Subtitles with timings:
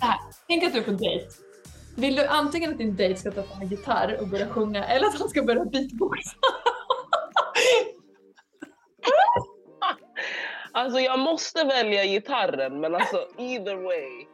[0.00, 0.18] här.
[0.48, 1.26] Tänk att du är på dejt.
[1.96, 5.06] Vill du antingen att din dejt ska ta fram en gitarr och börja sjunga eller
[5.06, 6.36] att han ska börja beatboxa?
[10.72, 14.26] Alltså jag måste välja gitarren men alltså either way.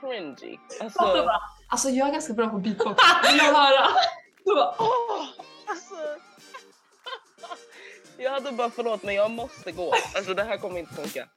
[0.00, 0.56] Cringy.
[0.80, 1.28] Alltså,
[1.68, 3.02] alltså jag är ganska bra på beatbox.
[3.30, 3.86] Vill jag höra?
[4.44, 4.74] Så bara,
[5.66, 5.94] alltså.
[8.18, 9.94] Jag hade bara förlåt men jag måste gå.
[10.16, 11.28] Alltså det här kommer inte funka.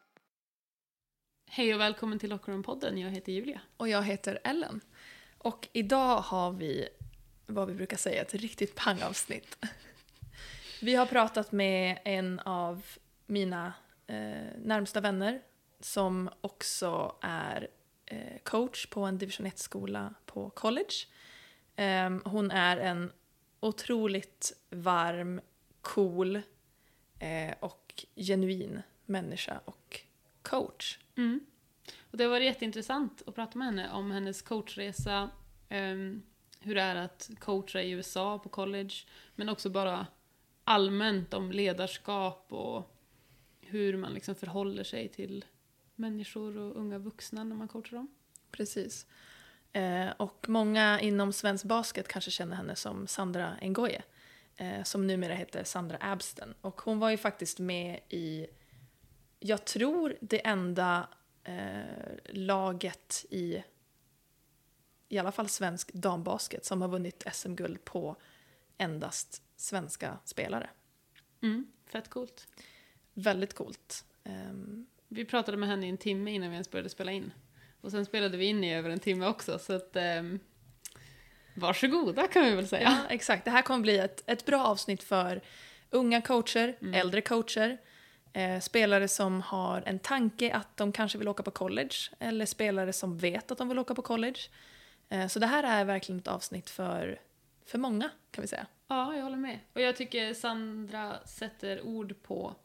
[1.58, 2.98] Hej och välkommen till Lockroom-podden.
[3.02, 3.62] Jag heter Julia.
[3.78, 4.82] Och jag heter Ellen.
[5.38, 6.88] Och idag har vi
[7.46, 9.66] vad vi brukar säga ett riktigt pangavsnitt.
[10.82, 12.86] Vi har pratat med en av
[13.26, 13.74] mina
[14.08, 14.16] eh,
[14.58, 15.42] närmsta vänner
[15.80, 17.68] som också är
[18.06, 20.96] eh, coach på en division 1-skola på college.
[21.76, 23.12] Eh, hon är en
[23.60, 25.42] otroligt varm,
[25.82, 26.36] cool
[27.20, 30.02] eh, och genuin människa och
[30.42, 31.00] coach.
[31.18, 31.40] Mm.
[32.12, 35.30] Och det var jätteintressant att prata med henne om hennes coachresa,
[35.70, 36.24] um,
[36.60, 38.94] hur det är att coacha i USA på college,
[39.36, 40.08] men också bara
[40.64, 42.96] allmänt om ledarskap och
[43.62, 45.46] hur man liksom förhåller sig till
[45.96, 48.08] människor och unga vuxna när man coachar dem.
[48.52, 49.06] Precis.
[49.74, 54.02] Eh, och många inom svensk basket kanske känner henne som Sandra Ngoye,
[54.56, 56.54] eh, som numera heter Sandra Absten.
[56.62, 58.48] Och hon var ju faktiskt med i,
[59.46, 61.08] jag tror det enda
[61.44, 61.54] eh,
[62.30, 63.64] laget i
[65.10, 68.16] i alla fall svensk dambasket som har vunnit SM-guld på
[68.78, 70.70] endast svenska spelare.
[71.42, 72.48] Mm, fett coolt.
[73.14, 74.06] Väldigt coolt.
[74.24, 77.34] Um, vi pratade med henne i en timme innan vi ens började spela in.
[77.82, 80.40] Och sen spelade vi in i över en timme också, så att um,
[81.54, 82.84] varsågoda kan vi väl säga.
[82.84, 83.46] Ja, exakt.
[83.46, 85.42] Det här kommer bli ett, ett bra avsnitt för
[85.90, 86.94] unga coacher, mm.
[86.94, 87.78] äldre coacher,
[88.36, 92.94] eh, spelare som har en tanke att de kanske vill åka på college, eller spelare
[92.94, 94.40] som vet att de vill åka på college.
[95.10, 97.20] Eh, så det här är verkligen ett avsnitt för,
[97.66, 98.68] för många, kan vi säga.
[98.88, 99.60] Ja, jag håller med.
[99.74, 102.56] Och jag tycker Sandra sätter ord på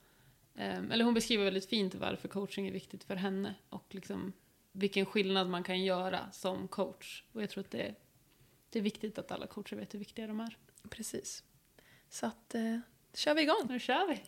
[0.61, 4.33] Ehm, eller hon beskriver väldigt fint varför coaching är viktigt för henne och liksom
[4.73, 7.25] vilken skillnad man kan göra som coach.
[7.33, 7.95] Och jag tror att det,
[8.71, 10.57] det är viktigt att alla coacher vet hur viktiga de är.
[10.91, 11.45] Precis.
[12.09, 12.79] Så att, eh,
[13.15, 13.67] kör vi igång.
[13.69, 14.21] Nu kör vi.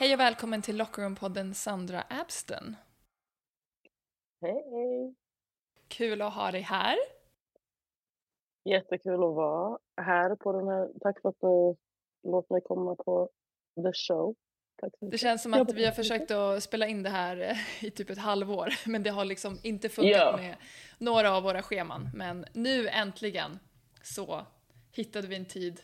[0.00, 2.76] Hej och välkommen till Lockerroom-podden Sandra Absten.
[4.40, 5.14] Hej!
[5.88, 6.96] Kul att ha dig här.
[8.64, 10.88] Jättekul att vara här på den här.
[11.00, 11.76] Tack för att du
[12.30, 13.30] låter mig komma på
[13.76, 14.34] the show.
[15.00, 18.10] Det känns som att vi har försökt att spela in det här eh, i typ
[18.10, 20.36] ett halvår, men det har liksom inte funkat ja.
[20.36, 20.56] med
[20.98, 22.08] några av våra scheman.
[22.14, 23.58] Men nu äntligen
[24.02, 24.46] så
[24.92, 25.80] hittade vi en tid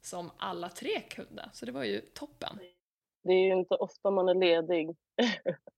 [0.00, 2.58] som alla tre kunde, så det var ju toppen
[3.26, 4.96] det är ju inte ofta man är ledig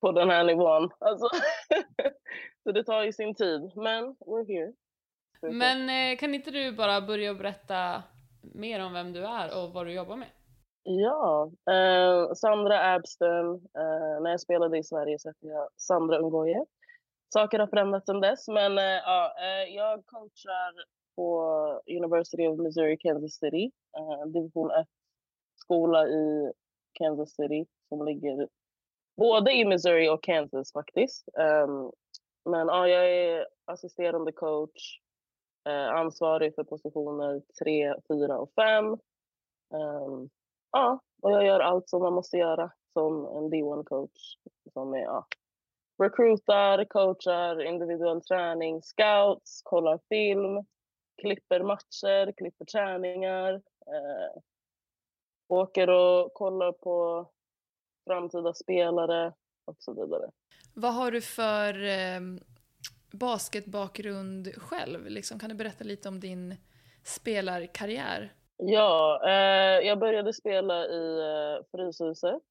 [0.00, 0.90] på den här nivån.
[0.98, 1.28] Alltså
[2.62, 4.72] så det tar ju sin tid, men we're here.
[5.42, 8.02] Men eh, kan inte du bara börja berätta
[8.54, 10.28] mer om vem du är och vad du jobbar med?
[10.82, 13.46] Ja, eh, Sandra Absten.
[13.54, 16.64] Eh, när jag spelade i Sverige så hette jag Sandra Ungoje.
[17.32, 20.84] Saker har förändrats sedan dess, men eh, ja, eh, jag coachar
[21.16, 21.42] på
[21.86, 24.86] University of Missouri Kansas City, eh, division 1
[25.56, 26.52] skola i
[26.92, 28.48] Kansas City som ligger
[29.18, 31.28] både i Missouri och Kansas faktiskt.
[31.66, 31.92] Um,
[32.44, 35.00] men ja, jag är assisterande coach,
[35.68, 38.84] eh, ansvarig för positioner 3, 4 och 5.
[38.86, 38.98] Um,
[39.74, 40.30] ehm,
[40.72, 44.36] ja, och jag gör allt som man måste göra som en D1-coach.
[44.72, 45.26] Som är ja,
[46.02, 50.64] recruitar, coachar, individuell träning, scouts, kollar film,
[51.22, 53.54] klipper matcher, klipper träningar.
[53.86, 54.42] Eh,
[55.48, 57.26] åker och kollar på
[58.08, 59.32] framtida spelare
[59.64, 60.30] och så vidare.
[60.74, 62.20] Vad har du för eh,
[63.12, 65.06] basketbakgrund själv?
[65.06, 66.54] Liksom, kan du berätta lite om din
[67.04, 68.32] spelarkarriär?
[68.56, 72.42] Ja, eh, jag började spela i eh, Fryshuset,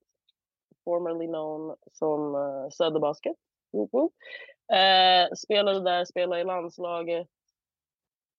[0.84, 3.36] formerly known som eh, Söderbasket.
[4.74, 7.28] Eh, spelade där, spelade i landslaget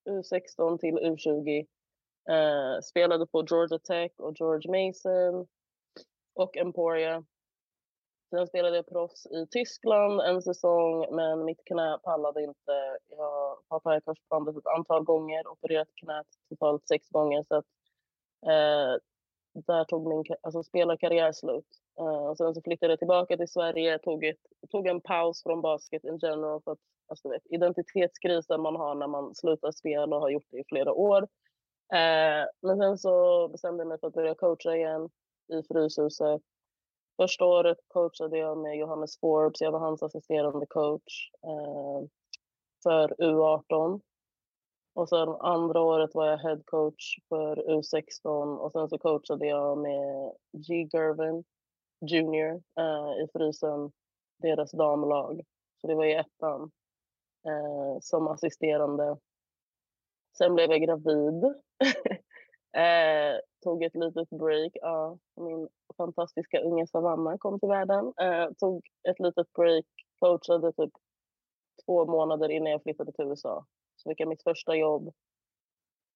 [0.08, 1.66] U16 till U20
[2.30, 5.46] Uh, spelade på Georgia Tech och George Mason
[6.38, 7.24] och Emporia.
[8.30, 12.98] Sen spelade jag proffs i Tyskland en säsong, men mitt knä pallade inte.
[13.08, 17.42] Jag har tagit korsbandet ett antal gånger, opererat knät totalt sex gånger.
[17.42, 17.64] Så att,
[18.46, 19.00] eh,
[19.66, 21.66] där tog min alltså, spelarkarriär slut.
[22.00, 26.04] Uh, sen så flyttade jag tillbaka till Sverige, tog, ett, tog en paus från basket
[26.04, 30.30] in general för att alltså, vet, identitetskrisen man har när man slutar spela och har
[30.30, 31.22] gjort det i flera år.
[31.92, 35.10] Eh, men sen så bestämde jag mig för att börja coacha igen
[35.48, 36.42] i Fryshuset.
[37.16, 42.08] Första året coachade jag med Johannes Forbes, jag var hans assisterande coach eh,
[42.82, 44.00] för U18.
[44.94, 49.78] Och sen andra året var jag head coach för U16 och sen så coachade jag
[49.78, 50.88] med G.
[50.92, 51.44] Gervin
[52.00, 53.92] Junior eh, i Frysen,
[54.38, 55.40] deras damlag.
[55.80, 56.70] Så det var i ettan
[57.46, 59.16] eh, som assisterande.
[60.38, 61.44] Sen blev jag gravid.
[62.76, 64.72] eh, tog ett litet break.
[64.74, 68.12] Ja, min fantastiska unge Savanna kom till världen.
[68.20, 69.86] Eh, tog ett litet break,
[70.20, 70.92] coachade typ
[71.86, 73.66] två månader innan jag flyttade till USA.
[73.96, 75.12] Så fick jag mitt första jobb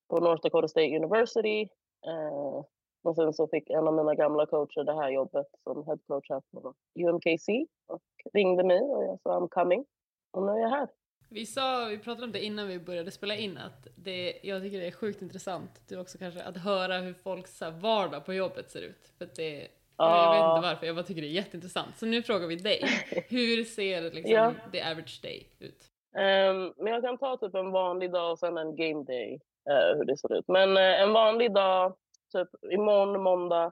[0.09, 1.62] på North Dakota State University.
[2.06, 2.65] Eh,
[3.03, 6.31] och sen så fick en av mina gamla coacher det här jobbet som head coach
[6.31, 8.03] här på UMKC och
[8.33, 9.85] ringde mig och jag sa I'm coming.
[10.31, 10.89] Och nu är jag här.
[11.32, 14.81] Vi sa, vi pratade om det innan vi började spela in, att det, jag tycker
[14.81, 18.82] det är sjukt intressant, du också kanske, att höra hur folks vardag på jobbet ser
[18.82, 19.12] ut.
[19.19, 21.99] För det, jag vet inte varför, jag bara tycker det är jätteintressant.
[21.99, 22.84] Så nu frågar vi dig,
[23.29, 24.55] hur ser liksom ja.
[24.73, 25.88] the average day ut?
[26.17, 29.40] Um, men jag kan ta typ en vanlig dag och sen en game day,
[29.70, 30.49] uh, hur det ser ut.
[30.49, 31.96] Men uh, en vanlig dag,
[32.32, 33.67] typ imorgon måndag,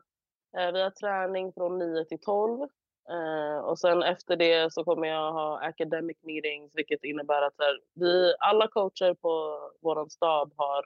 [0.59, 2.69] uh, vi har träning från 9 till 12.
[3.11, 7.81] Eh, och sen efter det så kommer jag ha academic meetings, vilket innebär att här,
[7.95, 10.85] vi, alla coacher på vår stab har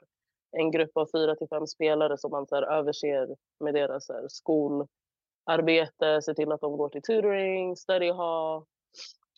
[0.51, 4.25] en grupp av fyra till fem spelare som man så här, överser med deras här,
[4.27, 8.65] skolarbete, ser till att de går till tutoring, study hall,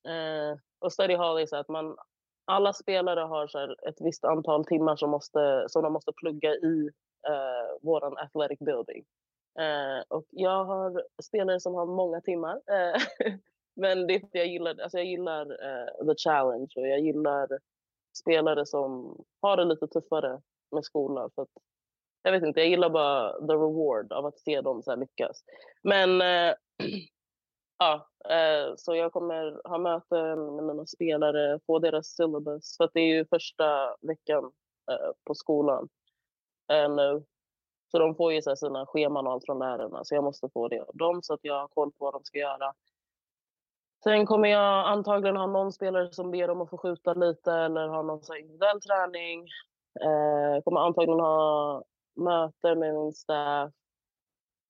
[0.08, 1.98] Uh, och study hall är så att man,
[2.46, 6.90] alla spelare har så ett visst antal timmar som, måste, som de måste plugga i
[7.28, 9.06] eh, uh, vår athletic building.
[9.60, 12.62] Eh, och jag har spelare som har många timmar.
[12.68, 13.02] Eh,
[13.76, 17.48] men det är för jag gillar, alltså jag gillar eh, the challenge och jag gillar
[18.20, 21.30] spelare som har det lite tuffare med skolan.
[21.36, 21.50] För att,
[22.22, 25.44] jag vet inte, jag gillar bara the reward av att se dem så här lyckas.
[25.84, 26.56] Men eh,
[27.80, 32.78] Ja, eh, så jag kommer ha möten med mina spelare, få deras syllabus.
[32.78, 34.52] För att det är ju första veckan
[34.92, 35.90] eh, på skolan
[36.70, 37.24] nu.
[37.92, 40.04] Så de får ju så sina scheman och allt från lärarna.
[40.04, 42.24] Så jag måste få det av dem så att jag har koll på vad de
[42.24, 42.74] ska göra.
[44.04, 47.88] Sen kommer jag antagligen ha någon spelare som ber om att få skjuta lite eller
[47.88, 49.48] ha någon individuell träning.
[50.02, 51.84] Eh, jag kommer antagligen ha
[52.16, 53.74] möte med min staff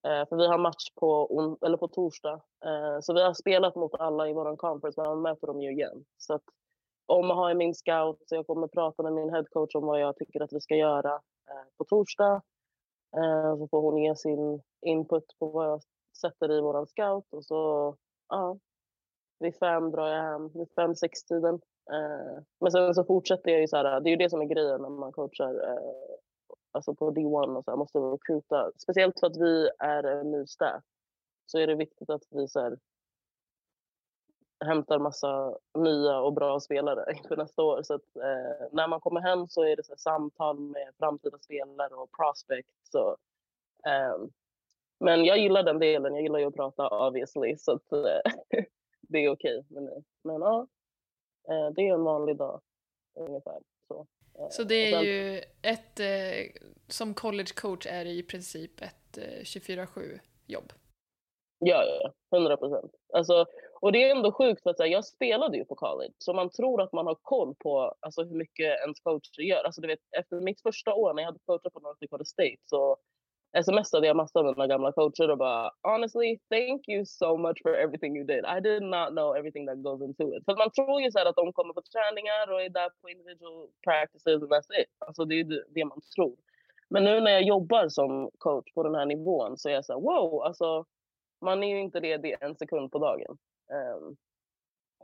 [0.08, 2.42] Eh, för vi har match på, eller på torsdag.
[2.66, 5.72] Eh, så vi har spelat mot alla i vår conference, men man möter dem ju
[5.72, 6.06] igen.
[6.18, 6.44] Så att,
[7.06, 10.16] om man har min scout, så jag kommer prata med min headcoach om vad jag
[10.16, 11.14] tycker att vi ska göra
[11.50, 12.42] eh, på torsdag.
[13.16, 15.82] Eh, så får hon ge sin input på vad jag
[16.22, 17.96] sätter i vår scout och så,
[18.30, 18.58] ja,
[19.40, 21.56] vid fem drar jag hem, vid fem, sex tiden.
[21.92, 24.46] Eh, men sen så fortsätter jag ju så här, det är ju det som är
[24.46, 26.18] grejen när man coachar eh,
[26.72, 28.72] alltså på D1 och så här, måste recruita.
[28.78, 30.84] Speciellt för att vi är en ny staff
[31.46, 32.78] så är det viktigt att vi så här,
[34.66, 37.84] hämtar massa nya och bra spelare inför nästa år.
[37.84, 41.94] Så att, eh, när man kommer hem så är det så samtal med framtida spelare
[41.94, 42.92] och prospects.
[42.92, 43.18] Så,
[43.86, 44.18] eh,
[45.00, 46.14] men jag gillar den delen.
[46.14, 47.58] Jag gillar ju att prata obviously.
[47.58, 48.32] Så att, eh,
[49.02, 49.60] det är okej.
[49.60, 49.64] Okay.
[49.68, 50.68] Men, men ja,
[51.50, 52.62] eh, det är en vanlig dag
[53.16, 53.60] ungefär.
[53.88, 54.08] Så.
[54.50, 60.14] Så det är ju ett, eh, som college coach är det i princip ett 24-7
[60.14, 60.74] eh, jobb.
[61.60, 62.38] Ja, ja, ja.
[62.38, 62.92] 100 procent.
[63.14, 63.46] Alltså,
[63.82, 66.50] och det är ändå sjukt för att här, jag spelade ju på college, så man
[66.50, 69.64] tror att man har koll på alltså, hur mycket ens coach gör.
[69.64, 72.58] Alltså, du vet, efter mitt första år när jag hade coachat på North Dakota State
[72.66, 72.98] så
[73.64, 77.76] smsade jag massa av mina gamla coacher och bara honestly thank you so much for
[77.76, 78.46] everything you did.
[78.58, 80.46] I did not know everything that goes into it.
[80.46, 83.68] För man tror ju så att de kommer på träningar och är där på individual
[83.84, 84.92] practices and that's it.
[85.00, 86.36] Alltså det är det man tror.
[86.90, 89.94] Men nu när jag jobbar som coach på den här nivån så är jag så
[89.94, 90.86] här, wow, alltså
[91.42, 93.38] man är ju inte det en sekund på dagen.
[93.72, 94.18] Ehm,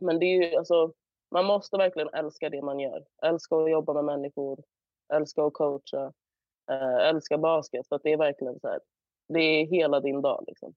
[0.02, 0.94] men det är ju alltså,
[1.32, 3.06] man måste verkligen älska det man gör.
[3.24, 4.64] Älska att jobba med människor,
[5.14, 6.14] älska att coacha
[6.72, 7.88] eh, älska basket.
[7.88, 8.80] För att det är verkligen så här,
[9.28, 10.74] det är hela din dag liksom.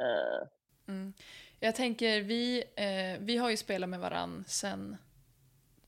[0.00, 0.48] Eh.
[0.88, 1.12] Mm.
[1.60, 4.96] Jag tänker, vi, eh, vi har ju spelat med varann sen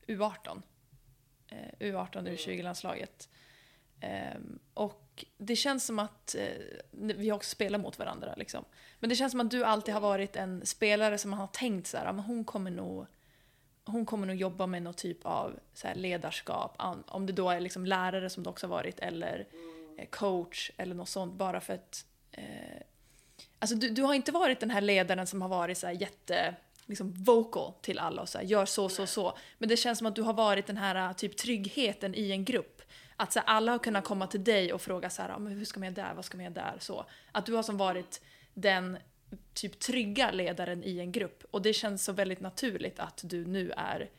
[0.07, 0.61] U18.
[1.51, 3.29] Eh, U18 U20-landslaget.
[4.01, 4.39] Eh,
[4.73, 5.06] och
[5.37, 6.47] det känns som att, eh,
[6.91, 8.65] vi har också spelat mot varandra liksom.
[8.99, 11.87] Men det känns som att du alltid har varit en spelare som man har tänkt
[11.87, 13.05] så här, men hon kommer nog
[13.85, 16.75] hon kommer nog jobba med någon typ av så ledarskap,
[17.07, 19.47] om det då är liksom lärare som du också har varit eller
[19.97, 22.81] eh, coach eller något sånt bara för att eh,
[23.59, 26.55] Alltså du, du har inte varit den här ledaren som har varit så jätte
[26.85, 29.37] liksom vocal till alla och så här, gör så, så, så.
[29.57, 32.76] Men det känns som att du har varit den här typ tryggheten i en grupp.
[33.17, 35.53] Att så här, alla har kunnat komma till dig och fråga så här, ah, men
[35.53, 37.05] hur ska man göra där, vad ska man göra där, så.
[37.31, 38.21] Att du har som varit
[38.53, 38.97] den
[39.53, 41.43] typ trygga ledaren i en grupp.
[41.51, 44.09] Och det känns så väldigt naturligt att du nu är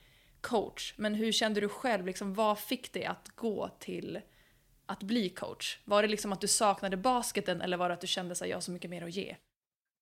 [0.40, 0.94] coach.
[0.96, 4.20] Men hur kände du själv, liksom, vad fick dig att gå till
[4.86, 5.78] att bli coach?
[5.84, 8.56] Var det liksom att du saknade basketen eller var det att du kände att jag
[8.56, 9.36] har så mycket mer att ge?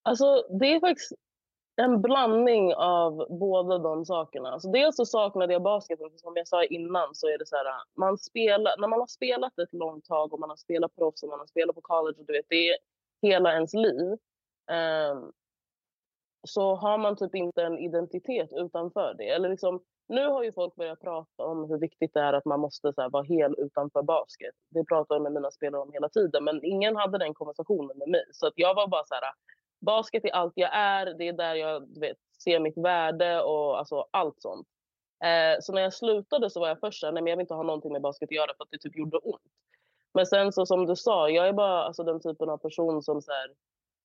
[0.02, 0.24] Alltså
[0.60, 1.12] det är faktiskt
[1.76, 4.50] en blandning av båda de sakerna.
[4.50, 7.56] Alltså dels så saknade jag basketen, för som jag sa innan så är det så
[7.56, 7.66] här,
[7.96, 11.28] man spelar, när man har spelat ett långt tag och man har spelat proffs och
[11.28, 12.76] man har spelat på college och du vet, det är
[13.22, 14.18] hela ens liv.
[14.70, 15.32] Um,
[16.48, 19.28] så har man typ inte en identitet utanför det.
[19.28, 22.60] Eller liksom, nu har ju folk börjat prata om hur viktigt det är att man
[22.60, 24.54] måste så här, vara hel utanför basket.
[24.70, 28.08] Det pratar jag med mina spelare om hela tiden, men ingen hade den konversationen med
[28.08, 28.24] mig.
[28.32, 29.22] Så att jag var bara så här,
[29.80, 33.78] basket är allt jag är, det är där jag du vet, ser mitt värde och
[33.78, 34.68] alltså, allt sånt.
[35.24, 37.54] Eh, så när jag slutade så var jag först såhär, nej men jag vill inte
[37.54, 39.42] ha någonting med basket att göra för att det typ gjorde ont.
[40.14, 43.22] Men sen så som du sa, jag är bara alltså, den typen av person som
[43.22, 43.50] så här,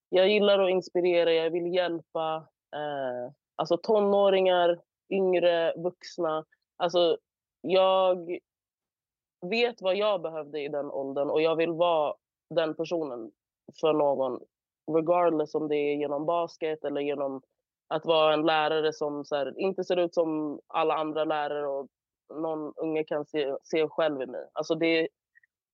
[0.10, 6.46] jag gillar att inspirera, jag vill hjälpa eh, alltså tonåringar, yngre, vuxna.
[6.78, 7.18] Alltså
[7.62, 8.40] jag
[9.50, 12.16] vet vad jag behövde i den åldern och jag vill vara
[12.50, 13.32] den personen
[13.82, 14.40] för någon
[14.95, 17.41] regardless om det är genom basket eller genom
[17.88, 21.88] att vara en lärare som så här, inte ser ut som alla andra lärare och
[22.33, 24.50] någon unge kan se, se själv i mig.
[24.53, 25.07] Alltså det,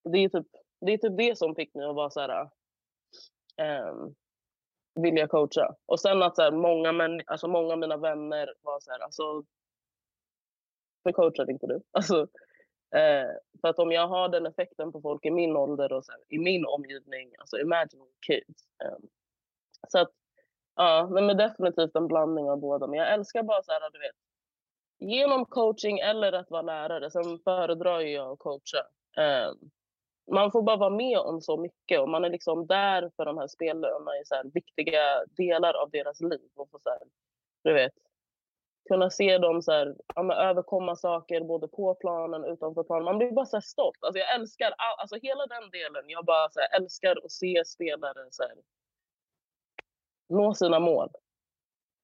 [0.04, 0.48] det, är typ,
[0.82, 2.50] det är typ det som fick mig att vara så här,
[3.90, 4.16] um,
[4.96, 5.76] vilja coacha.
[5.86, 9.00] Och sen att så här, många, män, alltså många av mina vänner var så här,
[9.00, 9.44] alltså,
[11.04, 11.82] för coachade inte du?
[11.92, 12.28] Alltså,
[12.96, 13.30] eh,
[13.62, 16.22] för att om jag har den effekten på folk i min ålder och så här,
[16.30, 18.64] i min omgivning, alltså imagine kids.
[18.84, 18.98] Eh,
[19.88, 20.12] så att,
[20.76, 22.88] ja, men definitivt en blandning av båda.
[22.88, 24.16] Men jag älskar bara så här, du vet,
[25.00, 28.88] genom coaching eller att vara lärare, sen föredrar jag att coacha.
[29.18, 29.52] Eh,
[30.32, 33.38] man får bara vara med om så mycket och man är liksom där för de
[33.38, 36.50] här spelarna i så här viktiga delar av deras liv.
[36.56, 37.00] Och så här,
[37.64, 37.94] du vet,
[38.88, 43.06] kunna se dem så här, ja, men överkomma saker både på planen och utanför planen.
[43.06, 43.98] Man blir bara så här stolt.
[44.02, 46.04] Alltså jag älskar all, alltså hela den delen.
[46.08, 48.56] Jag bara så här, älskar att se spelare så här,
[50.30, 51.10] nå sina mål.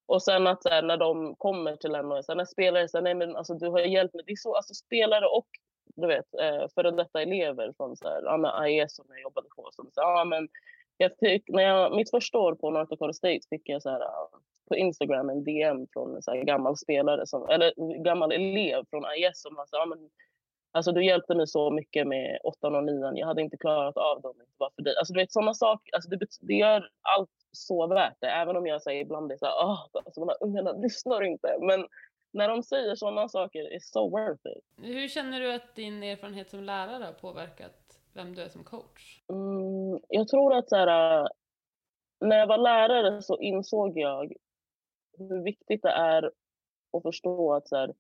[0.06, 2.88] Och sen att så här, när de kommer till en och så här, när spelare
[2.88, 4.24] säger nej men alltså du har hjälpt mig.
[4.26, 5.48] Det är så, alltså spelare och
[5.96, 9.48] du vet, eh, före detta elever från så här, ja, men AES som jag jobbade
[9.56, 9.70] på.
[9.72, 10.50] Som så, ja, men
[10.98, 14.02] jag fick, när jag, mitt första år på North Dakota State fick jag så här,
[14.02, 18.84] äh, på Instagram en DM från en så här gammal spelare, som, eller gammal elev
[18.90, 20.10] från IS som sa ah, men,
[20.72, 24.22] alltså du hjälpte mig så mycket med 8 och 9 jag hade inte klarat av
[24.22, 24.96] dem inte bara för dig.
[24.98, 28.68] Alltså du vet sådana saker, alltså, det, det gör allt så värt det, även om
[28.68, 31.58] jag säger ibland det så här, oh, alltså, de här ungarna lyssnar inte.
[31.62, 31.88] Men
[32.34, 34.86] när de säger sådana saker, it's so worth it.
[34.86, 37.83] Hur känner du att din erfarenhet som lärare har påverkat
[38.14, 39.22] vem du är som coach?
[39.30, 41.28] Mm, jag tror att så här, äh,
[42.20, 44.34] när jag var lärare så insåg jag
[45.18, 46.32] hur viktigt det är
[46.98, 47.94] att förstå att så här,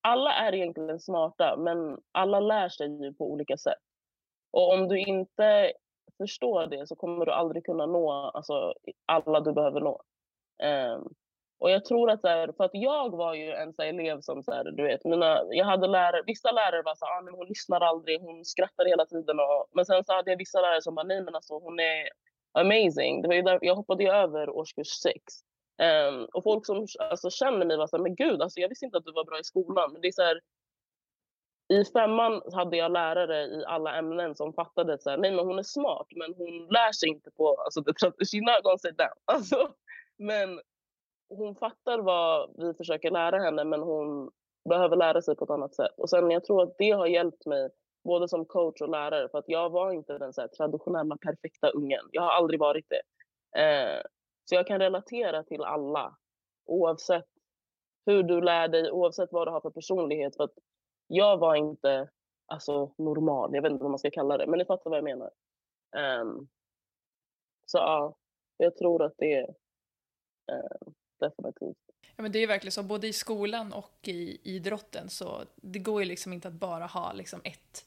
[0.00, 3.82] alla är egentligen smarta, men alla lär sig ju på olika sätt.
[4.50, 5.72] Och om du inte
[6.16, 8.74] förstår det så kommer du aldrig kunna nå alltså,
[9.06, 10.02] alla du behöver nå.
[10.62, 11.14] Um,
[11.58, 14.20] och jag tror att, så här, för att jag var ju en så här, elev
[14.20, 17.22] som, så här, du vet, mina, jag hade lärare, vissa lärare var så här, ah,
[17.22, 19.40] men hon lyssnar aldrig, hon skrattar hela tiden.
[19.40, 22.08] Och, men sen så hade jag vissa lärare som bara, nej men alltså hon är
[22.52, 23.22] amazing.
[23.22, 25.22] Det var ju där, jag hoppade ju över årskurs sex.
[25.82, 28.84] Um, och folk som alltså, känner mig var så här, men gud, alltså, jag visste
[28.84, 29.92] inte att du var bra i skolan.
[29.92, 30.40] Men det är så här,
[31.68, 35.62] i femman hade jag lärare i alla ämnen som fattade att nej men hon är
[35.62, 39.18] smart men hon lär sig inte på, alltså the, she's not gonna sit down.
[39.24, 39.70] Alltså,
[40.18, 40.60] men
[41.28, 44.30] hon fattar vad vi försöker lära henne men hon
[44.68, 45.94] behöver lära sig på ett annat sätt.
[45.96, 47.70] Och sen jag tror att det har hjälpt mig
[48.04, 51.70] både som coach och lärare för att jag var inte den så här, traditionella perfekta
[51.70, 52.08] ungen.
[52.12, 53.02] Jag har aldrig varit det.
[53.60, 54.02] Eh,
[54.44, 56.16] så jag kan relatera till alla
[56.64, 57.26] oavsett
[58.06, 60.36] hur du lär dig, oavsett vad du har för personlighet.
[60.36, 60.58] För att
[61.06, 62.08] jag var inte
[62.46, 65.04] alltså, normal, jag vet inte vad man ska kalla det, men ni fattar vad jag
[65.04, 65.30] menar.
[66.20, 66.48] Um,
[67.66, 68.16] så ja,
[68.56, 69.54] jag tror att det är
[71.20, 71.76] definitivt.
[72.16, 76.02] Ja, men det är verkligen så, både i skolan och i idrotten så det går
[76.02, 77.86] ju liksom inte att bara ha liksom ett,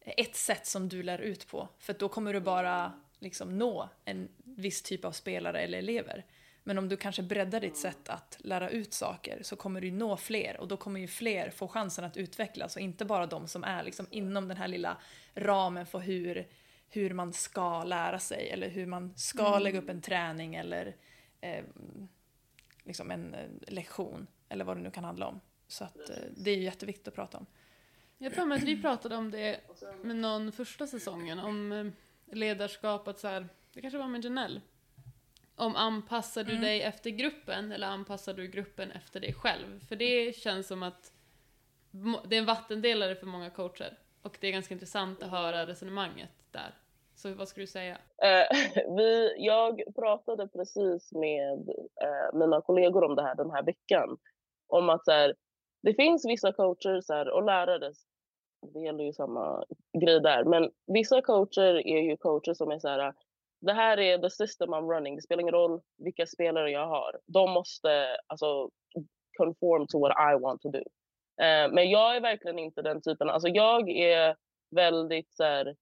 [0.00, 1.68] ett sätt som du lär ut på.
[1.78, 6.24] För då kommer du bara liksom nå en viss typ av spelare eller elever.
[6.62, 10.16] Men om du kanske breddar ditt sätt att lära ut saker så kommer du nå
[10.16, 13.64] fler och då kommer ju fler få chansen att utvecklas och inte bara de som
[13.64, 14.96] är liksom inom den här lilla
[15.34, 16.46] ramen för hur,
[16.88, 19.62] hur man ska lära sig eller hur man ska mm.
[19.62, 20.96] lägga upp en träning eller
[21.40, 21.64] eh,
[22.88, 25.40] liksom en eh, lektion eller vad det nu kan handla om.
[25.66, 27.46] Så att, eh, det är ju jätteviktigt att prata om.
[28.18, 29.60] Jag tror att vi pratade om det
[30.02, 31.86] med någon första säsongen, om eh,
[32.36, 34.60] ledarskap, att så här, det kanske var med Janelle.
[35.54, 36.62] Om anpassar du mm.
[36.62, 39.86] dig efter gruppen eller anpassar du gruppen efter dig själv?
[39.88, 41.12] För det känns som att
[42.24, 43.98] det är en vattendelare för många coacher.
[44.22, 46.74] Och det är ganska intressant att höra resonemanget där.
[47.18, 47.98] Så vad skulle du säga?
[48.22, 48.58] Eh,
[48.96, 51.68] vi, jag pratade precis med
[52.02, 54.18] eh, mina kollegor om det här den här veckan.
[54.68, 55.34] Om att så här,
[55.82, 57.92] det finns vissa coacher så här, och lärare,
[58.74, 59.64] det gäller ju samma
[60.00, 63.14] grej där, men vissa coacher är ju coacher som är så här,
[63.60, 67.20] det här är the system I'm running, det spelar ingen roll vilka spelare jag har.
[67.26, 68.70] De måste alltså
[69.38, 70.82] conform to what I want to do.
[71.44, 74.36] Eh, men jag är verkligen inte den typen, alltså jag är
[74.70, 75.74] väldigt så här,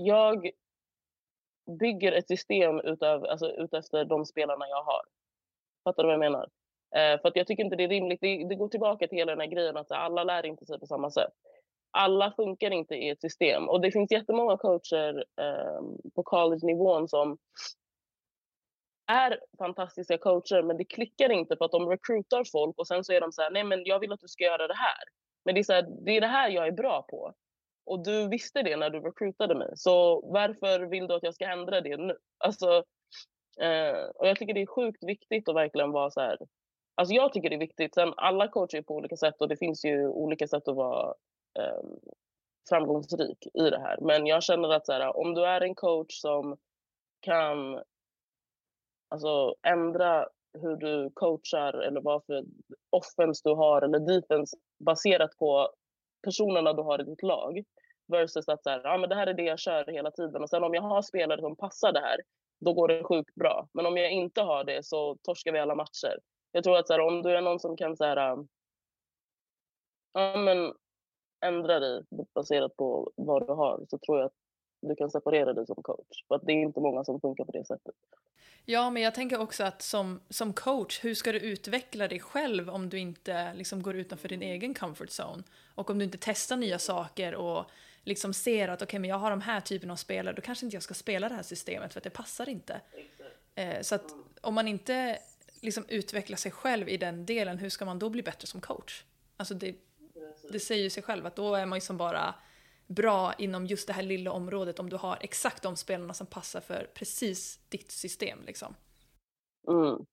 [0.00, 0.50] jag
[1.80, 5.02] bygger ett system utav, alltså, utefter de spelarna jag har.
[5.84, 6.48] Fattar du vad jag menar?
[6.96, 8.20] Eh, för att jag tycker inte det är rimligt.
[8.20, 10.86] Det, det, går tillbaka till hela den här grejen att alla lär inte sig på
[10.86, 11.32] samma sätt.
[11.90, 13.68] Alla funkar inte i ett system.
[13.68, 15.80] Och det finns jättemånga coacher eh,
[16.14, 17.38] på college-nivån som
[19.06, 23.12] är fantastiska coacher men det klickar inte för att de recruitar folk och sen så
[23.12, 25.02] är de så här, nej men jag vill att du ska göra det här.
[25.44, 27.34] Men det är, så här, det är det här jag är bra på.
[27.90, 29.72] Och du visste det när du recruitade mig.
[29.74, 32.16] Så varför vill du att jag ska ändra det nu?
[32.38, 32.84] Alltså,
[33.60, 36.38] eh, och jag tycker det är sjukt viktigt att verkligen vara så här.
[36.94, 37.94] Alltså jag tycker det är viktigt.
[37.94, 41.14] Sen alla coacher är på olika sätt och det finns ju olika sätt att vara
[41.58, 41.80] eh,
[42.68, 43.98] framgångsrik i det här.
[44.00, 46.56] Men jag känner att så här, om du är en coach som
[47.20, 47.82] kan
[49.08, 52.44] alltså, ändra hur du coachar eller vad för
[52.90, 55.68] offense du har eller defense baserat på
[56.22, 57.64] personerna du har i ditt lag.
[58.08, 60.42] Versus att så här, ja, men det här är det jag kör hela tiden.
[60.42, 62.20] Och sen om jag har spelare som passar det här,
[62.60, 63.68] då går det sjukt bra.
[63.72, 66.18] Men om jag inte har det så torskar vi alla matcher.
[66.52, 68.48] Jag tror att så här, om du är någon som kan så här, um,
[70.12, 70.74] ja, men
[71.44, 72.02] ändra dig
[72.34, 74.36] baserat på vad du har så tror jag att
[74.82, 76.24] du kan separera dig som coach.
[76.28, 77.94] För att det är inte många som funkar på det sättet.
[78.64, 82.70] Ja, men jag tänker också att som, som coach, hur ska du utveckla dig själv
[82.70, 85.42] om du inte liksom går utanför din egen comfort zone?
[85.80, 87.70] Och om du inte testar nya saker och
[88.04, 90.66] liksom ser att okej, okay, men jag har de här typen av spelare, då kanske
[90.66, 92.80] inte jag ska spela det här systemet för att det passar inte.
[93.54, 95.18] Eh, så att om man inte
[95.60, 99.04] liksom utvecklar sig själv i den delen, hur ska man då bli bättre som coach?
[99.36, 99.74] Alltså det,
[100.52, 102.34] det säger ju sig själv att då är man ju som bara
[102.86, 106.60] bra inom just det här lilla området om du har exakt de spelarna som passar
[106.60, 108.38] för precis ditt system.
[108.46, 108.74] Liksom.
[109.68, 110.06] Mm.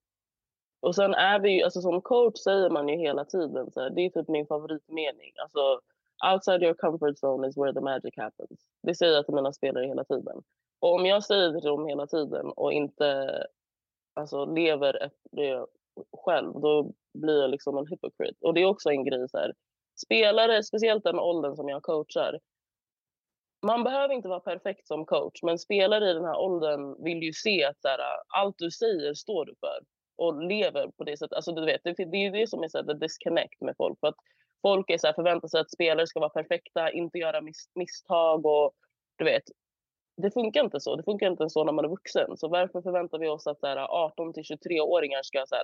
[0.80, 3.90] Och sen är vi ju, alltså som coach säger man ju hela tiden, så här,
[3.90, 5.34] det är typ min favoritmening.
[5.42, 5.80] Alltså,
[6.34, 8.70] outside your comfort zone is where the magic happens.
[8.84, 10.42] Det säger jag till mina spelare hela tiden.
[10.80, 13.30] Och om jag säger det till dem hela tiden och inte
[14.14, 15.66] alltså, lever efter det
[16.26, 18.38] själv, då blir jag liksom en hypocrite.
[18.42, 19.54] Och det är också en grej så här,
[20.06, 22.40] spelare, speciellt den åldern som jag coachar,
[23.66, 27.34] man behöver inte vara perfekt som coach, men spelare i den här åldern vill ju
[27.34, 29.80] se att så här, allt du säger står du för
[30.18, 31.36] och lever på det sättet.
[31.36, 34.00] Alltså, du vet, det, det är det som är så här, the disconnect med folk.
[34.00, 34.16] För att
[34.62, 38.46] folk är så här, förväntar sig att spelare ska vara perfekta, inte göra mis misstag
[38.46, 38.74] och
[39.18, 39.44] du vet.
[40.22, 40.96] Det funkar inte så.
[40.96, 42.38] Det funkar inte så när man är vuxen.
[42.38, 45.64] Så varför förväntar vi oss att 18 till 23-åringar ska så här,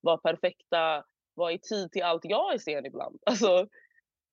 [0.00, 3.18] vara perfekta, vara i tid till allt jag är sen ibland?
[3.26, 3.66] Alltså,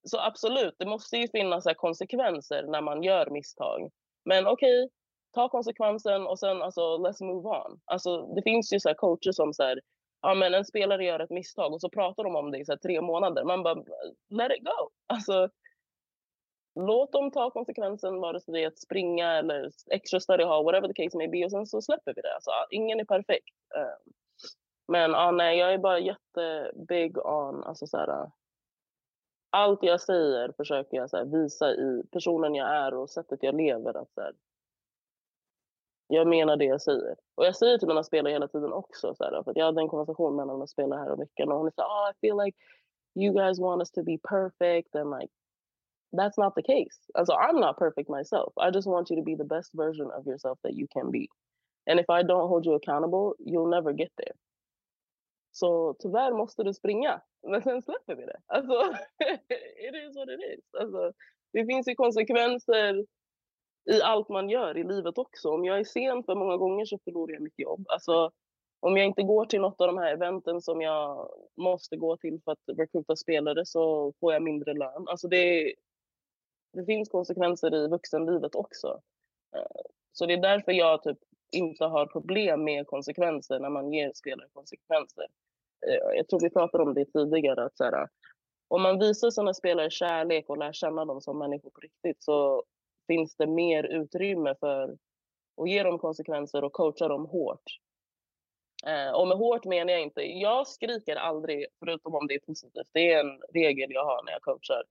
[0.04, 3.92] så absolut, det måste ju finnas så konsekvenser när man gör misstag.
[4.26, 4.96] Men okej, okay,
[5.32, 7.80] ta konsekvensen och sen alltså, let's move on.
[7.86, 9.82] Alltså, det finns ju så coacher som så här,
[10.22, 12.78] ja, men en spelare gör ett misstag och så pratar de om det i så
[12.78, 13.44] tre månader.
[13.44, 13.84] Man bara,
[14.30, 14.90] let it go.
[15.08, 15.50] Alltså,
[16.80, 20.88] låt dem ta konsekvensen, vare sig det är att springa eller extra study hall, whatever
[20.88, 22.36] the case may be, och sen så släpper vi det.
[22.36, 23.56] Alltså, ingen är perfekt.
[23.76, 24.14] Ehm,
[24.88, 28.32] men ja, nej, jag är bara jättebig on alltså, så här,
[29.50, 33.56] allt jag säger försöker jag så här, visa i personen jag är och sättet jag
[33.56, 33.98] lever.
[34.02, 34.34] Att, så här,
[36.12, 37.16] jag menar det jag säger.
[37.36, 39.16] Och jag säger till mina spelare hela tiden också.
[39.16, 41.52] Så här, för jag hade en konversation med en av mina spelare här om veckan
[41.52, 42.58] och hon sa oh, I feel like
[43.16, 45.34] you guys want us to be perfect and like
[46.18, 46.98] that's not the case.
[47.14, 48.54] Alltså I'm not perfect myself.
[48.58, 51.28] I just want you to be the best version of yourself that you can be.
[51.90, 54.36] And if I don't hold you accountable you'll never get there.
[55.52, 57.22] Så tyvärr måste du springa.
[57.48, 58.40] Men sen släpper vi det.
[58.48, 58.74] Alltså,
[59.88, 60.64] it is what it is.
[60.80, 61.14] Alltså,
[61.54, 63.06] det finns ju konsekvenser
[63.86, 65.50] i allt man gör i livet också.
[65.50, 67.86] Om jag är sen för många gånger så förlorar jag mitt jobb.
[67.90, 68.32] Alltså,
[68.80, 72.42] om jag inte går till något av de här eventen som jag måste gå till
[72.44, 75.08] för att rekryta spelare så får jag mindre lön.
[75.08, 75.74] Alltså det,
[76.74, 79.02] det finns konsekvenser i vuxenlivet också.
[79.56, 81.18] Eh, så det är därför jag typ
[81.52, 85.28] inte har problem med konsekvenser när man ger spelare konsekvenser.
[85.88, 87.66] Eh, jag tror vi pratade om det tidigare.
[87.66, 88.08] Att så här,
[88.68, 92.64] om man visar sina spelare kärlek och lär känna dem som människor på riktigt så
[93.10, 94.98] finns det mer utrymme för
[95.62, 97.64] att ge dem konsekvenser och coacha dem hårt.
[98.86, 102.88] Eh, och med hårt menar jag inte, jag skriker aldrig förutom om det är positivt.
[102.94, 104.84] Det är en regel jag har när jag coachar.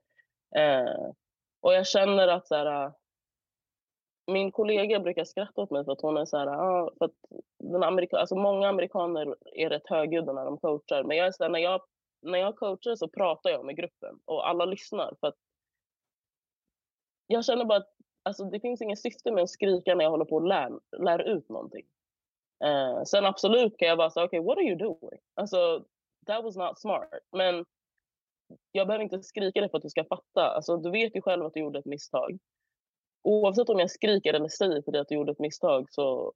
[0.56, 1.12] Eh,
[1.60, 2.92] och jag känner att så här, eh,
[4.26, 7.14] min kollega brukar skratta åt mig för att hon är så här, ah, för att
[7.58, 11.04] den amerika, alltså många amerikaner är rätt högljudda när de coachar.
[11.04, 11.80] Men jag är så här, när, jag,
[12.22, 15.14] när jag coachar så pratar jag med gruppen och alla lyssnar.
[15.20, 15.36] För att
[17.26, 20.24] jag känner bara att alltså, det finns inget syfte med att skrika när jag håller
[20.24, 21.86] på att lär, lär ut någonting.
[22.64, 25.20] Uh, sen absolut kan jag bara säga, okej, okay, what are you doing?
[25.34, 25.84] Alltså,
[26.26, 27.08] that was not smart.
[27.32, 27.64] Men
[28.72, 30.48] jag behöver inte skrika det för att du ska fatta.
[30.48, 32.38] Alltså, du vet ju själv att du gjorde ett misstag.
[33.22, 36.32] Oavsett om jag skriker eller säger till dig att du gjorde ett misstag så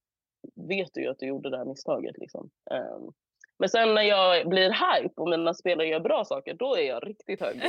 [0.55, 2.19] vet du ju att du gjorde det här misstaget.
[2.19, 2.51] Liksom.
[2.71, 3.13] Um,
[3.59, 7.07] men sen när jag blir hype och mina spelare gör bra saker, då är jag
[7.07, 7.57] riktigt hög.
[7.57, 7.63] uh,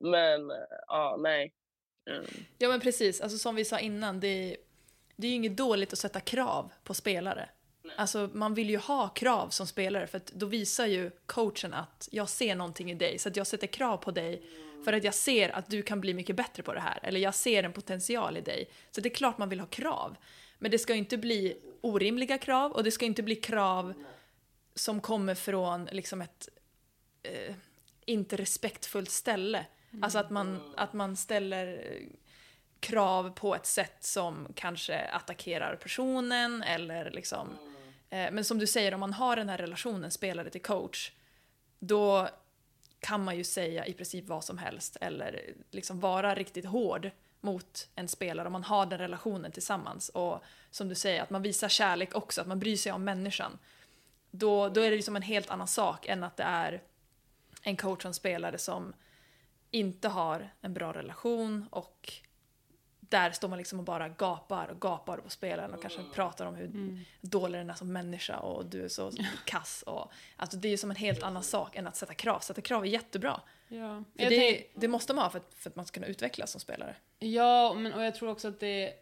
[0.10, 0.52] men
[0.86, 1.52] ja, uh, nej.
[2.06, 2.24] Mm.
[2.58, 4.56] Ja men precis, alltså som vi sa innan, det,
[5.16, 7.48] det är ju inget dåligt att sätta krav på spelare.
[7.82, 7.94] Nej.
[7.96, 12.08] Alltså man vill ju ha krav som spelare för att då visar ju coachen att
[12.12, 14.42] jag ser någonting i dig så att jag sätter krav på dig
[14.84, 17.34] för att jag ser att du kan bli mycket bättre på det här eller jag
[17.34, 18.70] ser en potential i dig.
[18.90, 20.16] Så det är klart man vill ha krav.
[20.58, 23.94] Men det ska ju inte bli orimliga krav och det ska inte bli krav
[24.74, 26.48] som kommer från liksom ett
[27.22, 27.54] eh,
[28.04, 29.66] inte respektfullt ställe.
[30.02, 31.98] Alltså att man, att man ställer
[32.80, 37.48] krav på ett sätt som kanske attackerar personen eller liksom...
[38.10, 41.12] Eh, men som du säger, om man har den här relationen spelare till coach,
[41.78, 42.28] då
[43.00, 47.88] kan man ju säga i princip vad som helst eller liksom vara riktigt hård mot
[47.94, 50.08] en spelare om man har den relationen tillsammans.
[50.08, 53.58] Och som du säger, att man visar kärlek också, att man bryr sig om människan.
[54.30, 56.82] Då, då är det liksom en helt annan sak än att det är
[57.62, 58.92] en coach och en spelare som
[59.74, 62.12] inte har en bra relation och
[63.00, 66.12] där står man liksom och bara gapar och gapar på spelaren och kanske mm.
[66.12, 67.00] pratar om hur mm.
[67.20, 69.10] dålig den är som människa och du är så
[69.44, 69.82] kass.
[69.86, 72.40] Och, alltså det är ju som en helt annan sak än att sätta krav.
[72.40, 73.40] Sätta krav är jättebra.
[73.68, 74.04] Ja.
[74.18, 76.60] För det, det, måste man ha för att, för att man ska kunna utvecklas som
[76.60, 76.96] spelare.
[77.18, 78.92] Ja, men, och jag tror också att det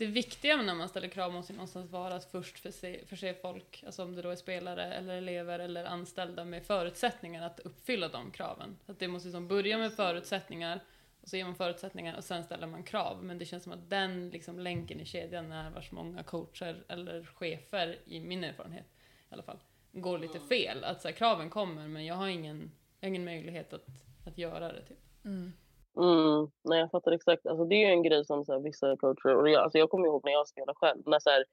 [0.00, 4.02] det viktiga när man ställer krav måste någonstans vara att först förse, förse folk, alltså
[4.02, 8.76] om det då är spelare eller elever eller anställda med förutsättningar att uppfylla de kraven.
[8.86, 10.80] Att det måste liksom börja med förutsättningar
[11.20, 13.24] och så ger man förutsättningar och sen ställer man krav.
[13.24, 17.24] Men det känns som att den liksom länken i kedjan är vars många coacher eller
[17.24, 18.86] chefer, i min erfarenhet
[19.30, 19.58] i alla fall,
[19.92, 20.84] går lite fel.
[20.84, 23.86] Att så här, kraven kommer men jag har ingen, ingen möjlighet att,
[24.26, 24.82] att göra det.
[24.82, 24.98] Typ.
[25.24, 25.52] Mm.
[25.96, 27.46] Mm, nej, jag fattar exakt.
[27.46, 29.36] Alltså, det är ju en grej som så här, vissa coacher...
[29.36, 31.02] Och jag, alltså, jag kommer ihåg när jag spelade själv.
[31.06, 31.44] När, så här,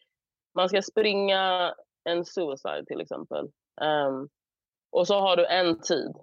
[0.56, 1.74] man ska springa
[2.04, 3.46] en suicide till exempel.
[3.82, 4.30] Um,
[4.92, 6.16] och så har du en tid.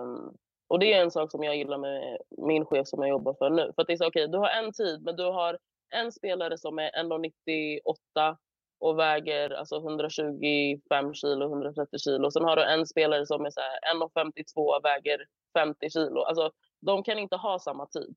[0.00, 0.36] Um,
[0.68, 3.50] och det är en sak som jag gillar med min chef som jag jobbar för
[3.50, 3.72] nu.
[3.74, 5.58] För att det är så, okay, du har en tid, men du har
[5.94, 8.36] en spelare som är 1,98
[8.80, 12.30] och väger alltså 125 kilo, 130 kilo.
[12.30, 13.50] Sen har du en spelare som är
[13.94, 16.20] 1,52 och väger 50 kilo.
[16.20, 16.50] Alltså,
[16.86, 18.14] de kan inte ha samma tid.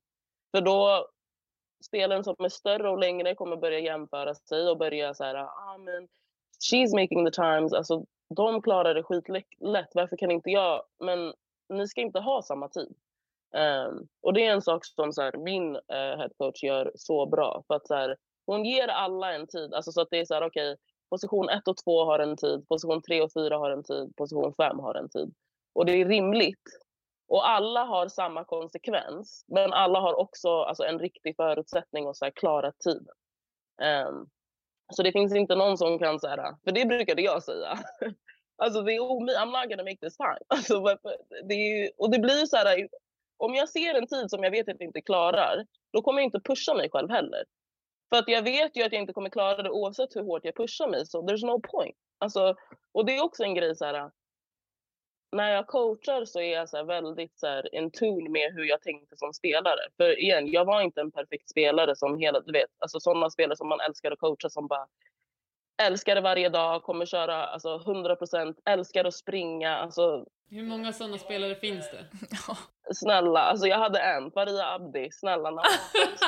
[0.51, 1.07] För då
[1.85, 5.77] spelen som är större och längre kommer börja jämföra sig och börja så här, ah,
[5.77, 6.07] men
[6.59, 7.73] she's making the times.
[7.73, 9.89] Alltså, de klarar det skitlätt.
[9.93, 10.83] Varför kan inte jag?
[10.99, 11.33] Men
[11.69, 12.95] ni ska inte ha samma tid.
[13.55, 17.25] Um, och det är en sak som så här, min eh, uh, headcoach gör så
[17.25, 17.63] bra.
[17.67, 19.73] För att så här, hon ger alla en tid.
[19.73, 22.37] Alltså så att det är så här, okej, okay, position 1 och 2 har en
[22.37, 25.33] tid, position 3 och 4 har en tid, position 5 har en tid.
[25.73, 26.63] Och det är rimligt.
[27.27, 32.25] Och alla har samma konsekvens, men alla har också alltså, en riktig förutsättning att så
[32.25, 33.15] här, klara tiden.
[34.07, 34.29] Um,
[34.93, 37.79] så det finns inte någon som kan säga, för det brukade jag säga.
[38.57, 40.39] alltså det är omöjligt, I'm not gonna make this time.
[40.47, 40.97] Alltså,
[41.47, 42.87] det är, och det blir så här,
[43.37, 46.27] om jag ser en tid som jag vet att jag inte klarar, då kommer jag
[46.27, 47.43] inte pusha mig själv heller.
[48.09, 50.55] För att jag vet ju att jag inte kommer klara det oavsett hur hårt jag
[50.55, 51.97] pushar mig, så there's no point.
[52.17, 52.55] Alltså,
[52.91, 54.11] och det är också en grej så här,
[55.35, 58.81] när jag coachar så är jag så väldigt så här, in tune med hur jag
[58.81, 59.81] tänkte som spelare.
[59.97, 63.57] För igen, jag var inte en perfekt spelare som hela, du vet, alltså sådana spelare
[63.57, 64.87] som man älskar att coacha som bara
[65.83, 69.77] älskar det varje dag, kommer köra alltså 100%, älskar att springa.
[69.77, 72.05] Alltså, Hur många sådana spelare finns det?
[72.93, 75.63] snälla, alltså jag hade en, Faria Abdi, snälla när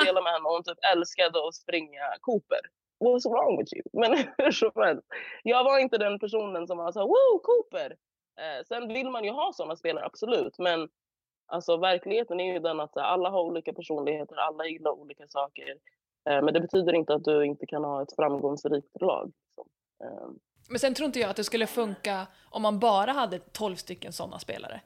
[0.02, 2.60] spelade med henne och hon typ älskade att springa Cooper.
[3.00, 3.84] What's wrong with you?
[3.94, 5.08] Men hur som helst,
[5.44, 7.96] jag var inte den personen som var så här, woo Cooper!
[8.38, 10.90] Eh, sen vill man ju ha sådana spelare, absolut, men
[11.46, 15.68] alltså verkligheten är ju den att alla har olika personligheter, alla gillar olika saker.
[16.30, 19.32] Eh, men det betyder inte att du inte kan ha ett framgångsrikt lag.
[19.48, 19.70] Liksom.
[20.04, 20.30] Eh,
[20.70, 24.14] Men sen tror inte jag att det skulle funka om man bara hade 12 stycken
[24.14, 24.82] sådana spelare.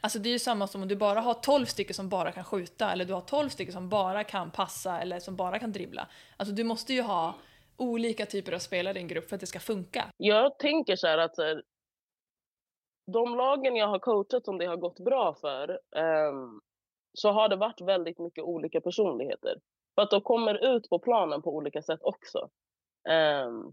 [0.00, 2.44] Alltså det är ju samma som om du bara har 12 stycken som bara kan
[2.44, 6.08] skjuta eller du har 12 stycken som bara kan passa eller som bara kan dribbla.
[6.36, 7.34] Alltså du måste ju ha
[7.76, 10.04] olika typer av spelare i en grupp för att det ska funka.
[10.16, 11.38] Jag tänker så här att
[13.06, 15.78] de lagen jag har coachat som det har gått bra för
[16.30, 16.60] um,
[17.12, 19.60] så har det varit väldigt mycket olika personligheter.
[19.94, 22.48] För att de kommer ut på planen på olika sätt också.
[23.44, 23.72] Um,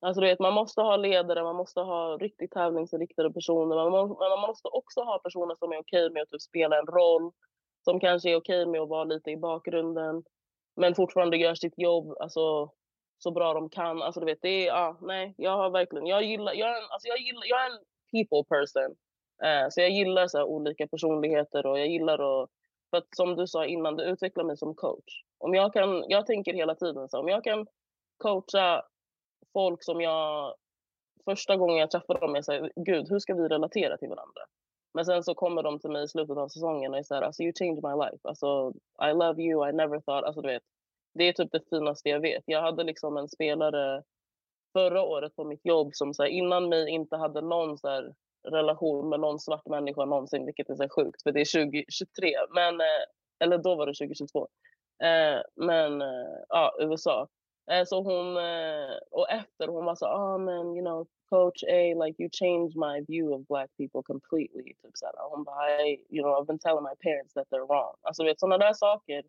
[0.00, 3.76] alltså du vet, man måste ha ledare, man måste ha riktigt tävlingsinriktade personer.
[3.76, 6.78] Man, må, men man måste också ha personer som är okej med att typ spela
[6.78, 7.32] en roll.
[7.84, 10.24] Som kanske är okej med att vara lite i bakgrunden.
[10.76, 12.70] Men fortfarande gör sitt jobb alltså,
[13.18, 14.02] så bra de kan.
[14.02, 16.90] Alltså du vet, det är, ja, nej, jag har verkligen, jag gillar, jag är en,
[16.90, 17.78] alltså, jag gillar, jag är en
[18.14, 18.96] people person.
[19.44, 22.50] Eh, så jag gillar så här, olika personligheter och jag gillar att,
[22.90, 25.22] för att som du sa innan, det utvecklar mig som coach.
[25.38, 27.66] Om jag kan, jag tänker hela tiden så, om jag kan
[28.18, 28.82] coacha
[29.52, 30.54] folk som jag
[31.24, 34.42] första gången jag träffar dem är så här, gud, hur ska vi relatera till varandra?
[34.94, 37.22] Men sen så kommer de till mig i slutet av säsongen och är så här,
[37.22, 38.18] alltså you changed my life.
[38.22, 38.72] Alltså,
[39.10, 40.62] I love you, I never thought, alltså du vet.
[41.14, 42.42] Det är typ det finaste jag vet.
[42.46, 44.02] Jag hade liksom en spelare
[44.74, 48.14] förra året på mitt jobb som så här, innan mig inte hade någon så här,
[48.48, 52.32] relation med någon svart människa någonsin, vilket är så här sjukt för det är 2023.
[52.54, 53.04] Men, eh,
[53.44, 54.48] eller då var det 2022.
[55.02, 57.28] Eh, men eh, ja, USA.
[57.70, 62.04] Eh, så hon, eh, och efter hon var så ah men you know coach A
[62.04, 64.74] like you changed my view of black people completely.
[64.82, 67.66] Typ så här, hon bara I, you know I've been telling my parents that they're
[67.66, 67.94] wrong.
[68.02, 69.22] Alltså vet sådana där saker.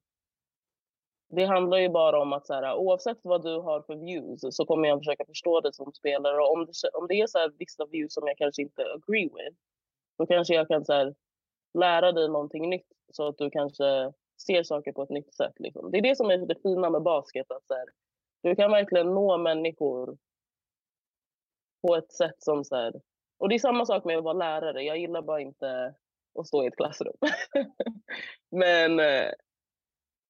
[1.29, 4.65] Det handlar ju bara om att så här, oavsett vad du har för views så
[4.65, 6.41] kommer jag försöka förstå det som spelare.
[6.41, 9.23] Och om det, om det är så här, vissa views som jag kanske inte agree
[9.23, 9.57] with,
[10.17, 11.15] då kanske jag kan så här,
[11.73, 14.13] lära dig någonting nytt så att du kanske
[14.47, 15.53] ser saker på ett nytt sätt.
[15.59, 15.91] Liksom.
[15.91, 17.51] Det är det som är det fina med basket.
[17.51, 17.85] Att så här,
[18.43, 20.17] du kan verkligen nå människor
[21.81, 22.93] på ett sätt som så här,
[23.37, 24.83] och det är samma sak med att vara lärare.
[24.83, 25.93] Jag gillar bara inte
[26.39, 27.15] att stå i ett klassrum.
[28.51, 29.31] Men eh,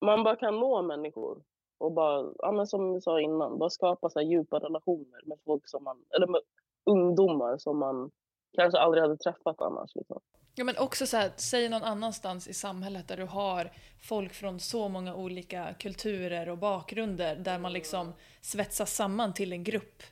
[0.02, 1.44] man bara kan nå människor
[1.78, 5.38] och bara, ja, men som vi sa innan, bara skapa så här djupa relationer med
[5.46, 6.42] folk som man, eller med
[6.86, 8.12] ungdomar som man
[8.56, 9.96] kanske aldrig hade träffat annars.
[9.96, 10.22] Liksom.
[10.56, 13.72] Ja men också så här, säg någon annanstans i samhället där du har
[14.10, 19.64] folk från så många olika kulturer och bakgrunder där man liksom svetsas samman till en
[19.64, 20.04] grupp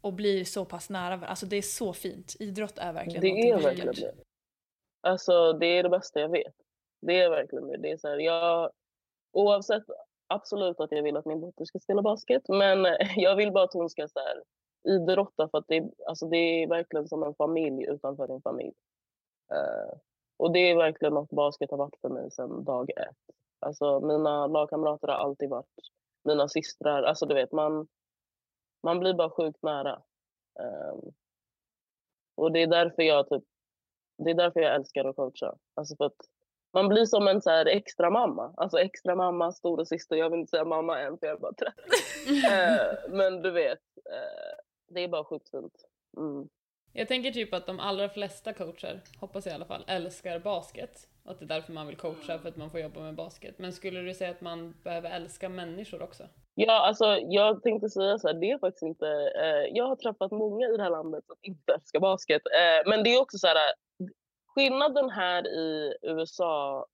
[0.00, 1.26] och blir så pass nära.
[1.26, 2.36] Alltså det är så fint.
[2.40, 4.14] Idrott är verkligen Det är verkligen det.
[5.00, 6.54] Alltså det är det bästa jag vet.
[7.00, 7.76] Det är verkligen det.
[7.76, 8.70] det är så här, jag,
[9.36, 9.82] oavsett,
[10.28, 13.72] absolut att jag vill att min dotter ska spela basket, men jag vill bara att
[13.74, 14.42] hon ska så här,
[14.94, 18.74] idrotta för att det, är- alltså, det är verkligen som en familj utanför din familj.
[19.52, 19.98] Uh,
[20.36, 23.36] och det är verkligen något basket har varit för mig sedan dag ett.
[23.60, 25.66] Alltså mina lagkamrater har alltid varit
[26.24, 27.02] mina systrar.
[27.02, 27.88] Alltså du vet, man,
[28.82, 30.02] man blir bara sjukt nära.
[30.60, 31.12] Um,
[32.34, 33.44] och det är därför jag typ,
[34.24, 35.56] det är därför jag älskar att coacha.
[35.74, 36.16] Alltså för att
[36.76, 38.54] man blir som en så här extra mamma.
[38.56, 40.16] Alltså extra mamma, stora syster.
[40.16, 41.72] Jag vill inte säga mamma än för jag är bara 30.
[42.46, 44.56] Eh, men du vet, eh,
[44.88, 45.74] det är bara sjukt fint.
[46.16, 46.48] Mm.
[46.92, 51.08] Jag tänker typ att de allra flesta coacher, hoppas jag i alla fall, älskar basket.
[51.24, 53.58] Och att det är därför man vill coacha, för att man får jobba med basket.
[53.58, 56.24] Men skulle du säga att man behöver älska människor också?
[56.54, 59.06] Ja, alltså jag tänkte säga så här, det är faktiskt inte...
[59.42, 62.42] Eh, jag har träffat många i det här landet som inte älskar basket.
[62.46, 63.56] Eh, men det är också så här,
[64.56, 66.86] skillnaden här i USA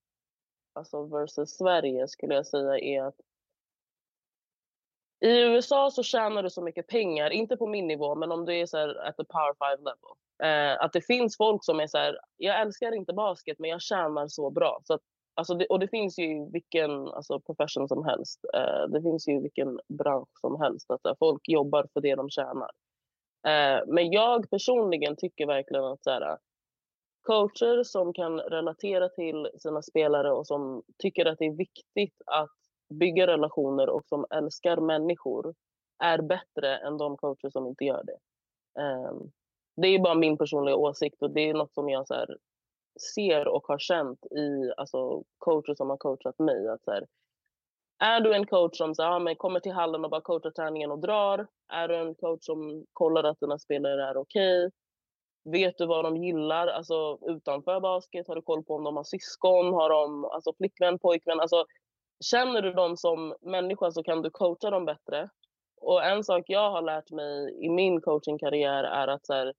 [0.73, 3.15] alltså versus Sverige skulle jag säga är att
[5.25, 8.59] i USA så tjänar du så mycket pengar, inte på min nivå, men om du
[8.59, 10.13] är så här at the power five level.
[10.43, 13.81] Eh, att det finns folk som är så här, jag älskar inte basket men jag
[13.81, 14.81] tjänar så bra.
[14.83, 15.01] Så att,
[15.33, 18.39] alltså det, och det finns ju i vilken alltså profession som helst.
[18.53, 20.91] Eh, det finns ju i vilken bransch som helst.
[20.91, 22.71] Att här, folk jobbar för det de tjänar.
[23.47, 26.37] Eh, men jag personligen tycker verkligen att så här,
[27.23, 32.55] coacher som kan relatera till sina spelare och som tycker att det är viktigt att
[32.89, 35.55] bygga relationer och som älskar människor
[36.03, 38.17] är bättre än de coacher som inte gör det.
[38.81, 39.31] Um,
[39.75, 42.37] det är bara min personliga åsikt och det är något som jag så här,
[43.15, 46.67] ser och har känt i alltså, coacher som har coachat mig.
[46.67, 47.07] Att så här,
[47.99, 50.91] är du en coach som så, ja, men kommer till hallen och bara coachar träningen
[50.91, 51.47] och drar?
[51.73, 54.65] Är du en coach som kollar att dina spelare är okej?
[54.65, 54.82] Okay?
[55.43, 58.27] Vet du vad de gillar alltså, utanför basket?
[58.27, 59.73] Har du koll på om de har syskon?
[59.73, 61.39] Har de alltså, flickvän, pojkvän?
[61.39, 61.65] Alltså,
[62.25, 65.29] känner du dem som människa så kan du coacha dem bättre.
[65.81, 69.53] Och en sak jag har lärt mig i min coachingkarriär är att så här,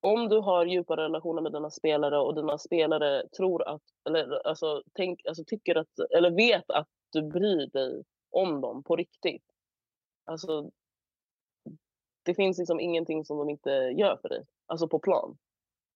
[0.00, 4.82] om du har djupa relationer med dina spelare och dina spelare tror att, eller alltså,
[4.92, 9.44] tänk, alltså tycker att, eller vet att du bryr dig om dem på riktigt.
[10.24, 10.70] Alltså,
[12.24, 15.36] det finns liksom ingenting som de inte gör för dig, alltså på plan.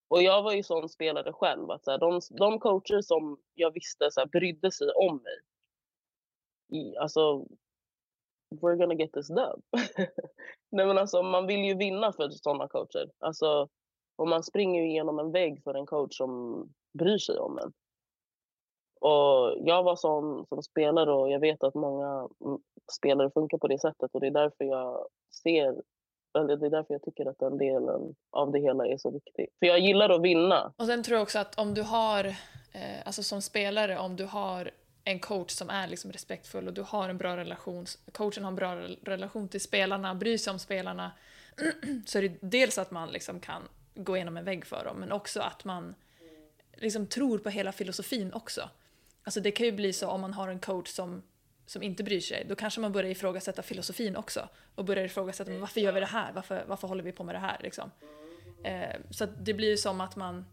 [0.09, 3.71] Och jag var ju sån spelare själv, att så här, de, de coacher som jag
[3.71, 5.39] visste så här, brydde sig om mig,
[6.81, 7.47] i, alltså,
[8.51, 9.63] we're gonna get this done.
[10.71, 13.11] Nej men alltså man vill ju vinna för sådana coacher.
[13.19, 13.69] Alltså,
[14.17, 16.63] och man springer ju igenom en vägg för en coach som
[16.99, 17.73] bryr sig om en.
[19.01, 22.59] Och jag var sån som spelare och jag vet att många mm,
[22.93, 25.09] spelare funkar på det sättet och det är därför jag
[25.43, 25.83] ser
[26.39, 29.47] eller det är därför jag tycker att den delen av det hela är så viktig.
[29.59, 30.73] För jag gillar att vinna.
[30.77, 32.25] Och sen tror jag också att om du har,
[32.73, 34.71] eh, alltså som spelare, om du har
[35.05, 38.57] en coach som är liksom respektfull och du har en bra relation, coachen har en
[38.57, 41.11] bra relation till spelarna, bryr sig om spelarna,
[42.07, 43.63] så är det dels att man liksom kan
[43.95, 45.95] gå igenom en vägg för dem, men också att man
[46.75, 48.71] liksom tror på hela filosofin också.
[49.25, 51.23] Alltså det kan ju bli så om man har en coach som,
[51.69, 54.49] som inte bryr sig, då kanske man börjar ifrågasätta filosofin också.
[54.75, 57.35] Och börjar ifrågasätta men varför gör vi det här, varför, varför håller vi på med
[57.35, 57.91] det här liksom.
[58.65, 60.47] Eh, så det blir ju som att man,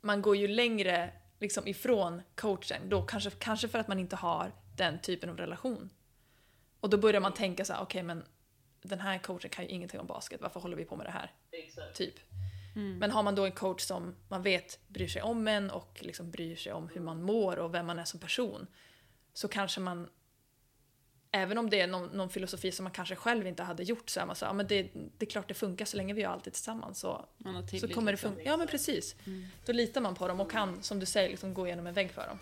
[0.00, 4.52] man går ju längre liksom ifrån coachen, då kanske, kanske för att man inte har
[4.76, 5.90] den typen av relation.
[6.80, 8.24] Och då börjar man tänka så här, okej okay, men
[8.82, 11.32] den här coachen kan ju ingenting om basket, varför håller vi på med det här?
[11.50, 11.96] Exakt.
[11.96, 12.14] Typ.
[12.76, 12.98] Mm.
[12.98, 16.30] Men har man då en coach som man vet bryr sig om en och liksom
[16.30, 18.66] bryr sig om hur man mår och vem man är som person,
[19.32, 20.08] så kanske man
[21.34, 24.20] Även om det är någon, någon filosofi som man kanske själv inte hade gjort så
[24.20, 26.28] är man så ja men det, det är klart det funkar så länge vi är
[26.28, 27.26] alltid tillsammans så,
[27.80, 28.42] så kommer det funka.
[28.42, 29.16] Ja men precis.
[29.26, 29.46] Mm.
[29.66, 32.10] Då litar man på dem och kan, som du säger, liksom gå igenom en vägg
[32.10, 32.38] för dem.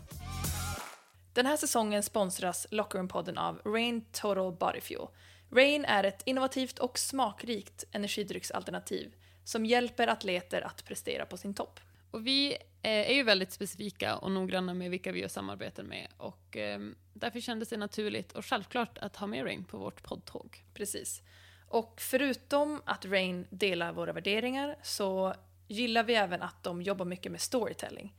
[1.32, 5.06] Den här säsongen sponsras Lockerroom-podden av Rain Total Body Fuel.
[5.50, 11.80] Rain är ett innovativt och smakrikt energidrycksalternativ som hjälper atleter att prestera på sin topp.
[12.10, 16.08] Och vi eh, är ju väldigt specifika och noggranna med vilka vi gör samarbeten med
[16.16, 16.80] och eh,
[17.12, 20.64] därför kändes det naturligt och självklart att ha med Rain på vårt poddtåg.
[20.74, 21.22] Precis.
[21.68, 25.34] Och förutom att Rain delar våra värderingar så
[25.68, 28.14] gillar vi även att de jobbar mycket med storytelling.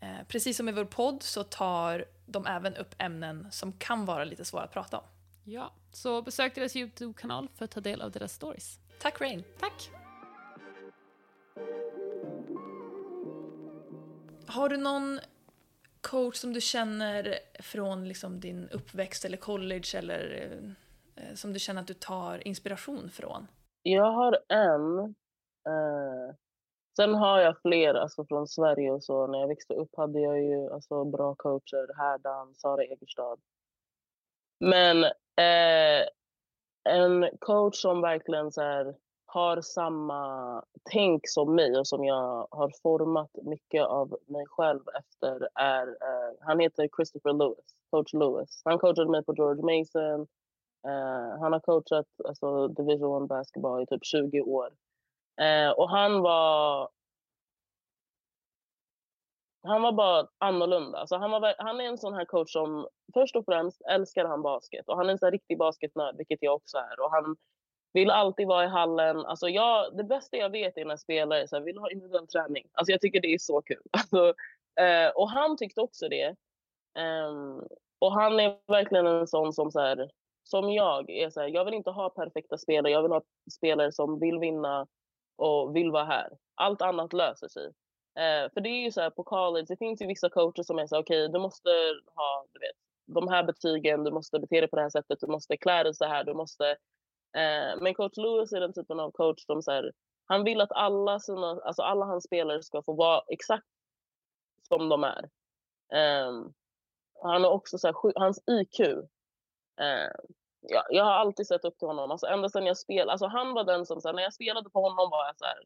[0.00, 4.24] Eh, precis som i vår podd så tar de även upp ämnen som kan vara
[4.24, 5.04] lite svåra att prata om.
[5.44, 8.78] Ja, så besök deras YouTube-kanal för att ta del av deras stories.
[9.00, 9.44] Tack Rain!
[9.60, 9.90] Tack!
[14.48, 15.20] Har du någon
[16.00, 20.50] coach som du känner från liksom din uppväxt eller college eller
[21.16, 23.46] eh, som du känner att du tar inspiration från?
[23.82, 24.98] Jag har en.
[25.68, 26.34] Eh,
[26.96, 29.26] sen har jag fler alltså från Sverige och så.
[29.26, 31.98] När jag växte upp hade jag ju alltså, bra coacher.
[31.98, 33.36] Härdan, Sara Egerstad.
[34.60, 36.08] Men eh,
[36.88, 38.94] en coach som verkligen så här,
[39.36, 45.48] har samma tänk som mig och som jag har format mycket av mig själv efter
[45.54, 48.62] är, uh, han heter Christopher Lewis, coach Lewis.
[48.64, 50.20] Han coachade mig på George Mason.
[50.86, 54.70] Uh, han har coachat alltså, Division 1 basketball i typ 20 år.
[55.40, 56.88] Uh, och han var
[59.62, 60.98] han var bara annorlunda.
[60.98, 64.42] Alltså han, var, han är en sån här coach som först och främst älskar han
[64.42, 67.00] basket och han är en sån riktig basketnörd, vilket jag också är.
[67.00, 67.36] Och han
[67.96, 69.16] vill alltid vara i hallen.
[69.16, 72.66] Alltså jag, det bästa jag vet är när spelare så här, vill ha individuell träning.
[72.72, 73.82] Alltså jag tycker det är så kul.
[73.90, 74.34] Alltså,
[74.80, 76.26] eh, och han tyckte också det.
[76.98, 77.32] Eh,
[77.98, 80.10] och han är verkligen en sån som, så här,
[80.44, 82.92] som jag är så här, jag vill inte ha perfekta spelare.
[82.92, 84.86] Jag vill ha spelare som vill vinna
[85.36, 86.30] och vill vara här.
[86.54, 87.66] Allt annat löser sig.
[88.18, 90.78] Eh, för det är ju så här på college, det finns ju vissa coacher som
[90.78, 91.68] är så okej, okay, du måste
[92.14, 95.26] ha du vet, de här betygen, du måste bete dig på det här sättet, du
[95.26, 96.76] måste klä dig så här, du måste
[97.34, 99.92] Eh, men coach Lewis är den typen av coach som så här,
[100.26, 103.66] han vill att alla, sina, alltså alla hans spelare ska få vara exakt
[104.68, 105.28] som de är.
[105.94, 106.32] Eh,
[107.22, 108.80] han har också så här, hans IQ.
[109.80, 110.10] Eh,
[110.60, 112.10] jag, jag har alltid sett upp till honom.
[112.10, 113.12] Alltså, ända sedan jag spelade.
[113.12, 115.44] Alltså, han var den som, så här, när jag spelade på honom var jag så
[115.44, 115.58] här,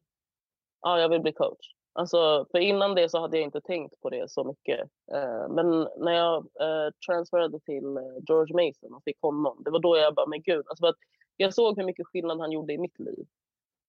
[0.81, 1.73] ja, jag vill bli coach.
[1.93, 4.79] Alltså, för innan det så hade jag inte tänkt på det så mycket.
[5.13, 9.79] Eh, men när jag eh, transferade till eh, George Mason och fick honom, det var
[9.79, 10.65] då jag bara, men gud.
[10.69, 10.95] Alltså, att
[11.37, 13.25] jag såg hur mycket skillnad han gjorde i mitt liv.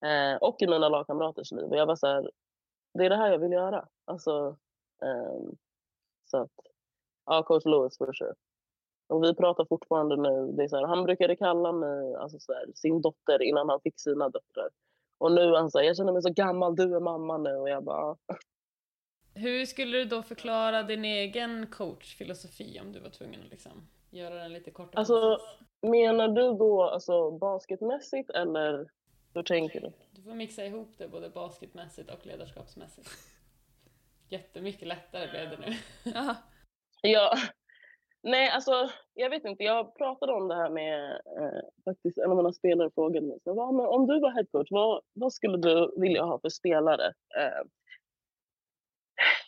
[0.05, 1.65] Eh, och i mina lagkamraters liv.
[1.65, 2.31] Och jag var så här,
[2.95, 3.89] det är det här jag vill göra.
[4.05, 4.57] Alltså,
[5.03, 5.53] eh,
[6.25, 6.53] så att,
[7.27, 8.35] ja, coach Lewis for sure.
[9.07, 10.53] Och vi pratar fortfarande nu.
[10.53, 13.81] Det är så här, han brukade kalla mig alltså så här, sin dotter innan han
[13.81, 14.69] fick sina döttrar.
[15.19, 17.57] Och nu han säger jag känner mig så gammal, du är mamma nu.
[17.57, 18.17] Och jag bara...
[19.35, 24.35] Hur skulle du då förklara din egen coachfilosofi om du var tvungen att liksom göra
[24.35, 24.99] den lite kortare?
[24.99, 25.39] Alltså,
[25.81, 28.91] menar du då alltså, basketmässigt eller
[29.35, 29.93] hur tänker du?
[30.11, 33.09] Du får mixa ihop det både basketmässigt och ledarskapsmässigt.
[34.29, 35.77] Jättemycket lättare blev det nu.
[37.03, 37.35] Ja,
[38.23, 42.37] nej alltså jag vet inte, jag pratade om det här med eh, faktiskt en av
[42.37, 45.95] mina spelare frågade mig, så, vad, men om du var headcoach, vad, vad skulle du
[45.97, 47.07] vilja ha för spelare?
[47.39, 47.67] Eh,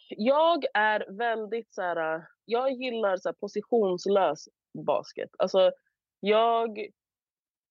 [0.08, 4.48] jag är väldigt så här, jag gillar så här, positionslös
[4.86, 5.30] basket.
[5.38, 5.72] Alltså
[6.20, 6.88] jag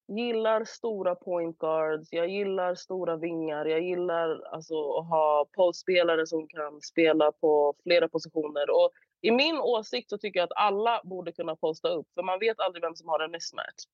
[0.07, 6.47] gillar stora point guards, jag gillar stora vingar, jag gillar alltså, att ha postspelare som
[6.47, 8.69] kan spela på flera positioner.
[8.69, 12.39] Och I min åsikt så tycker jag att alla borde kunna posta upp, för man
[12.39, 13.85] vet aldrig vem som har en mismatch.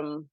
[0.00, 0.28] Um,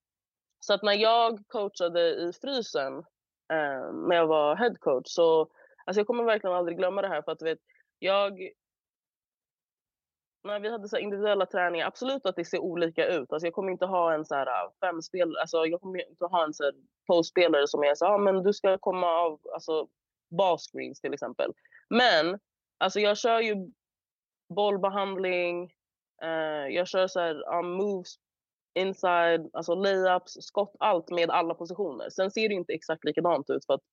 [0.59, 5.47] så att när jag coachade i frysen, um, när jag var headcoach, så
[5.85, 7.21] alltså jag kommer verkligen aldrig glömma det här.
[7.21, 7.59] för att vet,
[7.99, 8.39] jag
[10.45, 13.33] när vi hade så individuella träningar, absolut att det ser olika ut.
[13.33, 16.25] Alltså jag kommer inte ha en så här äh, fem spel, alltså jag kommer inte
[16.25, 16.73] ha en så här
[17.07, 19.87] postspelare som är så ah, men du ska komma av alltså
[20.57, 21.53] screens till exempel.
[21.89, 22.39] Men
[22.77, 23.55] alltså jag kör ju
[24.55, 25.71] bollbehandling,
[26.23, 28.15] eh, jag kör så här um, moves
[28.73, 32.09] inside, alltså layups, skott, allt med alla positioner.
[32.09, 33.83] Sen ser det inte exakt likadant ut för att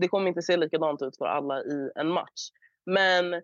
[0.00, 2.50] det kommer inte se likadant ut för alla i en match.
[2.86, 3.42] Men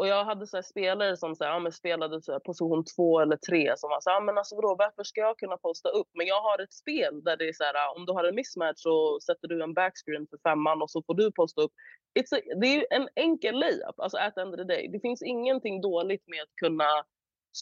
[0.00, 3.20] och jag hade så spelare som så här, ja, men spelade så här, position två
[3.20, 6.08] eller tre som var så här, men alltså vadå, varför ska jag kunna posta upp?
[6.14, 8.78] Men jag har ett spel där det är så här, om du har en mismatch
[8.78, 11.72] så sätter du en backscreen för femman och så får du posta upp.
[12.20, 14.88] It's a, det är en enkel layup, alltså at the end of the day.
[14.92, 17.04] Det finns ingenting dåligt med att kunna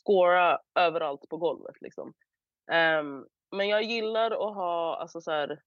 [0.05, 2.13] scora överallt på golvet liksom.
[3.01, 3.27] Um,
[3.57, 5.61] men jag gillar att ha alltså så här,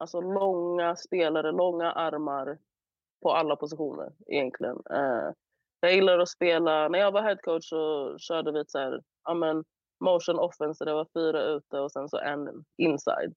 [0.00, 2.58] alltså långa spelare, långa armar
[3.22, 4.76] på alla positioner egentligen.
[4.76, 5.32] Uh,
[5.80, 9.34] jag gillar att spela, när jag var headcoach så körde vi ett så här, ja,
[9.34, 9.64] men
[10.04, 13.34] motion offense, det var fyra ute och sen så en inside.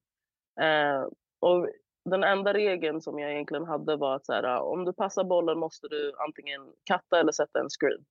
[0.62, 1.08] Uh,
[1.40, 1.70] och
[2.06, 5.60] den enda regeln som jag egentligen hade var att så här, om du passar bollen
[5.60, 8.06] måste du antingen katta eller sätta en screen.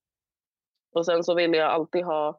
[0.92, 2.38] Och sen så ville jag alltid ha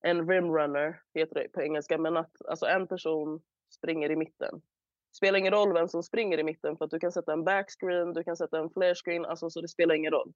[0.00, 3.40] en rimrunner, heter det på engelska, men att alltså en person
[3.70, 4.62] springer i mitten
[5.12, 8.12] spelar ingen roll vem som springer i mitten för att du kan sätta en backscreen,
[8.12, 10.32] du kan sätta en flarescreen, alltså, så det spelar ingen roll.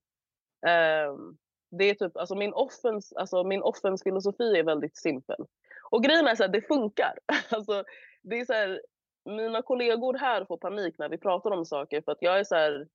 [1.11, 1.39] Um,
[1.71, 5.47] det är typ, alltså min offens, alltså min offens filosofi är väldigt simpel.
[5.91, 7.19] Och grejen är så här, det funkar.
[7.51, 7.85] Alltså,
[8.23, 8.83] det är så här,
[9.25, 12.55] mina kollegor här får panik när vi pratar om saker för att jag är så
[12.55, 12.89] här,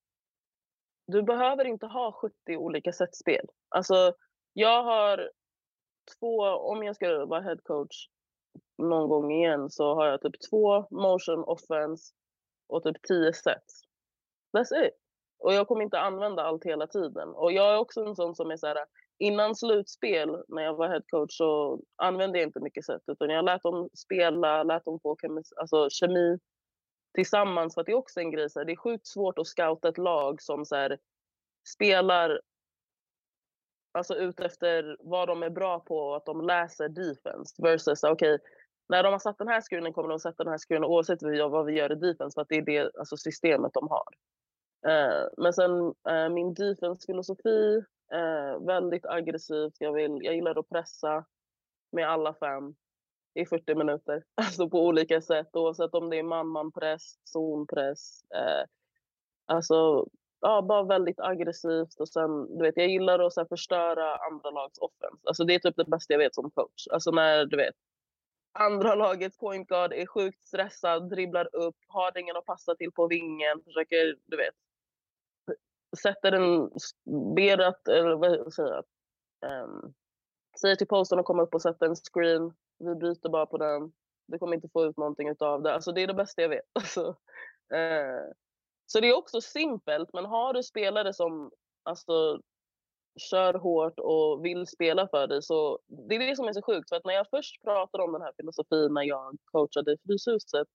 [1.07, 3.45] du behöver inte ha 70 olika setspel.
[3.69, 4.13] Alltså,
[4.53, 5.29] jag har
[6.19, 8.07] två, om jag ska vara head coach,
[8.89, 12.13] någon gång igen så har jag typ två motion offense
[12.69, 13.81] och typ tio sets.
[14.57, 14.93] That's it.
[15.39, 17.29] Och jag kommer inte använda allt hela tiden.
[17.29, 18.85] Och jag är också en sån som är så här,
[19.19, 23.63] innan slutspel när jag var headcoach så använde jag inte mycket set utan jag lät
[23.63, 26.39] dem spela, lät dem få kemi, alltså, kemi
[27.13, 29.47] tillsammans för att det är också en grej, så här, det är sjukt svårt att
[29.47, 30.97] scouta ett lag som så här,
[31.75, 32.41] spelar
[33.91, 38.33] alltså ut efter vad de är bra på och att de läser defense versus okej,
[38.33, 38.47] okay,
[38.91, 41.21] när de har satt den här skruven kommer de sätta den här skruven oavsett
[41.51, 44.13] vad vi gör i defense för att det är det alltså systemet de har.
[44.87, 47.83] Eh, men sen eh, min defense-filosofi,
[48.13, 49.73] eh, väldigt aggressivt.
[49.77, 51.25] Jag, vill, jag gillar att pressa
[51.91, 52.75] med alla fem
[53.33, 54.23] i 40 minuter.
[54.35, 58.23] Alltså på olika sätt oavsett om det är man-man-press, zonpress.
[58.35, 58.65] Eh,
[59.45, 60.07] alltså
[60.41, 64.49] ja, bara väldigt aggressivt och sen, du vet, jag gillar att så här, förstöra andra
[64.51, 65.27] lags offense.
[65.27, 66.87] Alltså det är typ det bästa jag vet som coach.
[66.91, 67.75] Alltså när du vet,
[68.53, 73.07] andra lagets point guard är sjukt stressad, dribblar upp, har ingen att passa till på
[73.07, 74.55] vingen, försöker, du vet,
[76.01, 76.71] sätter en,
[77.35, 78.85] ber att, eller vad säger jag,
[79.63, 79.93] um, ehm,
[80.61, 83.91] säger till posten att komma upp och sätta en screen, vi byter bara på den,
[84.27, 85.73] du kommer inte få ut någonting av det.
[85.73, 86.65] Alltså det är det bästa jag vet.
[86.73, 87.07] Alltså,
[87.73, 88.31] uh,
[88.85, 91.51] så det är också simpelt, men har du spelare som
[91.83, 92.41] alltså,
[93.15, 96.89] kör hårt och vill spela för dig så det är det som är så sjukt.
[96.89, 100.67] För att när jag först pratade om den här filosofin när jag coachade i Fryshuset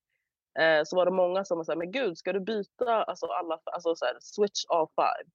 [0.58, 3.94] eh, så var det många som var men gud, ska du byta alltså alla, alltså
[3.94, 5.30] så här, switch all five?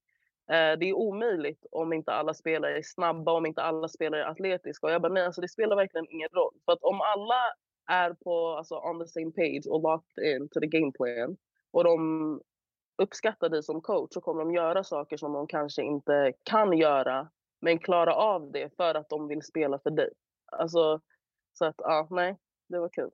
[0.52, 4.28] Eh, det är omöjligt om inte alla spelare är snabba, om inte alla spelare är
[4.28, 4.88] atletiska.
[4.88, 6.54] Och jag bara, nej, alltså det spelar verkligen ingen roll.
[6.66, 7.41] För att om alla
[7.89, 11.38] är på, alltså on the same page och locked in to the game plan
[11.72, 12.41] och de
[13.02, 17.30] uppskattar dig som coach så kommer de göra saker som de kanske inte kan göra
[17.60, 20.10] men klara av det för att de vill spela för dig.
[20.45, 21.02] Alltså,
[21.54, 22.38] så att ja, nej,
[22.68, 23.12] det var kul.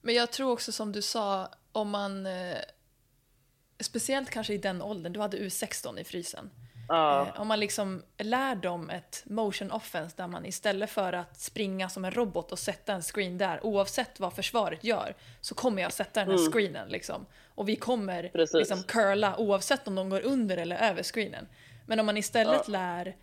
[0.00, 2.26] Men jag tror också som du sa, om man...
[2.26, 2.58] Eh,
[3.80, 6.50] speciellt kanske i den åldern, du hade U16 i frysen.
[6.88, 11.40] Ja, Eh, om man liksom lär dem ett motion offense där man istället för att
[11.40, 15.82] springa som en robot och sätta en screen där, oavsett vad försvaret gör, så kommer
[15.82, 16.52] jag sätta den här Mm.
[16.52, 17.26] screenen liksom.
[17.54, 18.54] Och vi kommer Precis.
[18.54, 21.48] liksom curla oavsett om de går under eller över screenen.
[21.86, 22.72] Men om man istället Ja.
[22.72, 23.16] lär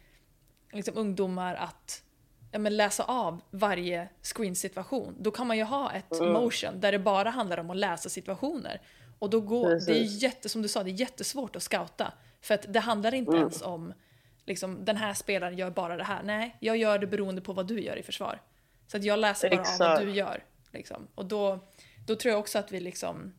[0.74, 2.04] liksom, ungdomar att
[2.52, 6.34] ja, läsa av varje screen-situation, då kan man ju ha ett Mm.
[6.34, 8.82] motion där det bara handlar om att läsa situationer.
[9.20, 12.14] Och då går, det är jätte, som du sa, det är jättesvårt att scouta.
[12.42, 13.40] För att det handlar inte Mm.
[13.40, 13.94] ens om
[14.46, 16.24] liksom, den här spelaren gör bara det här.
[16.24, 18.42] Nej, jag gör det beroende på vad du gör i försvar.
[18.88, 20.02] Så att jag läser bara av vad Exakt.
[20.02, 20.44] du gör.
[20.72, 21.08] Liksom.
[21.16, 21.60] Och då,
[22.08, 23.34] då tror jag också att vi liksom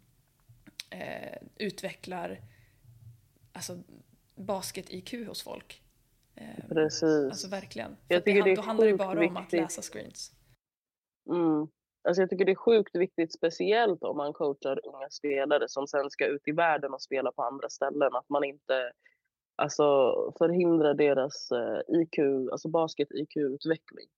[0.90, 2.40] eh, utvecklar
[3.52, 3.78] alltså,
[4.36, 5.82] basket-IQ hos folk.
[6.34, 7.02] Eh, precis.
[7.30, 7.96] Alltså verkligen.
[8.08, 9.60] För Jag det, det då handlar det bara om att viktigt.
[9.60, 10.32] läsa screens.
[11.28, 11.68] Mm.
[12.04, 16.10] Alltså jag tycker det är sjukt viktigt, speciellt om man coachar unga spelare som sen
[16.10, 18.92] ska ut i världen och spela på andra ställen, att man inte
[19.56, 19.84] alltså,
[20.38, 22.18] förhindrar deras eh, IQ,
[22.52, 24.08] alltså basket-IQ-utveckling.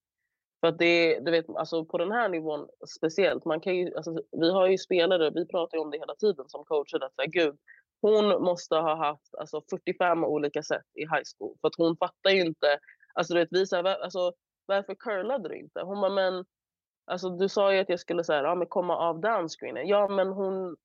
[0.61, 2.69] För att det, du vet, alltså på den här nivån
[2.99, 6.15] speciellt, man kan ju, alltså, vi har ju spelare, vi pratar ju om det hela
[6.15, 7.59] tiden som coacher, att säga, gud,
[8.01, 12.31] hon måste ha haft alltså, 45 olika sätt i high school, för att hon fattar
[12.31, 12.79] ju inte,
[13.15, 14.33] alltså du vet, vi säger, alltså,
[14.67, 15.81] varför curlade du inte?
[15.81, 16.45] Hon bara, men
[17.05, 19.89] Alltså du sa ju att jag skulle så här, ja, men komma av downscreenen.
[19.89, 20.77] Ja men hon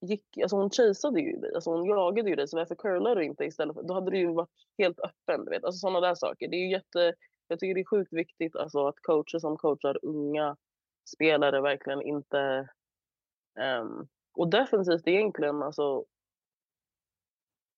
[0.00, 3.24] gick, alltså hon chaseade ju dig, alltså hon jagade ju dig så varför curlar du
[3.24, 5.64] inte istället för, då hade du ju varit helt öppen du vet.
[5.64, 6.48] Alltså sådana där saker.
[6.48, 7.14] Det är ju jätte,
[7.48, 10.56] jag tycker det är sjukt viktigt alltså att coacher som coachar unga
[11.04, 12.68] spelare verkligen inte
[13.56, 16.04] Um, och defensivt egentligen alltså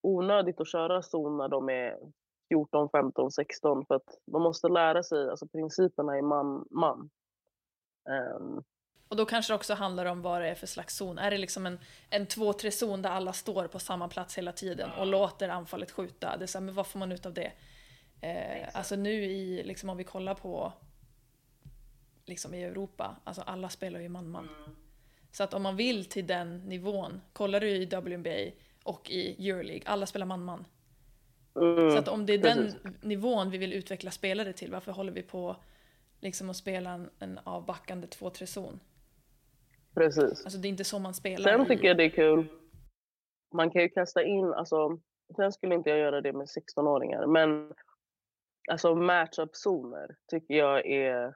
[0.02, 1.98] onödigt att köra zon när de är
[2.48, 7.10] 14, 15, 16 för att de måste lära sig alltså principerna i man-man.
[8.08, 8.62] Ehm,
[9.08, 11.18] Och då kanske det också handlar om vad det är för slags zon.
[11.18, 11.78] Är det liksom en,
[12.10, 16.36] en 2-3 zon där alla står på samma plats hela tiden och låter anfallet skjuta?
[16.36, 17.52] Det är så här, men vad får man ut av det?
[18.20, 20.72] Eh, alltså nu i, liksom om vi kollar på
[22.26, 24.48] liksom i Europa, alltså alla spelar ju man-man.
[25.32, 28.50] Så att om man vill till den nivån, kollar du i WNBA
[28.84, 30.64] och i Euroleague, alla spelar man-man.
[31.56, 32.74] mm, Så att om det är precis.
[32.82, 35.56] den nivån vi vill utveckla spelare till, varför håller vi på
[36.20, 38.80] liksom att spela en, en avbackande 2-3 zon?
[39.98, 40.44] precis.
[40.44, 41.50] Alltså det är inte så man spelar.
[41.50, 42.48] Sen tycker jag det är kul.
[43.54, 44.98] Man kan ju kasta in, alltså,
[45.36, 47.72] sen skulle inte jag göra det med 16-åringar, men
[48.70, 51.34] alltså matchup-zoner tycker jag är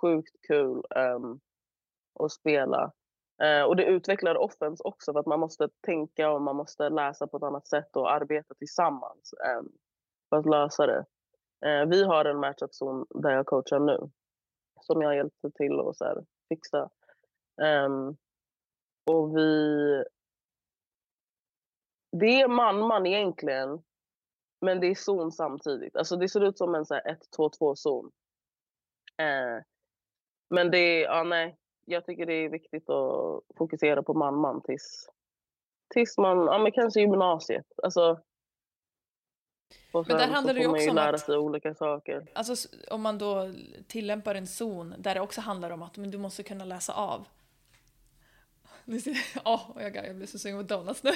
[0.00, 1.40] sjukt kul ehm,
[2.20, 2.92] att spela.
[3.42, 7.26] Eh, och det utvecklar offense också för att man måste tänka och man måste läsa
[7.26, 9.68] på ett annat sätt och arbeta tillsammans ehm,
[10.28, 11.04] för att lösa det.
[11.66, 14.10] Eh, vi har en matchup-zon där jag coachar nu
[14.86, 16.90] som jag hjälpte till att så här, fixa.
[17.62, 18.16] Um,
[19.04, 20.04] och vi...
[22.12, 23.82] Det är man-man egentligen,
[24.60, 25.96] men det är zon samtidigt.
[25.96, 28.10] Alltså det ser ut som en 1-2-2-zon.
[29.18, 29.62] Eh,
[30.50, 35.08] men det är, ja nej, jag tycker det är viktigt att fokusera på man-man tills,
[35.94, 37.66] tills man, ja men kanske gymnasiet.
[37.82, 38.20] Alltså,
[39.94, 41.36] och Men där handlar så det ju får man också ju om lära att- sig
[41.36, 42.26] olika saker.
[42.34, 43.52] Alltså om man då
[43.88, 47.26] tillämpar en zon där det också handlar om att men du måste kunna läsa av.
[48.84, 51.10] Nu sitter, åh, jag, jag blir så sugen på donuts nu.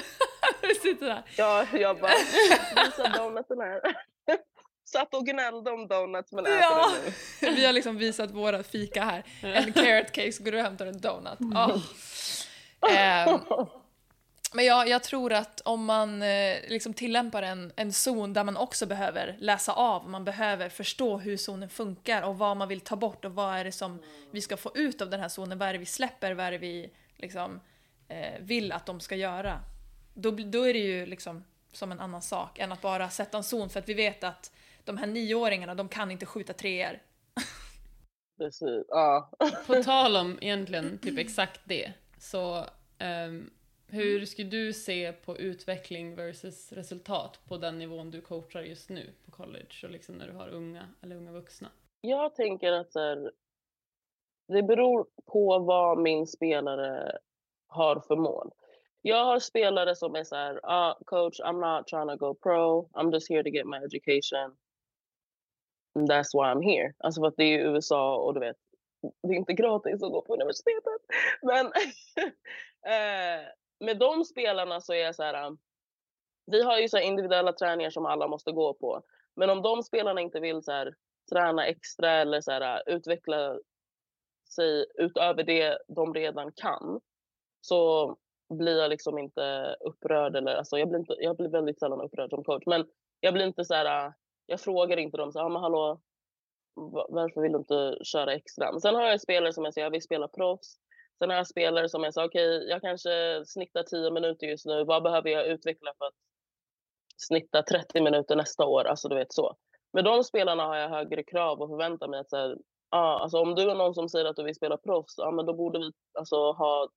[0.61, 1.23] du sitter där.
[1.37, 2.11] Ja, jag bara,
[2.85, 3.81] visa donuten här.
[4.85, 6.89] Satt och gnällde om donuts men äter Ja.
[7.03, 7.13] den
[7.49, 7.55] nu.
[7.55, 9.23] Vi har liksom visat våra fika här.
[9.41, 11.37] En carrot cake, går du och hämtar en donut.
[11.53, 11.81] Ja.
[12.89, 13.39] Ehm,
[14.53, 18.57] men jag, jag tror att om man eh, liksom tillämpar en, en zon där man
[18.57, 22.95] också behöver läsa av, man behöver förstå hur zonen funkar och vad man vill ta
[22.95, 23.99] bort och vad är det som
[24.31, 26.51] vi ska få ut av den här zonen, vad är det vi släpper, vad är
[26.51, 27.61] det vi liksom,
[28.07, 29.59] eh, vill att de ska göra.
[30.13, 33.43] Då, då är det ju liksom som en annan sak än att bara sätta en
[33.43, 34.51] zon för att vi vet att
[34.83, 36.99] de här nioåringarna, de kan inte skjuta treor.
[38.37, 39.31] Precis, ja.
[39.67, 42.65] På tal om egentligen typ exakt det, så
[42.97, 43.49] ehm,
[43.91, 49.13] hur skulle du se på utveckling versus resultat på den nivån du coachar just nu
[49.25, 51.69] på college och liksom när du har unga eller unga vuxna?
[52.01, 53.31] Jag tänker att här,
[54.47, 57.17] det beror på vad min spelare
[57.67, 58.51] har för mål.
[59.01, 62.89] Jag har spelare som är så här, ah, coach, I'm not trying to go pro,
[62.93, 64.55] I'm just here to get my education.
[65.95, 66.93] And that's why I'm here.
[66.97, 68.57] Alltså för att det är ju USA och du vet,
[69.01, 71.01] det är inte gratis att gå på universitetet.
[71.41, 71.65] Men
[72.93, 73.47] eh,
[73.79, 75.57] med de spelarna så är jag så här, ähm,
[76.45, 79.03] vi har ju så här individuella träningar som alla måste gå på.
[79.35, 80.93] Men om de spelarna inte vill så här,
[81.31, 83.59] träna extra eller så här, äh, utveckla
[84.55, 86.99] sig utöver det de redan kan
[87.61, 88.15] så
[88.49, 90.35] blir jag liksom inte upprörd.
[90.35, 92.63] Eller, alltså jag, blir inte, jag blir väldigt sällan upprörd som coach.
[92.65, 92.85] Men
[93.19, 94.13] jag blir inte så här, äh,
[94.45, 96.01] jag frågar inte dem så här, ah, men hallå,
[97.09, 98.71] varför vill du inte köra extra?
[98.71, 100.75] Men sen har jag spelare som jag säger, jag vill spela proffs.
[101.19, 104.65] Sen har jag spelare som jag säger, okej, okay, jag kanske snittar 10 minuter just
[104.65, 104.83] nu.
[104.83, 106.13] Vad behöver jag utveckla för att
[107.17, 108.85] snitta 30 minuter nästa år?
[108.85, 109.55] Alltså du vet så.
[109.93, 112.57] Med de spelarna har jag högre krav och förväntar mig att så här,
[112.89, 115.45] ah, alltså om du är någon som säger att du vill spela proffs, ah, men
[115.45, 116.89] då borde vi alltså ha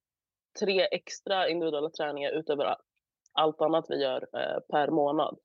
[0.61, 2.77] tre extra individuella träningar utöver
[3.33, 5.39] allt annat vi gör eh, per månad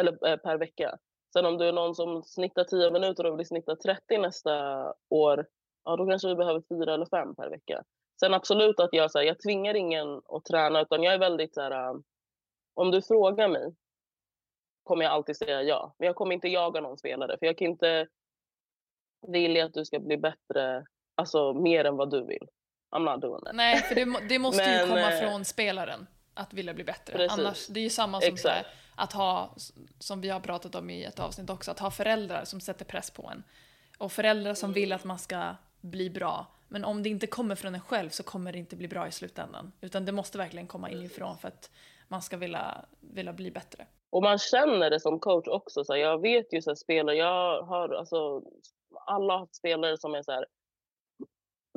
[0.00, 0.98] eller eh, per vecka.
[1.32, 5.46] Sen om du är någon som snittar 10 minuter och vill snitta 30 nästa år,
[5.84, 7.84] ja då kanske vi behöver fyra eller fem per vecka.
[8.22, 11.54] Sen absolut att jag, så här, jag tvingar ingen att träna utan jag är väldigt
[11.54, 12.02] så här, um,
[12.74, 13.74] om du frågar mig
[14.82, 15.94] kommer jag alltid säga ja.
[15.98, 18.06] Men jag kommer inte jaga någon spelare för jag kan inte
[19.28, 22.48] vilja att du ska bli bättre, alltså mer än vad du vill.
[22.96, 23.54] I'm not doing it.
[23.54, 27.16] Nej, för det, det måste Men, ju komma eh, från spelaren att vilja bli bättre.
[27.16, 27.38] Precis.
[27.38, 28.66] Annars, det är ju samma som här,
[28.96, 29.54] att ha,
[29.98, 33.10] som vi har pratat om i ett avsnitt också, att ha föräldrar som sätter press
[33.10, 33.42] på en.
[33.98, 36.46] Och föräldrar som vill att man ska bli bra.
[36.72, 39.12] Men om det inte kommer från en själv så kommer det inte bli bra i
[39.12, 39.72] slutändan.
[39.80, 41.70] Utan det måste verkligen komma inifrån för att
[42.08, 43.86] man ska vilja, vilja bli bättre.
[44.10, 45.84] Och man känner det som coach också.
[45.84, 48.42] Så jag vet ju så här, spelare, jag har alltså
[49.06, 50.46] alla har spelare som är så här,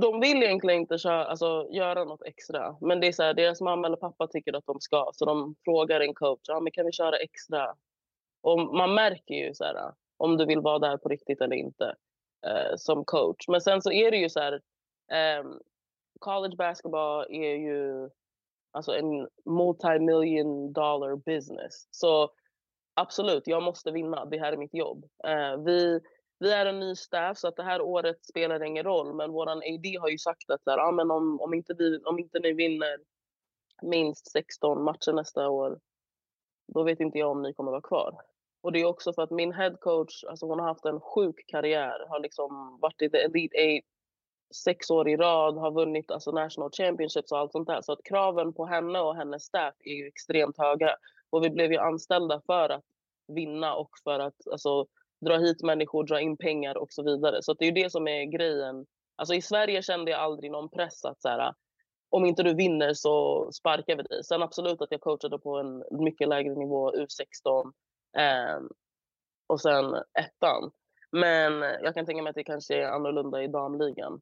[0.01, 2.77] de vill egentligen inte köra, alltså, göra något extra.
[2.81, 5.11] Men det är så här, deras mamma eller pappa tycker att de ska.
[5.13, 7.75] Så de frågar en coach, ja, men kan vi köra extra?
[8.41, 11.95] Och man märker ju så här, om du vill vara där på riktigt eller inte
[12.47, 13.47] eh, som coach.
[13.47, 14.61] Men sen så är det ju så här,
[15.11, 15.59] Um,
[16.19, 18.09] college basketball är ju
[18.71, 21.87] alltså en multi-million dollar business.
[21.91, 22.31] Så
[22.93, 24.25] absolut, jag måste vinna.
[24.25, 25.05] Det här är mitt jobb.
[25.27, 26.01] Uh, vi
[26.39, 29.13] vi är en ny staff så att det här året spelar ingen roll.
[29.13, 32.19] Men vår AD har ju sagt att där, ah, men om, om, inte vi, om
[32.19, 32.97] inte ni vinner
[33.81, 35.79] minst 16 matcher nästa år,
[36.73, 38.21] då vet inte jag om ni kommer vara kvar.
[38.61, 42.05] Och det är också för att min headcoach, alltså hon har haft en sjuk karriär,
[42.09, 43.85] har liksom varit i the Elite Eight
[44.53, 47.81] sex år i rad, har vunnit alltså national championships och allt sånt där.
[47.81, 50.95] Så att kraven på henne och hennes staff är ju extremt höga.
[51.29, 52.83] Och vi blev ju anställda för att
[53.27, 54.85] vinna och för att alltså,
[55.25, 57.43] dra hit människor, dra in pengar och så vidare.
[57.43, 58.85] Så det är ju det som är grejen.
[59.15, 61.53] Alltså I Sverige kände jag aldrig någon press att så här,
[62.09, 64.23] om inte du vinner så sparkar vi dig.
[64.23, 67.71] Sen absolut att jag coachade på en mycket lägre nivå, U16
[68.17, 68.59] eh,
[69.47, 70.71] och sen ettan.
[71.11, 74.21] Men jag kan tänka mig att det kanske är annorlunda i damligan.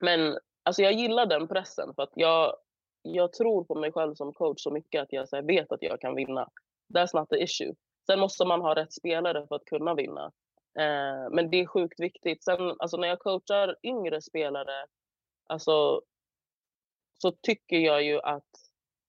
[0.00, 2.56] Men alltså jag gillar den pressen för att jag,
[3.02, 6.00] jag tror på mig själv som coach så mycket att jag här, vet att jag
[6.00, 6.48] kan vinna.
[6.94, 7.74] That's not the issue.
[8.06, 10.32] Sen måste man ha rätt spelare för att kunna vinna.
[10.78, 12.44] Eh, men det är sjukt viktigt.
[12.44, 14.86] Sen alltså när jag coachar yngre spelare
[15.46, 16.02] alltså,
[17.18, 18.50] så tycker jag ju att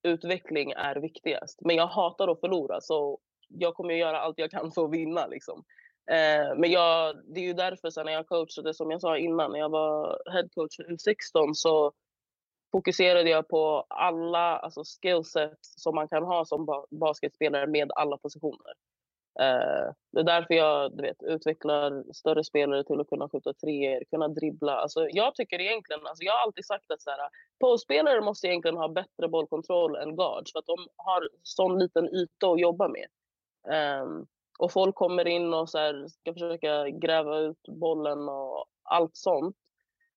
[0.02, 1.60] utveckling är viktigast.
[1.60, 3.18] Men jag hatar att förlora så
[3.48, 5.26] jag kommer att göra allt jag kan för att vinna.
[5.26, 5.64] Liksom.
[6.10, 9.52] Eh, men jag, det är ju därför sen när jag coachade, som jag sa innan,
[9.52, 11.92] när jag var headcoach för U16 så
[12.72, 18.72] fokuserade jag på alla alltså skillsets som man kan ha som basketspelare med alla positioner.
[19.40, 24.04] Eh, det är därför jag du vet, utvecklar större spelare till att kunna skjuta treor,
[24.10, 24.72] kunna dribbla.
[24.72, 27.18] Alltså, jag tycker egentligen, alltså, jag har alltid sagt att så här,
[27.60, 32.48] postspelare måste egentligen ha bättre bollkontroll än guards för att de har sån liten yta
[32.50, 33.06] att jobba med.
[34.02, 34.26] Um,
[34.58, 39.56] och folk kommer in och så här, ska försöka gräva ut bollen och allt sånt.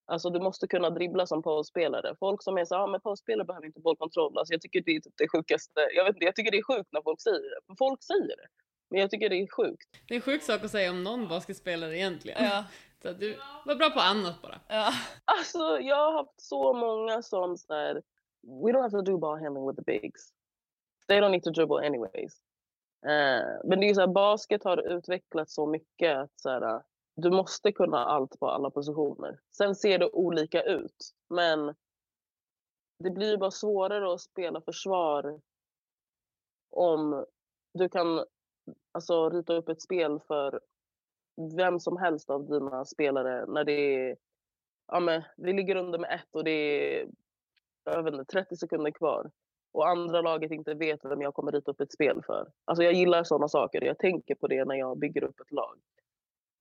[0.06, 2.16] Alltså du måste kunna dribbla som postspelare.
[2.20, 4.38] Folk som är så ja men postspelare behöver inte bollkontroll.
[4.38, 5.90] Alltså jag tycker det är typ det sjukaste.
[5.96, 7.62] Jag, vet inte, jag tycker det är sjukt när folk säger det.
[7.68, 8.48] För folk säger det.
[8.90, 9.90] Men jag tycker det är sjukt.
[10.08, 12.44] Det är en sjuk sak att säga om någon basketspelare egentligen.
[12.44, 12.66] Ja.
[13.02, 14.60] Så du var bra på annat bara.
[14.68, 14.92] Ja.
[15.26, 17.94] Alltså jag har haft så många som såhär,
[18.42, 20.34] we don't have to do ball handling with the bigs.
[21.08, 22.42] They don't need to dribble anyways.
[23.06, 26.84] Eh, men det är så här, basket har utvecklats så mycket att så här,
[27.16, 29.40] du måste kunna allt på alla positioner.
[29.58, 31.76] Sen ser det olika ut, men
[33.00, 35.42] det blir bara svårare att spela försvar
[36.70, 37.26] om
[37.74, 38.26] du kan
[38.92, 40.60] alltså, rita upp ett spel för
[41.58, 44.18] vem som helst av dina spelare när det är,
[44.88, 47.08] ja, men, vi ligger under med ett och det är
[47.84, 49.32] jag vet inte, 30 sekunder kvar
[49.74, 52.48] och andra laget inte vet vem jag kommer rita upp ett spel för.
[52.66, 53.82] Alltså jag gillar sådana saker.
[53.84, 55.80] Jag tänker på det när jag bygger upp ett lag.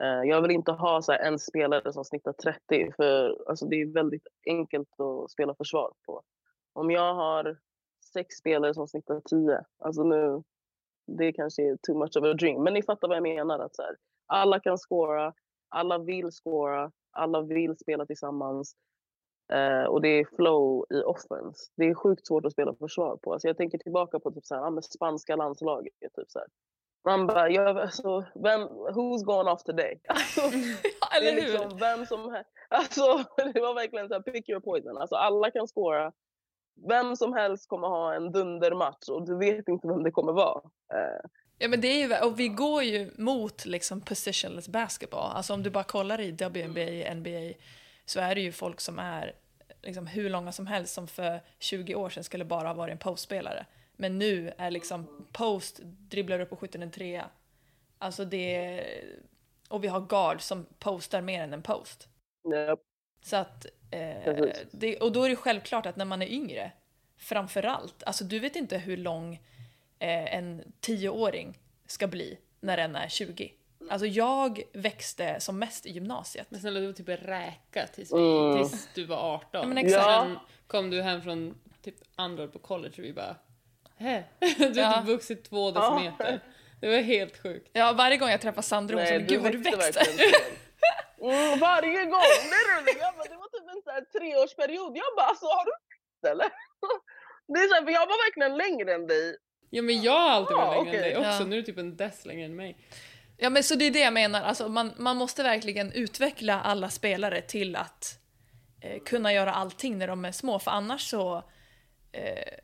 [0.03, 3.87] Eh, jag vill inte ha så en spelare som snittar 30 för alltså det är
[3.87, 6.23] väldigt enkelt att spela försvar på.
[6.73, 7.59] Om jag har
[8.13, 10.43] sex spelare som snittar 10, alltså nu
[11.07, 12.63] det kanske är too much of a dream.
[12.63, 13.59] Men ni fattar vad jag menar.
[13.59, 13.97] Att så här,
[14.27, 15.35] alla kan scora,
[15.69, 18.77] alla vill scora, alla vill spela tillsammans.
[19.53, 21.71] Eh, och det är flow i offense.
[21.77, 23.33] Det är sjukt svårt att spela försvar på.
[23.33, 25.93] Alltså jag tänker tillbaka på typ så här, men spanska landslaget.
[26.01, 26.49] Typ så här.
[27.05, 30.01] Man bara, jag, alltså, vem, who's going off today?
[30.09, 30.41] Alltså,
[31.21, 33.03] det är liksom vem som alltså,
[33.55, 34.97] Det var verkligen så här, pick your poison.
[34.97, 36.13] Alltså, alla kan scora.
[36.89, 40.61] Vem som helst kommer ha en dundermatch och du vet inte vem det kommer vara.
[40.95, 41.31] Eh,
[41.63, 45.31] Ja men det är ju, och vi går ju mot liksom positionless basketball.
[45.35, 47.55] Alltså om du bara kollar i WNBA, NBA
[48.11, 49.33] så är det ju folk som är
[49.83, 52.99] liksom hur långa som helst som för 20 år sedan skulle bara ha varit en
[52.99, 53.67] postspelare.
[53.97, 57.31] Men nu är liksom post, dribblar upp och skjuter en trea.
[57.99, 58.85] Alltså det
[59.69, 62.09] och vi har guard som postar mer än en post.
[62.43, 62.77] ja,
[63.23, 64.35] Så att, eh,
[64.71, 66.73] det, och då är det självklart att när man är yngre,
[67.17, 69.35] framförallt, alltså du vet inte hur lång
[69.99, 73.53] eh, en tioåring ska bli när den är 20.
[73.91, 76.47] Alltså jag växte som mest i gymnasiet.
[76.51, 78.57] Men snälla, du var typ räka tills, Mm.
[78.59, 79.49] tills du var 18.
[79.53, 80.05] Ja, men exakt.
[80.05, 83.37] Sen kom du hem från typ andra på college och vi bara
[83.97, 84.23] Hä?
[84.59, 85.01] Du har Ja.
[85.01, 86.41] typ vuxit två decimeter.
[86.81, 87.71] Det var helt sjukt.
[87.73, 90.01] Ja, varje gång jag träffar Sandra hon säger gud vad du växte.
[91.23, 92.21] Mm, varje gång!
[92.45, 93.01] Literally.
[93.01, 94.97] Jag bara, det var typ en så här treårsperiod.
[94.97, 96.49] Jag bara, alltså har du växt eller?
[97.55, 99.37] Det är så här, för jag var verkligen längre än dig.
[99.71, 101.01] Ja men jag har alltid varit Ah, längre än okej.
[101.01, 101.47] dig också, Ja.
[101.47, 102.77] nu är du typ en dess längre än mig.
[103.43, 106.91] Ja men så det är det jag menar, alltså, man, man måste verkligen utveckla alla
[106.91, 108.19] spelare till att
[108.81, 111.37] eh, kunna göra allting när de är små för annars så
[112.13, 112.59] eh,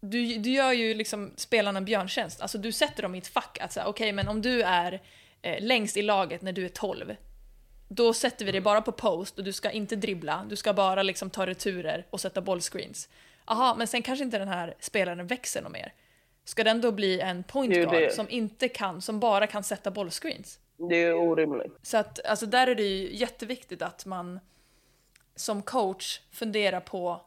[0.00, 3.58] du, du gör ju liksom spelarna en björntjänst, alltså du sätter dem i ett fack
[3.60, 5.02] att säga okej men om du är
[5.42, 7.16] eh, längst i laget när du är 12
[7.88, 11.02] då sätter vi dig bara på post och du ska inte dribbla, du ska bara
[11.02, 13.08] liksom ta returer och sätta bollscreens.
[13.44, 15.92] Aha, men sen kanske inte den här spelaren växer något mer.
[16.48, 18.14] Ska den då bli en point guard det.
[18.14, 20.58] som inte kan, som bara kan sätta bollscreens?
[20.76, 21.72] Det är orimligt.
[21.82, 24.40] Så att alltså där är det ju jätteviktigt att man
[25.34, 27.20] som coach funderar på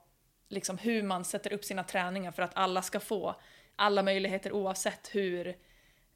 [0.50, 3.36] liksom hur man sätter upp sina träningar för att alla ska få
[3.76, 5.48] alla möjligheter oavsett hur,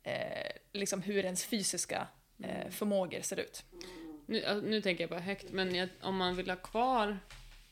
[0.04, 2.08] eh, liksom hur ens fysiska
[2.44, 3.64] eh, förmågor ser ut.
[4.26, 7.18] Nu, nu tänker jag bara högt, men jag, om man vill ha kvar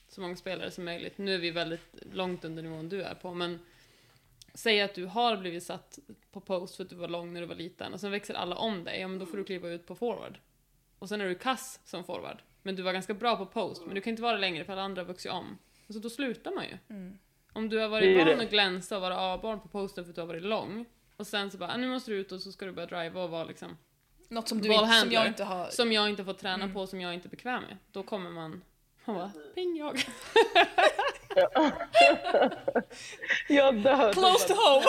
[0.08, 3.34] så många spelare som möjligt, nu är vi väldigt långt under nivån du är på,
[3.34, 3.60] men
[4.54, 6.00] säg att du har blivit satt
[6.32, 8.56] på post för att du var lång när du var liten och sen växer alla
[8.56, 10.40] om dig, ja men då får du kliva ut på forward.
[11.00, 13.96] Och sen är du kass som forward, men du var ganska bra på post, men
[13.96, 15.58] du kan inte vara det längre för alla andra vuxit om.
[15.88, 16.78] Alltså då slutar man ju.
[17.54, 20.22] Om du har varit van att glänsa och vara A-barn på posten för att du
[20.22, 20.86] har varit lång,
[21.18, 23.24] och sen så bara, ah, nu måste du ut och så ska du börja driva
[23.24, 23.78] och vara liksom
[24.30, 25.70] Något som, du inte, som jag inte har...
[25.70, 27.78] som jag inte får träna på, som jag inte är bekväm med.
[27.92, 28.62] Då kommer man,
[29.06, 29.96] man bara, ping jag.
[33.50, 34.14] Jag dör.
[34.14, 34.86] Close to home!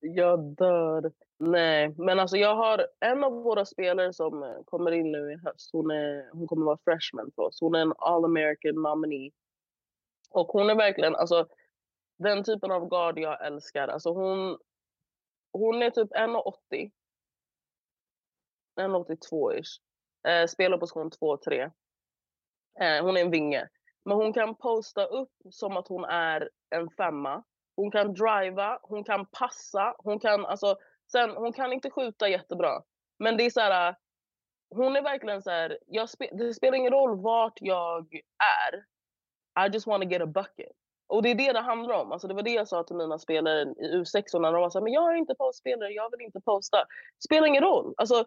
[0.00, 1.12] Jag dör.
[1.38, 5.36] Nej, men alltså jag har en av våra spelare som eh, kommer in nu i
[5.36, 5.70] höst.
[5.72, 7.60] Hon, är, hon kommer vara freshman för oss.
[7.60, 9.30] Hon är en all American nominee.
[10.30, 11.46] Och hon är verkligen, alltså
[12.18, 13.88] den typen av guard jag älskar.
[13.88, 14.58] Alltså hon,
[15.52, 16.90] hon är typ 1,80.
[18.80, 19.80] 1,82-ish.
[20.28, 21.70] Eh, spelar position 2-3.
[22.80, 23.68] Eh, hon är en vinge.
[24.04, 27.44] Men hon kan posta upp som att hon är en femma.
[27.76, 30.76] Hon kan driva, hon kan passa, hon kan alltså
[31.12, 32.82] sen hon kan inte skjuta jättebra.
[33.18, 33.96] Men det är så här äh,
[34.74, 38.20] hon är verkligen så här jag spe, det spelar ingen roll vart jag
[38.70, 38.84] är.
[39.66, 40.72] I just want to get a bucket.
[41.06, 42.12] Och det är det det handlar om.
[42.12, 44.78] Alltså det var det jag sa till mina spelare i U16 när de var så
[44.78, 46.78] här, men jag är inte postspelare, jag vill inte posta.
[47.24, 47.94] Spelar ingen roll.
[47.96, 48.24] Alltså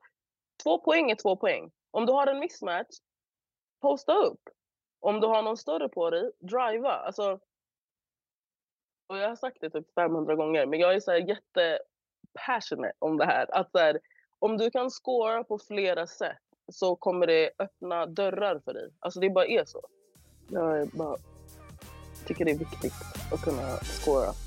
[0.64, 1.72] två poäng är två poäng.
[1.92, 2.96] Om du har en mismatch,
[3.86, 4.50] posta upp.
[5.00, 6.92] Om du har någon större på dig, driva.
[6.92, 7.40] Alltså,
[9.08, 11.80] och jag har sagt det typ 500 gånger, men jag är så här jätte
[12.46, 13.56] passionate om det här.
[13.60, 14.00] Att så här,
[14.40, 16.38] om du kan scora på flera sätt
[16.72, 18.90] så kommer det öppna dörrar för dig.
[19.00, 19.82] Alltså det bara är så.
[20.48, 21.18] Jag är bara,
[22.26, 22.94] tycker det är viktigt
[23.34, 24.45] att kunna scora.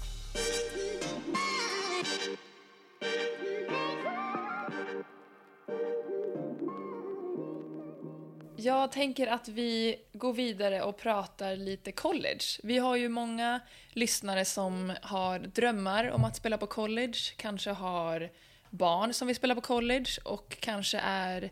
[8.60, 12.44] Jag tänker att vi går vidare och pratar lite college.
[12.62, 13.60] Vi har ju många
[13.92, 18.30] lyssnare som har drömmar om att spela på college, kanske har
[18.70, 21.50] barn som vill spela på college och kanske är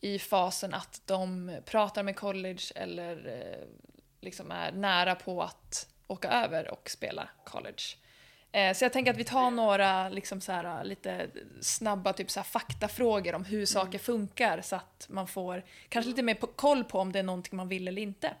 [0.00, 3.68] i fasen att de pratar med college eller eh,
[4.20, 7.82] liksom är nära på att åka över och spela college.
[8.52, 11.28] Eh, Så jag tänker att vi tar några liksom så här, lite
[11.60, 16.22] snabba typ så här, faktafrågor om hur saker funkar så att man får kanske lite
[16.22, 18.34] mer koll på om det är någonting man vill eller inte.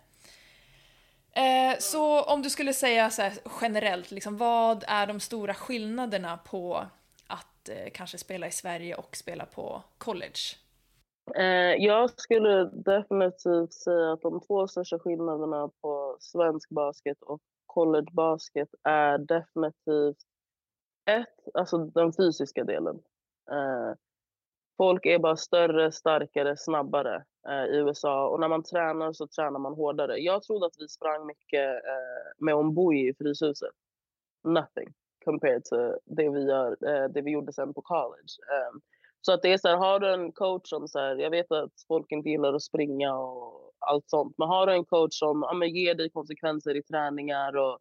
[1.32, 6.36] Eh, Så om du skulle säga så här, generellt, liksom, vad är de stora skillnaderna
[6.36, 6.86] på
[7.26, 10.40] att eh, kanske spela i Sverige och spela på college?
[11.78, 17.40] Jag skulle definitivt säga att de två största skillnaderna på svensk basket och
[17.76, 20.18] college basket är definitivt
[21.10, 22.96] ett, alltså den fysiska delen.
[23.50, 23.94] Eh,
[24.76, 29.58] folk är bara större, starkare, snabbare eh, i USA och när man tränar så tränar
[29.58, 30.18] man hårdare.
[30.18, 33.74] Jag trodde att vi sprang mycket eh, med Omboy i Fryshuset.
[34.44, 38.32] Nothing compared to det vi, gör, eh, det vi gjorde sen på college.
[38.52, 38.78] Eh,
[39.20, 41.52] så att det är så här, har du en coach som så här, jag vet
[41.52, 45.42] att folk inte gillar att springa och allt sånt, men har du en coach som
[45.42, 47.78] ja, men ger dig konsekvenser i träningar och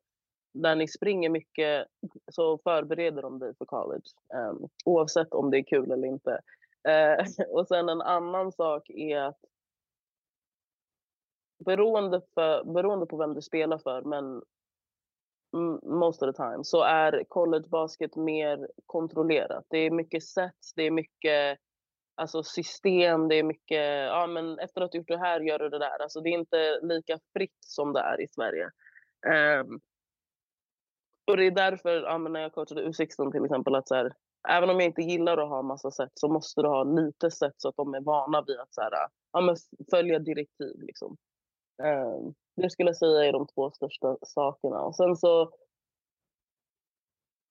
[0.54, 1.88] när ni springer mycket
[2.32, 4.04] så förbereder de dig för college.
[4.34, 6.42] Um, oavsett om det är kul eller inte.
[6.88, 9.40] Uh, och sen en annan sak är att
[11.66, 14.42] beroende, för, beroende på vem du spelar för, men
[15.84, 19.66] most of the time, så är college basket mer kontrollerat.
[19.70, 21.60] Det är mycket sets, det är mycket
[22.16, 25.70] alltså system, det är mycket, ja men efter att du gjort det här gör du
[25.70, 26.02] det där.
[26.02, 28.70] Alltså det är inte lika fritt som det är i Sverige.
[29.62, 29.80] Um,
[31.28, 34.14] och det är därför, ja, när jag coachade U16 till exempel, att så här,
[34.50, 37.54] även om jag inte gillar att ha massa set så måste du ha lite set
[37.58, 38.92] så att de är vana vid att så här,
[39.32, 39.56] ja, men
[39.92, 40.76] följa direktiv.
[40.76, 41.18] Liksom.
[41.84, 44.82] Ehm, um, det skulle jag säga är de två största sakerna.
[44.82, 45.52] Och sen så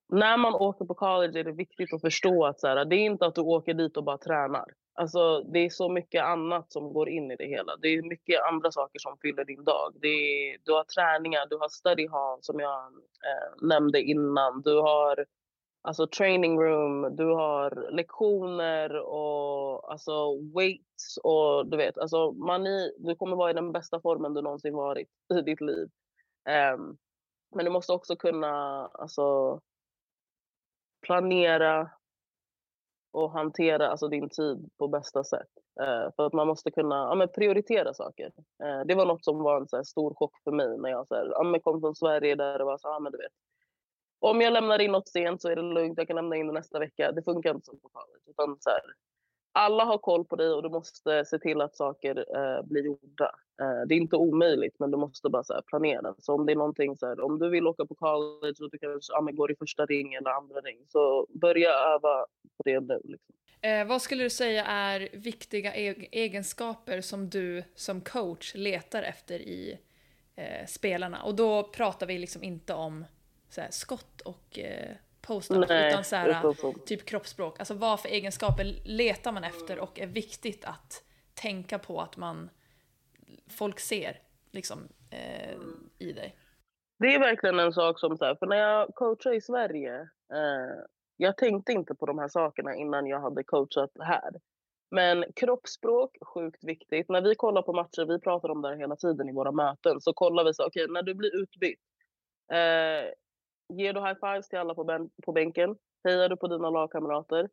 [0.09, 3.05] när man åker på college är det viktigt att förstå att så här, det är
[3.07, 4.65] inte att du åker dit och bara tränar.
[4.97, 7.77] Alltså, det är så mycket annat som går in i det hela.
[7.77, 9.93] Det är mycket andra saker som fyller din dag.
[10.01, 12.81] Det är, du har träningar, du har study hall som jag
[13.29, 14.63] eh, nämnde innan.
[14.63, 15.27] Du har
[15.83, 22.95] alltså, training room, du har lektioner och alltså, weights och du vet, alltså, man i,
[22.99, 25.89] du kommer vara i den bästa formen du någonsin varit i ditt liv.
[26.75, 26.97] Um,
[27.57, 29.61] men du måste också kunna alltså,
[31.05, 31.91] planera
[33.13, 35.49] och hantera alltså, din tid på bästa sätt.
[35.81, 38.33] Eh, för att man måste kunna ja, men prioritera saker.
[38.65, 41.09] Eh, det var något som var en så här, stor chock för mig när jag
[41.09, 43.33] så här, ja, kom från Sverige där det var så ja, men du vet.
[44.21, 46.53] Om jag lämnar in något sent så är det lugnt, jag kan lämna in det
[46.53, 47.13] nästa vecka.
[47.13, 48.25] Det funkar inte så på college.
[48.31, 48.81] Utan så här,
[49.55, 53.35] alla har koll på dig och du måste se till att saker eh, blir gjorda.
[53.61, 56.15] Eh, det är inte omöjligt, men du måste bara så här, planera.
[56.19, 58.79] Så om det är någonting så här, om du vill åka på college och du
[58.79, 62.27] kanske ja, går i första ring eller andra ring, så börja öva
[62.57, 63.01] på det nu.
[63.05, 63.35] Liksom.
[63.61, 69.39] Eh, vad skulle du säga är viktiga e egenskaper som du som coach letar efter
[69.39, 69.79] i
[70.37, 71.23] eh, spelarna?
[71.23, 73.05] Och då pratar vi liksom inte om
[73.49, 74.97] såhär, skott och eh,
[75.27, 77.59] post-up, utan såhär, typ kroppsspråk.
[77.59, 81.03] Alltså vad för egenskaper letar man efter och är viktigt att
[81.35, 82.51] tänka på att man
[83.51, 84.19] folk ser
[84.51, 84.79] liksom,
[85.11, 85.57] eh,
[85.99, 86.37] i dig?
[86.99, 90.01] Det är verkligen en sak som, så här, för när jag coachar i Sverige
[90.33, 90.85] eh,
[91.17, 94.31] jag tänkte inte på de här sakerna innan jag hade coachat här.
[94.91, 97.09] Men kroppsspråk, sjukt viktigt.
[97.09, 100.01] När vi kollar på matcher, vi pratar om det här hela tiden i våra möten,
[100.01, 101.81] så kollar vi så okej, okay, när du blir utbytt.
[102.53, 103.11] Eh,
[103.69, 105.77] ger du high fives till alla på, ben, på bänken?
[106.05, 107.49] Hejar du på dina lagkamrater?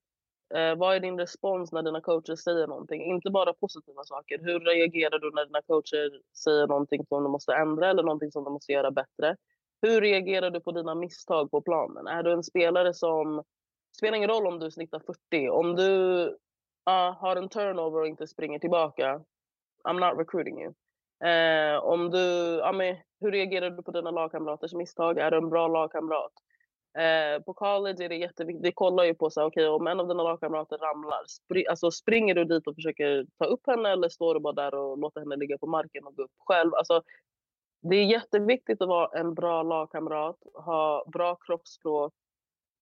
[0.53, 3.01] Eh, vad är din respons när dina coacher säger någonting?
[3.01, 4.39] Inte bara positiva saker.
[4.39, 8.43] Hur reagerar du när dina coacher säger någonting som du måste ändra eller någonting som
[8.43, 9.35] du måste göra bättre?
[9.81, 12.07] Hur reagerar du på dina misstag på planen?
[12.07, 13.37] Är du en spelare som...
[13.37, 15.49] Det spelar ingen roll om du snittar 40.
[15.49, 16.23] Om du
[16.89, 19.23] uh, har en turnover och inte springer tillbaka,
[19.83, 20.73] I'm not recruiting you.
[21.23, 25.17] Eh, om du, ja, men, hur reagerar du på dina lagkamraters misstag?
[25.17, 26.31] Är du en bra lagkamrat?
[26.97, 28.65] Eh, på college är det jätteviktigt.
[28.65, 31.23] Vi kollar ju på så okay, om en av dina lagkamrater ramlar.
[31.27, 34.73] Spri alltså, springer du dit och försöker ta upp henne eller står du bara där
[34.73, 36.73] och låter henne ligga på marken och gå upp själv?
[36.73, 37.01] Alltså,
[37.81, 42.13] det är jätteviktigt att vara en bra lagkamrat, ha bra kroppsspråk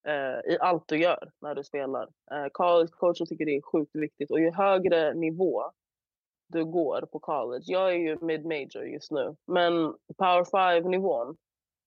[0.08, 2.10] eh, i allt du gör när du spelar.
[2.32, 5.64] Eh, college coachen tycker det är sjukt viktigt och ju högre nivå
[6.50, 7.64] du går på college.
[7.66, 11.38] Jag är ju mid-major just nu, men power 5 nivån,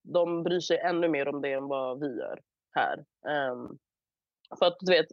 [0.02, 2.40] de bryr sig ännu mer om det än vad vi gör
[2.70, 3.04] här.
[3.50, 3.78] Um,
[4.58, 5.06] för att du vet,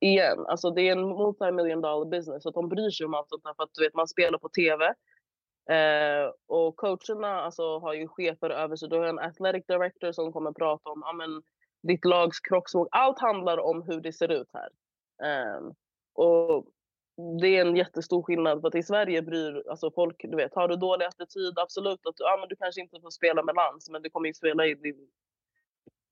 [0.00, 2.42] igen, alltså det är en multi-million dollar business.
[2.42, 4.38] Så att de bryr sig om allt sånt här för att du vet, man spelar
[4.38, 4.84] på TV.
[5.70, 8.88] Uh, ehm, och coacherna alltså, har ju chefer över sig.
[8.88, 11.42] Du har en athletic director som kommer prata om amen,
[11.82, 12.88] ditt lags kroppsspråk.
[12.90, 14.68] Allt handlar om hur det ser ut här.
[15.58, 15.74] Um,
[16.14, 16.66] och
[17.40, 18.60] det är en jättestor skillnad.
[18.60, 22.16] För att i Sverige bryr alltså folk, du vet, har du dålig attityd, absolut att
[22.16, 24.74] du, men du kanske inte får spela med lands, men du kommer ju spela i
[24.74, 25.08] din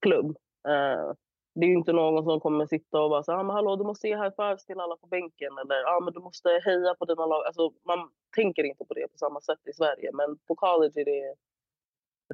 [0.00, 0.36] klubb.
[0.68, 1.12] Uh,
[1.54, 3.84] det är ju inte någon som kommer sitta och bara säga ah, men hallå du
[3.84, 7.04] måste ge high fives till alla på bänken eller ah, men du måste heja på
[7.04, 7.46] dina lag.
[7.46, 11.04] Alltså, man tänker inte på det på samma sätt i Sverige men på college är
[11.04, 11.34] det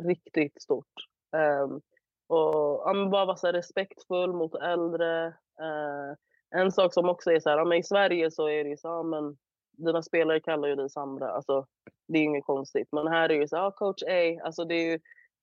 [0.08, 0.94] riktigt stort.
[1.36, 1.80] Um,
[2.28, 5.26] Och ja, men bara vara så respektfull mot äldre.
[5.60, 6.14] Uh,
[6.50, 8.88] en sak som också är så här, men i Sverige så är det ju så,
[8.88, 9.36] ja, men
[9.78, 11.30] dina spelare kallar ju dig Sandra.
[11.30, 11.66] Alltså,
[12.08, 12.88] det är inget konstigt.
[12.92, 14.40] Men här är det ju så här, ja, coach A.
[14.44, 15.00] Alltså, det är ju,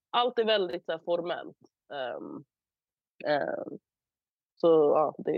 [0.09, 1.57] allt är väldigt så här, formellt.
[2.17, 2.45] Um,
[3.25, 3.79] um,
[4.55, 5.31] så ja, det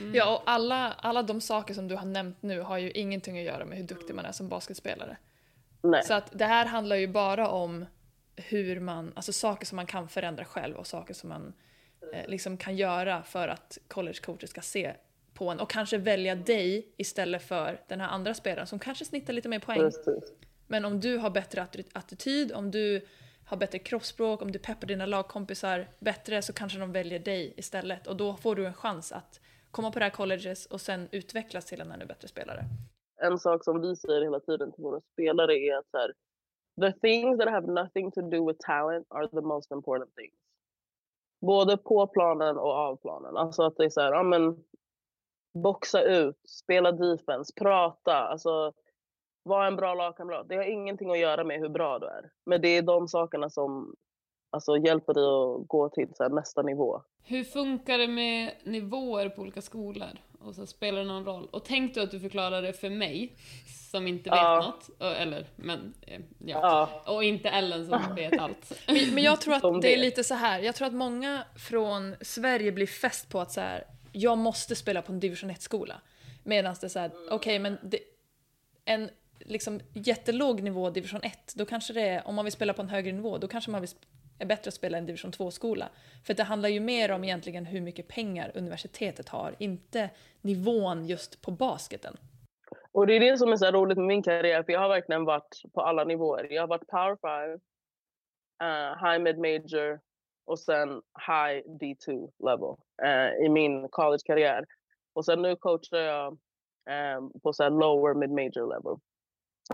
[0.00, 0.14] Mm.
[0.14, 3.44] Ja, och alla, alla de saker som du har nämnt nu har ju ingenting att
[3.44, 5.16] göra med hur duktig man är som basketspelare.
[5.82, 6.02] nej.
[6.02, 7.86] Så att det här handlar ju bara om
[8.36, 11.52] hur man, alltså saker som man kan förändra själv och saker som man
[12.12, 14.94] eh, liksom kan göra för att collegecoacher ska se
[15.38, 19.32] på en och kanske välja dig istället för den här andra spelaren som kanske snittar
[19.32, 19.78] lite mer poäng.
[19.78, 20.32] Precis.
[20.66, 23.00] Men om du har bättre atti- attityd, om du
[23.46, 28.06] har bättre kroppsspråk, om du peppar dina lagkompisar bättre så kanske de väljer dig istället
[28.06, 31.64] och då får du en chans att komma på det här colleges och sen utvecklas
[31.64, 32.64] till en ännu bättre spelare.
[33.22, 36.12] en sak som vi säger hela tiden till våra spelare är att här,
[36.80, 40.34] the things that have nothing to do with talent are the most important things.
[41.40, 43.36] Både på planen och av planen.
[43.36, 44.64] Alltså att det är så här, ja men
[45.54, 48.72] boxa ut, spela defense, prata, alltså
[49.42, 50.48] vara en bra lagkamrat.
[50.48, 52.30] Det har ingenting att göra med hur bra du är.
[52.46, 53.94] Men det är de sakerna som
[54.50, 57.02] alltså, hjälper dig att gå till så här, nästa nivå.
[57.22, 60.08] Hur funkar det med nivåer på olika skolor?
[60.40, 61.48] Och så spelar det någon roll?
[61.52, 63.36] Och tänk du att du förklarar det för mig,
[63.90, 64.60] som inte vet Ja.
[64.66, 65.02] något.
[65.16, 66.88] Eller, men, eh, ja.
[67.04, 68.72] Ja, Och inte Ellen som vet allt.
[68.86, 70.60] Men, men jag tror att det är lite så här.
[70.60, 73.84] jag tror att många från Sverige blir fäst på att så här,
[74.18, 76.00] jag måste spela på en division 1-skola.
[76.44, 77.98] Medan det är så här, okej men det,
[78.84, 79.10] en
[79.40, 82.88] liksom jättelåg nivå division 1, då kanske det är, om man vill spela på en
[82.88, 83.90] högre nivå, då kanske man vill,
[84.38, 85.88] är bättre att spela en division 2-skola.
[86.26, 90.10] För det handlar ju mer om egentligen hur mycket pengar universitetet har, inte
[90.40, 92.16] nivån just på basketen.
[92.92, 95.24] Och det är det som är så roligt med min karriär, för jag har verkligen
[95.24, 96.46] varit på alla nivåer.
[96.50, 97.16] Jag har varit power
[97.48, 97.60] 5,
[98.68, 100.00] uh, high mid major
[100.48, 100.88] och sen
[101.26, 104.64] high D2 level eh, i min collegekarriär.
[105.12, 106.26] Och sen nu coachar jag
[106.90, 108.96] eh, på så här lower mid major level.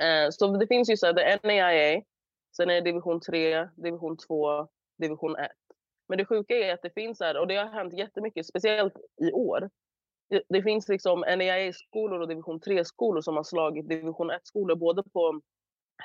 [0.00, 2.02] Eh, så det finns ju så här, det är NAIA,
[2.56, 4.68] sen är det division 3, division 2,
[4.98, 5.50] division 1.
[6.08, 9.32] Men det sjuka är att det finns här, och det har hänt jättemycket, speciellt i
[9.32, 9.70] år,
[10.28, 15.40] det, det finns liksom NAIA-skolor och division 3-skolor som har slagit division 1-skolor både på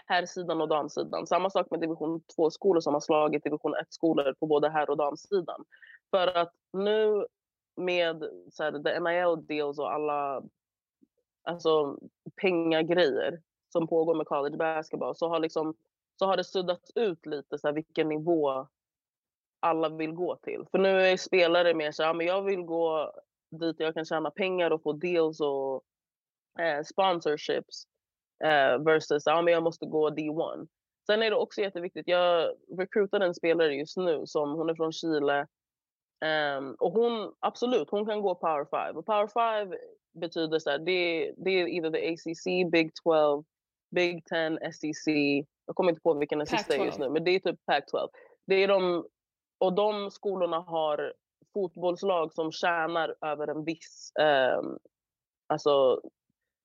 [0.05, 1.27] herrsidan och damsidan.
[1.27, 5.65] Samma sak med division 2-skolor som har slagit division 1-skolor på både herr och damsidan.
[6.11, 7.25] För att nu
[7.75, 10.43] med så här, the NIL deals och alla
[11.43, 11.97] alltså,
[12.41, 15.75] pengagrejer som pågår med college basketball så har, liksom,
[16.19, 18.67] så har det suddats ut lite så här, vilken nivå
[19.59, 20.65] alla vill gå till.
[20.71, 23.13] För nu är spelare mer så här, ja, men jag vill gå
[23.51, 25.83] dit jag kan tjäna pengar och få deals och
[26.59, 27.87] eh, sponsorships
[28.43, 30.67] eh, versus ja, men jag måste gå D1.
[31.05, 34.91] Sen är det också jätteviktigt, jag recruitar en spelare just nu som hon är från
[34.91, 35.47] Chile
[36.25, 38.97] Ehm, och hon, absolut, hon kan gå Power 5.
[38.97, 39.27] Och Power
[39.65, 39.73] 5
[40.13, 43.43] betyder så här, det, det är either the ACC, Big 12,
[43.91, 45.13] Big 10, SEC.
[45.65, 47.01] Jag kommer inte på vilken den sista är just Pac-12.
[47.01, 48.07] nu, men det är typ Pac-12.
[48.47, 49.07] Det är de,
[49.57, 51.13] och de skolorna har
[51.53, 54.77] fotbollslag som tjänar över en viss ehm,
[55.47, 56.01] alltså,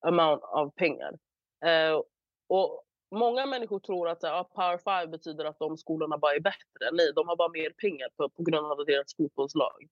[0.00, 1.18] amount av pengar.
[1.64, 2.02] Eh,
[2.46, 2.84] och
[3.14, 6.90] Många människor tror att ja, Power five betyder att de skolorna bara är bättre.
[6.92, 9.88] Nej, de har bara mer pengar på, på grund av deras fotbollslag.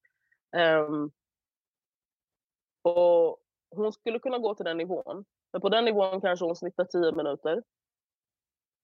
[0.56, 1.10] Ehm,
[2.82, 3.38] och
[3.70, 5.24] hon skulle kunna gå till den nivån.
[5.52, 7.62] Men på den nivån kanske hon snittar 10 minuter.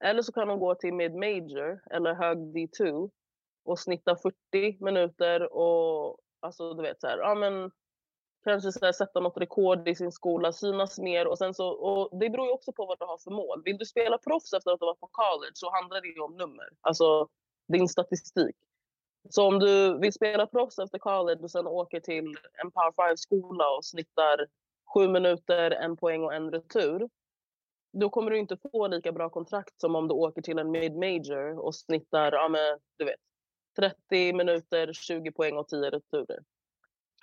[0.05, 3.11] Eller så kan hon gå till mid major eller hög D2
[3.64, 7.70] och snitta 40 minuter och alltså du vet så här, ja men
[8.45, 12.18] kanske så här, sätta något rekord i sin skola, synas mer och sen så, och
[12.18, 13.62] det beror ju också på vad du har för mål.
[13.64, 16.36] Vill du spela proffs efter att du varit på college så handlar det ju om
[16.36, 17.28] nummer, alltså
[17.68, 18.57] din statistik.
[19.30, 23.70] Så om du vill spela proffs efter college och sen åker till en power 5-skola
[23.70, 24.47] och snittar
[24.95, 27.09] sju minuter, en poäng och en retur,
[27.93, 31.59] då kommer du inte få lika bra kontrakt som om du åker till en mid-major
[31.59, 33.20] och snittar, ja men du vet,
[33.76, 36.39] 30 minuter, 20 poäng och 10 returer.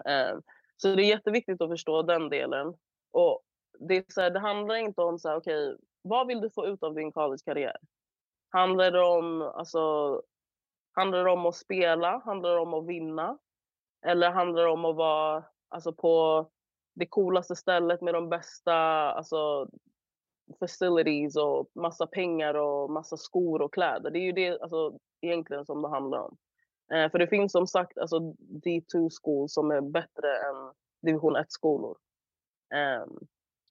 [0.05, 0.37] Eh,
[0.77, 2.73] så det är jätteviktigt att förstå den delen.
[3.11, 3.41] Och
[3.79, 6.65] det, är så här, det handlar inte om så här, okej, vad vill du få
[6.65, 7.77] ut av din college-karriär?
[8.49, 10.21] Handlar det om, alltså,
[10.91, 12.21] handlar det om att spela?
[12.25, 13.37] Handlar det om att vinna?
[14.05, 16.47] Eller handlar det om att vara alltså, på
[16.95, 18.73] det coolaste stället med de bästa
[19.11, 19.69] alltså,
[20.59, 24.11] facilities och massa pengar och massa skor och kläder?
[24.11, 26.37] Det är ju det alltså, egentligen som det handlar om.
[26.93, 28.19] Eh, för det finns som sagt alltså,
[28.65, 30.71] D2-skolor som är bättre än
[31.01, 31.97] division 1-skolor.
[32.73, 33.05] Eh,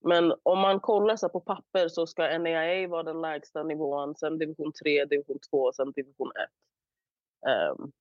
[0.00, 4.14] men om man kollar så här på papper så ska NAIA vara den lägsta nivån,
[4.14, 7.50] sen division 3, division 2 och sen division 1.
[7.50, 7.92] Ehm,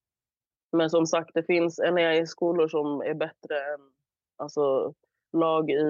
[0.71, 3.91] Men som sagt, det finns NAIA-skolor som är bättre än
[4.37, 4.93] alltså,
[5.33, 5.83] lag i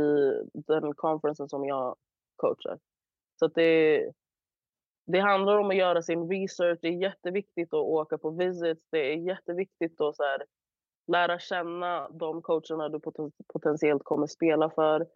[0.53, 1.95] den konferensen som jag
[2.35, 2.79] coachar.
[3.39, 4.03] Så att det,
[5.05, 6.79] det handlar om att göra sin research.
[6.81, 8.87] Det är jätteviktigt att åka på visits.
[8.91, 10.45] Det är jätteviktigt att så här,
[11.07, 12.99] lära känna de coacherna du
[13.53, 15.07] potentiellt kommer spela för.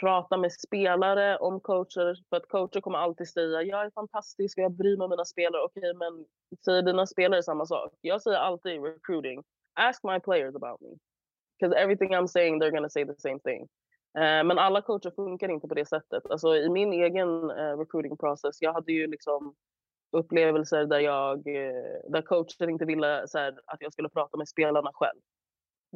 [0.00, 4.64] Prata med spelare om coacher, för att coacher kommer alltid säga jag är fantastisk och
[4.64, 5.62] jag bryr mig om mina spelare.
[5.62, 6.24] Okej, okay, men
[6.64, 7.92] säger dina spelare samma sak?
[8.00, 9.42] Jag säger alltid i recruiting,
[9.74, 10.88] ask my players about me.
[11.58, 13.68] Because everything I'm saying they're gonna say the same thing.
[14.18, 16.26] Uh, men alla coacher funkar inte på det sättet.
[16.30, 19.54] Alltså, I min egen uh, recruiting process, jag hade ju liksom
[20.16, 24.48] upplevelser där, jag, uh, där coachen inte ville så här, att jag skulle prata med
[24.48, 25.20] spelarna själv.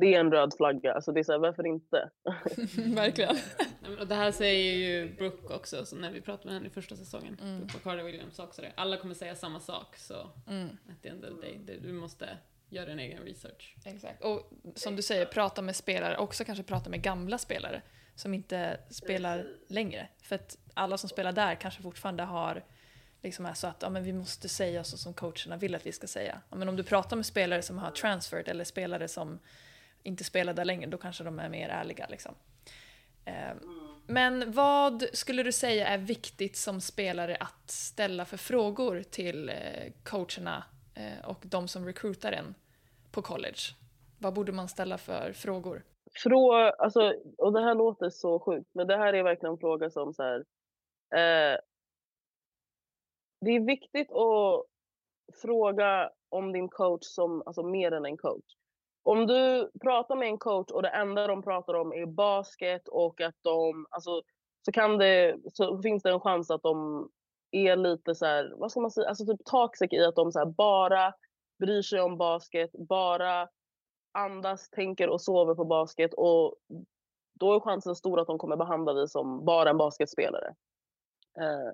[0.01, 0.95] Det är en röd flagga.
[0.95, 2.11] Alltså, det är så här, varför inte?
[2.95, 3.37] Verkligen.
[4.01, 6.97] Och det här säger ju Brooke också, så när vi pratade med henne i första
[6.97, 7.37] säsongen.
[7.43, 7.59] Mm.
[7.59, 8.73] Brooke och Carter Williams också det.
[8.77, 10.15] Alla kommer säga samma sak, så
[10.49, 10.69] Mm.
[10.69, 12.29] at the end of the day, det- du måste
[12.69, 13.77] göra din egen research.
[13.87, 14.25] Exakt.
[14.25, 17.83] Och som du säger, prata med spelare, också kanske prata med gamla spelare
[18.17, 20.09] som inte spelar längre.
[20.23, 22.65] För att alla som spelar där kanske fortfarande har
[23.23, 25.93] liksom är så att ja, men vi måste säga så som coacherna vill att vi
[25.93, 26.41] ska säga.
[26.51, 29.39] Ja, men om du pratar med spelare som har transferred eller spelare som
[30.03, 32.07] inte spelar där längre, då kanske de är mer ärliga.
[32.11, 32.35] Liksom.
[33.25, 33.59] Ehm,
[34.07, 39.93] men vad skulle du säga är viktigt som spelare att ställa för frågor till eh,
[40.03, 40.65] coacherna
[40.95, 42.55] eh, och de som recruitar en
[43.11, 43.61] på college?
[44.19, 45.83] Vad borde man ställa för frågor?
[46.23, 49.91] Frå, alltså, och det här låter så sjukt, men det här är verkligen en fråga
[49.91, 50.45] som så här,
[51.15, 51.59] eh,
[53.41, 54.67] Det är viktigt att
[55.43, 58.45] fråga om din coach som alltså, mer än en coach.
[59.03, 63.21] Om du pratar med en coach och det enda de pratar om är basket och
[63.21, 64.23] att de, alltså,
[64.65, 67.09] så kan det, så finns det en chans att de
[67.51, 70.39] är lite så här, vad ska man säga, alltså typ toxic i att de så
[70.39, 71.15] här, bara
[71.59, 73.49] bryr sig om basket, bara
[74.17, 76.55] andas, tänker och sover på basket och
[77.41, 80.55] då är chansen stor att de kommer behandla dig som bara en basketspelare.
[81.41, 81.73] Uh,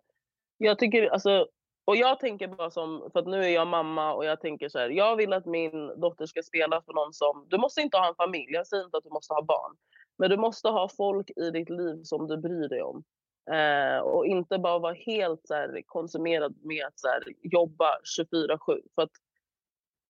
[0.59, 1.47] jag tycker, alltså,
[1.85, 4.79] och jag tänker bara som, för att nu är jag mamma och jag tänker så
[4.79, 8.09] här, jag vill att min dotter ska spela för någon som, du måste inte ha
[8.09, 9.77] en familj, jag säger inte att du måste ha barn,
[10.19, 13.05] men du måste ha folk i ditt liv som du bryr dig om.
[13.51, 18.59] Uh, och inte bara vara helt så här, konsumerad med att så här, jobba 24-7.
[18.95, 19.11] För att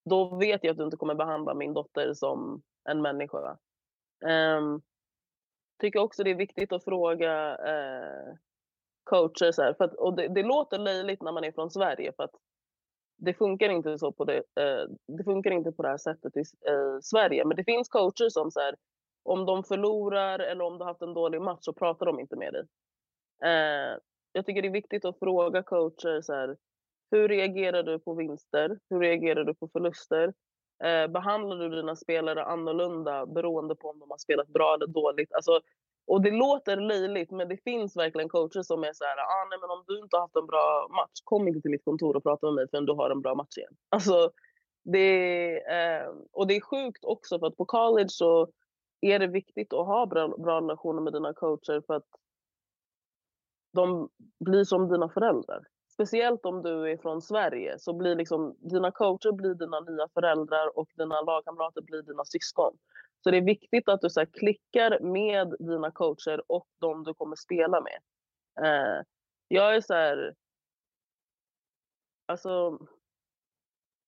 [0.04, 3.58] då vet jag att du inte kommer behandla min dotter som en människa.
[4.24, 4.82] Um,
[5.80, 8.34] tycker också det är viktigt att fråga uh,
[9.04, 12.12] coacher, så här, för att, och det, det, låter löjligt när man är från Sverige
[12.16, 12.34] för att
[13.16, 16.40] det funkar inte så på det, uh, det funkar inte på det här sättet i
[16.40, 17.44] uh, Sverige.
[17.44, 18.74] Men det finns coacher som så här,
[19.22, 22.36] om de förlorar eller om du har haft en dålig match så pratar de inte
[22.36, 22.64] med dig.
[24.32, 26.56] Jag tycker det är viktigt att fråga coacher så här,
[27.12, 28.78] hur reagerar du på vinster?
[28.90, 30.32] Hur reagerar du på förluster?
[30.84, 35.32] Eh, behandlar du dina spelare annorlunda beroende på om de har spelat bra eller dåligt?
[35.32, 35.60] Alltså,
[36.06, 39.58] och det låter löjligt, men det finns verkligen coacher som är så här, ah, nej,
[39.60, 42.22] men om du inte har haft en bra match, kom inte till mitt kontor och
[42.22, 43.76] prata med mig förrän du har en bra match igen.
[43.88, 44.30] Alltså,
[44.84, 48.48] det, eh, och det är sjukt också för att på college så
[49.00, 52.08] är det viktigt att ha bra, bra relationer med dina coacher för att
[53.72, 54.08] de
[54.44, 55.62] blir som dina föräldrar.
[55.94, 60.78] Speciellt om du är från Sverige så blir liksom, dina coacher blir dina nya föräldrar
[60.78, 62.78] och dina lagkamrater blir dina syskon.
[63.24, 67.14] Så det är viktigt att du så här, klickar med dina coacher och de du
[67.14, 67.98] kommer spela med.
[68.66, 69.02] Eh,
[69.48, 70.34] jag är så här...
[72.26, 72.78] Alltså...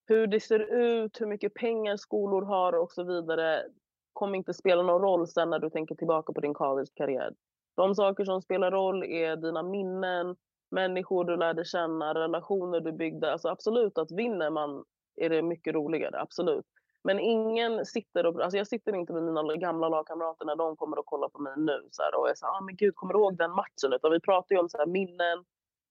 [0.06, 3.64] Hur det ser ut, hur mycket pengar skolor har och så vidare
[4.12, 7.34] kommer inte spela någon roll sen när du tänker tillbaka på din college-karriär.
[7.76, 10.36] De saker som spelar roll är dina minnen,
[10.74, 13.32] människor du lärde känna, relationer du byggde.
[13.32, 14.84] Alltså absolut att vinner man
[15.16, 16.66] är det mycket roligare, absolut.
[17.04, 20.98] Men ingen sitter och, alltså jag sitter inte med mina gamla lagkamrater när de kommer
[20.98, 23.14] och kollar på mig nu så här, och är så här, ah, men gud, kommer
[23.14, 23.92] du ihåg den matchen?
[23.92, 25.44] Utan vi pratar ju om så här, minnen,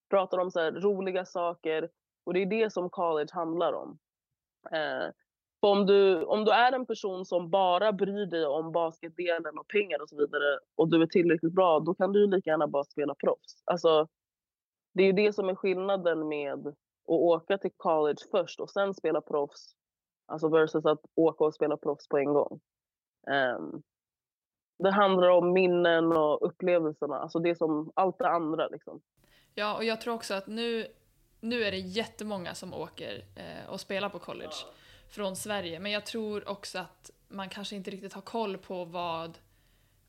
[0.09, 1.89] pratar om så här, roliga saker
[2.23, 3.97] och det är det som college handlar om.
[4.71, 5.07] Eh,
[5.61, 9.67] för om du, om du är en person som bara bryr dig om basketdelen och
[9.67, 12.83] pengar och så vidare och du är tillräckligt bra, då kan du lika gärna bara
[12.83, 13.63] spela proffs.
[13.65, 14.07] Alltså,
[14.93, 16.75] det är ju det som är skillnaden med att
[17.05, 19.75] åka till college först och sen spela proffs.
[20.25, 22.59] Alltså versus att åka och spela proffs på en gång.
[23.27, 23.83] Um,
[24.79, 29.01] det handlar om minnen och upplevelserna, alltså det som allt det andra liksom.
[29.55, 30.87] Ja, och jag tror också att nu,
[31.39, 34.55] nu är det jättemånga som åker eh, och spelar på college
[35.09, 35.79] från Sverige.
[35.79, 39.37] Men jag tror också att man kanske inte riktigt har koll på vad,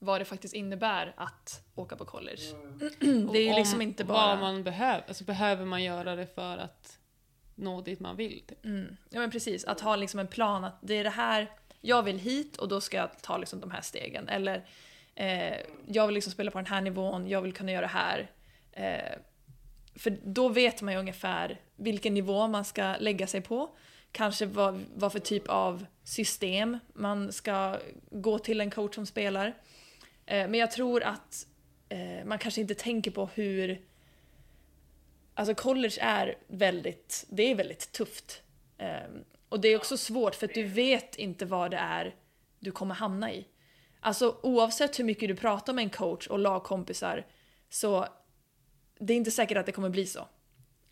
[0.05, 2.43] vad det faktiskt innebär att åka på college.
[3.33, 4.41] det är ju liksom om inte Vad bara...
[4.41, 6.99] man behöver, alltså behöver man göra det för att
[7.55, 8.43] nå dit man vill.
[8.49, 8.65] Typ.
[8.65, 8.97] Mm.
[9.11, 11.51] Ja men precis, att ha liksom en plan att det är det här,
[11.81, 14.29] jag vill hit och då ska jag ta liksom de här stegen.
[14.29, 14.67] Eller
[15.15, 15.57] eh,
[15.87, 18.31] jag vill liksom spela på den här nivån, jag vill kunna göra det här.
[18.73, 19.19] Eh,
[19.97, 23.77] för då vet man ju ungefär vilken nivå man ska lägga sig på.
[24.13, 27.79] Kanske vad, vad för typ av system man ska
[28.11, 29.55] gå till en coach som spelar.
[30.27, 31.47] Eh, men jag tror att
[31.89, 33.85] eh, man kanske inte tänker på hur
[35.35, 38.43] Alltså college är väldigt, det är väldigt tufft.
[38.79, 42.15] Ehm, och det är också svårt för att du vet inte vad det är
[42.59, 43.47] du kommer hamna i.
[44.01, 47.27] Alltså oavsett hur mycket du pratar med en coach och lagkompisar
[47.69, 48.07] så
[48.99, 50.29] det är inte säkert att det kommer bli så.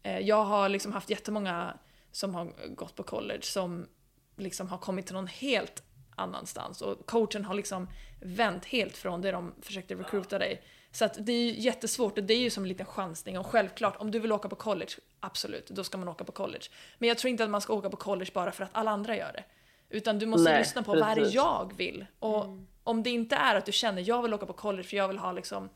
[0.03, 1.79] Eh, jag har liksom haft jättemånga
[2.13, 3.89] som har gått på college som
[4.37, 5.83] liksom har kommit till någon helt
[6.23, 7.89] annanstans och coachen har liksom
[8.21, 10.63] vänt helt från det de försökte recruita dig
[10.93, 13.47] så att det är ju jättesvårt och det är ju som en liten chansning och
[13.47, 16.65] självklart om du vill åka på college, absolut, då ska man åka på college.
[16.99, 19.17] Men jag tror inte att man ska åka på college bara för att alla andra
[19.17, 19.45] gör det.
[19.89, 21.07] Utan du måste Nej, lyssna på precis.
[21.07, 22.07] vad är det jag vill?
[22.19, 22.67] Och mm.
[22.85, 25.19] om det inte är att du känner jag vill åka på college för jag vill
[25.19, 25.69] ha liksom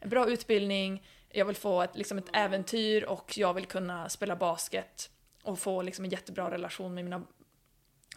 [0.00, 4.36] en bra utbildning, jag vill få ett, liksom ett äventyr och jag vill kunna spela
[4.36, 5.10] basket
[5.42, 7.22] och få liksom en jättebra relation med mina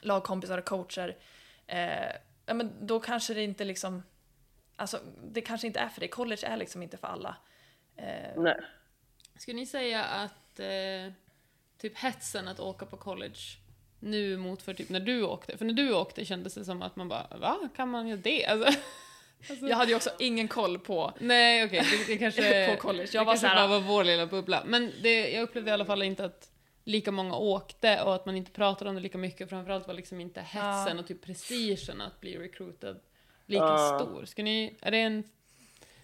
[0.01, 1.17] lagkompisar och coacher.
[1.67, 2.15] Eh,
[2.45, 4.03] ja, men då kanske det inte liksom
[4.75, 6.09] Alltså det kanske inte är för dig.
[6.09, 7.35] College är liksom inte för alla.
[7.95, 8.41] Eh.
[8.41, 8.55] Nej.
[9.37, 11.13] Skulle ni säga att eh,
[11.77, 13.39] typ hetsen att åka på college
[13.99, 15.57] nu mot för typ när du åkte?
[15.57, 17.69] För när du åkte kändes det som att man bara va?
[17.75, 18.45] Kan man göra det?
[19.45, 19.67] Alltså, alltså.
[19.67, 23.09] Jag hade ju också ingen koll på Nej okej, okay, det, det, kanske på college.
[23.13, 24.63] Jag det var kanske bara var vår lilla bubbla.
[24.65, 26.52] Men det, jag upplevde i alla fall inte att
[26.83, 29.49] lika många åkte och att man inte pratade om det lika mycket.
[29.49, 30.99] Framförallt var liksom inte hetsen ja.
[30.99, 32.99] och typ prestigen att bli recruitad
[33.45, 33.97] lika uh.
[33.97, 34.25] stor.
[34.25, 35.23] Ska ni, är det en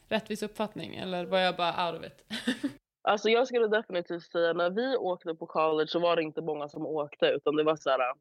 [0.07, 2.25] rättvis uppfattning eller var jag bara out of it?
[3.01, 6.69] alltså jag skulle definitivt säga när vi åkte på college så var det inte många
[6.69, 8.13] som åkte utan det var så här,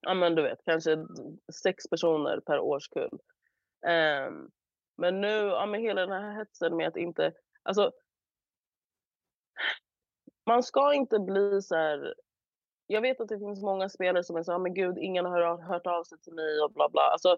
[0.00, 1.06] ja men du vet kanske
[1.62, 3.18] sex personer per årskull.
[3.86, 4.50] Um,
[4.96, 7.92] men nu, ja men hela den här hetsen med att inte, alltså
[10.46, 12.14] man ska inte bli så här,
[12.86, 15.24] jag vet att det finns många spelare som är så här, ah, men gud ingen
[15.24, 17.02] har hört av sig till mig och bla bla.
[17.02, 17.36] Alltså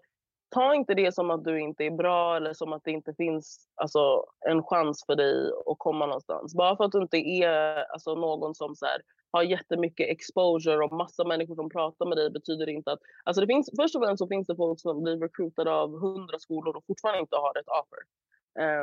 [0.53, 3.69] ta inte det som att du inte är bra eller som att det inte finns
[3.74, 6.55] alltså, en chans för dig att komma någonstans.
[6.55, 9.03] Bara för att du inte är alltså, någon som så här,
[9.33, 13.01] har jättemycket exposure och massa människor som pratar med dig betyder inte att...
[13.24, 16.39] Alltså det finns, först och främst så finns det folk som blir recruitade av hundra
[16.39, 18.03] skolor och fortfarande inte har ett offer.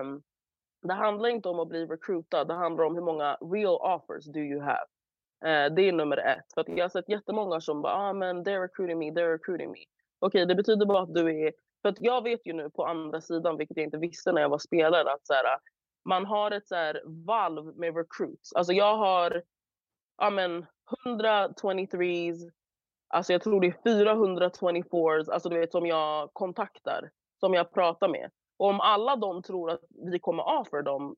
[0.02, 0.22] Um,
[0.82, 4.40] det handlar inte om att bli recruitad, det handlar om hur många real offers do
[4.40, 4.86] you have.
[5.46, 6.54] Eh, det är nummer ett.
[6.54, 9.72] För att jag har sett jättemånga som bara ah, men “they're recruiting me, they're recruiting
[9.72, 9.80] me”.
[10.20, 11.54] Okej, det betyder bara att du är...
[11.82, 14.50] För att jag vet ju nu på andra sidan, vilket jag inte visste när jag
[14.50, 15.46] var spelare, att så här,
[16.06, 18.54] man har ett så här valv med recruits.
[18.54, 19.44] Alltså jag har
[20.20, 20.66] ja, men,
[21.06, 22.52] 123s,
[23.08, 28.08] alltså jag tror det är 424s, alltså du vet som jag kontaktar, som jag pratar
[28.08, 28.32] med.
[28.60, 31.16] Och om alla de tror att vi kommer offer dem,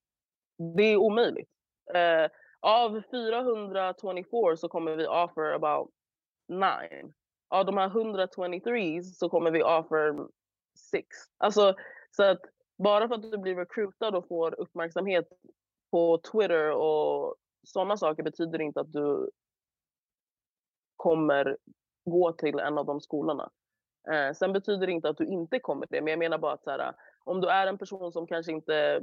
[0.75, 1.49] det är omöjligt.
[1.95, 5.89] Uh, av 424 så kommer vi offer about
[6.47, 7.13] 9
[7.49, 10.27] av de här 123 så kommer vi offer
[10.91, 11.07] 6.
[11.37, 11.75] Alltså,
[12.11, 12.41] så att
[12.77, 15.27] bara för att du blir recruitad och får uppmärksamhet
[15.91, 19.29] på Twitter och sådana saker betyder inte att du
[20.95, 21.57] kommer
[22.05, 23.49] gå till en av de skolorna.
[24.09, 26.63] Eh, sen betyder det inte att du inte kommer det, men jag menar bara att
[26.63, 29.01] så här, om du är en person som kanske inte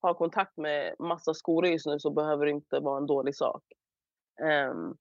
[0.00, 3.62] har kontakt med massa skolor just nu så behöver det inte vara en dålig sak.
[4.70, 4.96] Um,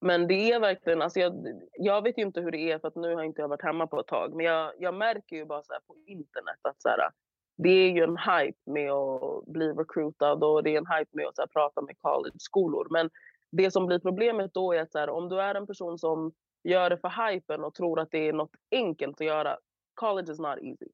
[0.00, 2.96] men det är verkligen, alltså jag, jag vet ju inte hur det är för att
[2.96, 4.34] nu har inte jag varit hemma på ett tag.
[4.34, 7.10] Men jag, jag märker ju bara så på internet att så här,
[7.56, 11.26] det är ju en hype med att bli recruitad och det är en hype med
[11.26, 12.86] att så här, prata med college-skolor.
[12.90, 13.10] Men
[13.50, 16.32] det som blir problemet då är att så här, om du är en person som
[16.64, 19.58] gör det för hypen och tror att det är något enkelt att göra,
[19.94, 20.88] college is not easy.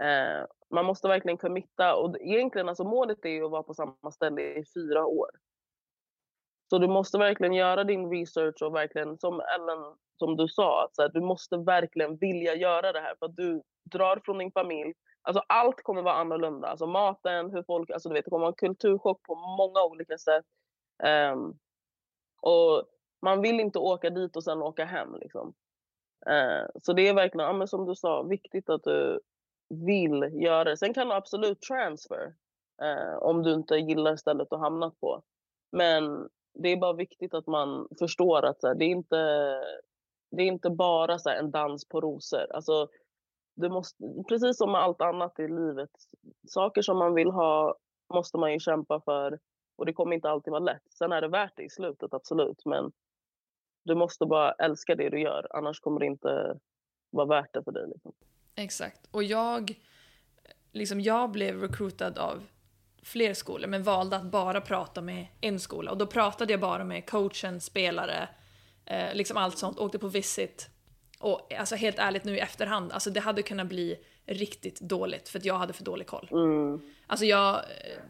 [0.00, 4.10] Eh, man måste verkligen committa och egentligen alltså målet är ju att vara på samma
[4.12, 5.30] ställe i fyra år.
[6.70, 10.96] Så du måste verkligen göra din research och verkligen, som Ellen som du sa, att
[10.96, 14.52] så här, du måste verkligen vilja göra det här för att du drar från din
[14.52, 14.94] familj.
[15.22, 16.68] Alltså allt kommer vara annorlunda.
[16.68, 20.18] Alltså maten, hur folk, alltså du vet, det kommer vara en kulturchock på många olika
[20.18, 20.44] sätt.
[21.32, 21.58] Um,
[22.42, 22.84] och
[23.22, 25.14] man vill inte åka dit och sen åka hem.
[25.20, 25.54] Liksom.
[26.26, 29.20] Eh, så det är verkligen, ja, men som du sa, viktigt att du
[29.68, 30.76] vill göra det.
[30.76, 32.34] Sen kan du absolut transfer
[32.82, 35.22] eh, om du inte gillar stället du hamnat på.
[35.72, 39.16] Men det är bara viktigt att man förstår att här, det, är inte,
[40.30, 42.52] det är inte bara så här, en dans på rosor.
[42.52, 42.88] Alltså,
[43.56, 45.90] du måste, precis som med allt annat i livet,
[46.48, 47.76] saker som man vill ha
[48.14, 49.38] måste man ju kämpa för.
[49.76, 50.92] Och det kommer inte alltid vara lätt.
[50.98, 52.64] Sen är det värt det i slutet, absolut.
[52.64, 52.92] Men
[53.88, 56.58] du måste bara älska det du gör, annars kommer det inte
[57.10, 57.88] vara värt det för dig.
[57.88, 58.12] Liksom.
[58.54, 59.08] Exakt.
[59.10, 59.74] Och jag,
[60.72, 62.42] liksom jag blev recruitad av
[63.02, 65.90] fler skolor men valde att bara prata med en skola.
[65.90, 68.28] Och då pratade jag bara med coachen, spelare,
[68.84, 69.78] eh, liksom allt sånt.
[69.78, 70.70] Åkte på visit.
[71.20, 75.38] Och alltså helt ärligt nu i efterhand, alltså det hade kunnat bli riktigt dåligt för
[75.38, 76.28] att jag hade för dålig koll.
[76.32, 76.80] Mm.
[77.06, 77.62] Alltså jag, eh,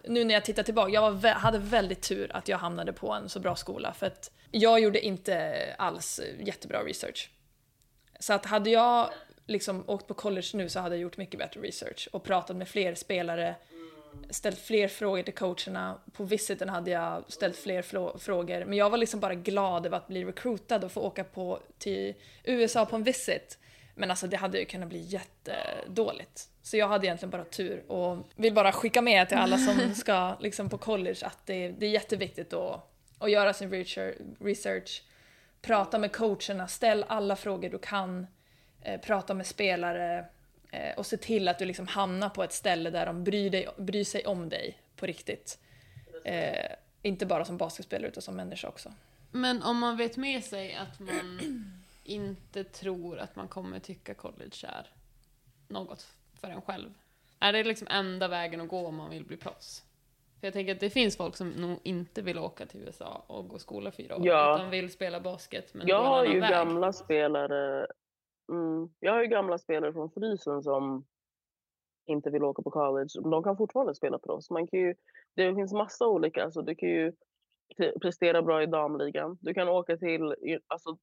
[0.04, 3.28] nu när jag tittar tillbaka, jag var, hade väldigt tur att jag hamnade på en
[3.28, 7.30] så bra skola för att jag gjorde inte alls jättebra research.
[8.20, 9.10] Så att hade jag
[9.46, 12.68] liksom åkt på college nu så hade jag gjort mycket bättre research och pratat med
[12.68, 13.54] fler spelare,
[14.30, 16.00] ställt fler frågor till coacherna.
[16.12, 17.82] På visiten hade jag ställt fler
[18.18, 21.60] frågor, men jag var liksom bara glad över att bli recruitad och få åka på
[21.78, 22.14] till
[22.44, 23.58] USA på en visit.
[23.94, 26.48] Men alltså det hade ju kunnat bli jättedåligt.
[26.62, 30.36] Så jag hade egentligen bara tur och vill bara skicka med till alla som ska
[30.40, 33.70] liksom på college att det, det är jätteviktigt att, och göra sin
[34.40, 35.02] research,
[35.62, 38.26] prata med coacherna, ställ alla frågor du kan,
[38.82, 40.24] eh, prata med spelare
[40.70, 43.68] eh, och se till att du liksom hamnar på ett ställe där de bryr, dig,
[43.76, 45.58] bryr sig om dig på riktigt.
[46.24, 46.72] Eh,
[47.02, 48.94] inte bara som basketspelare utan som människa också.
[49.30, 51.40] Men om man vet med sig att man
[52.04, 54.86] inte tror att man kommer tycka college är
[55.68, 56.06] något
[56.40, 56.94] för en själv.
[57.40, 59.82] Är det liksom enda vägen att gå om man vill bli proffs?
[60.40, 63.48] För jag tänker att det finns folk som nog inte vill åka till USA och
[63.48, 64.54] gå skola fyra år, ja.
[64.54, 66.50] utan vill spela basket men Jag har ju väg.
[66.50, 67.86] gamla spelare
[68.52, 71.06] mm, Jag har ju gamla spelare från Frysen som
[72.06, 73.08] inte vill åka på college.
[73.22, 74.50] De kan fortfarande spela proffs.
[74.50, 74.94] Man kan ju,
[75.34, 77.12] det finns massa olika, alltså du kan ju
[78.02, 79.38] prestera bra i damligan.
[79.40, 80.34] Du kan åka till
[80.66, 80.98] alltså,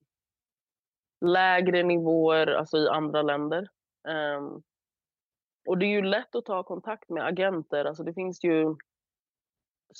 [1.26, 3.70] lägre nivåer alltså i andra länder.
[4.38, 4.64] Um,
[5.68, 7.86] och det är ju lätt att ta kontakt med agenter.
[7.86, 8.76] Alltså det finns ju...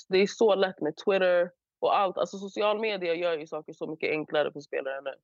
[0.08, 1.50] Det är så lätt med Twitter
[1.80, 2.18] och allt.
[2.18, 5.14] Alltså social media gör ju saker så mycket enklare för spelare nu.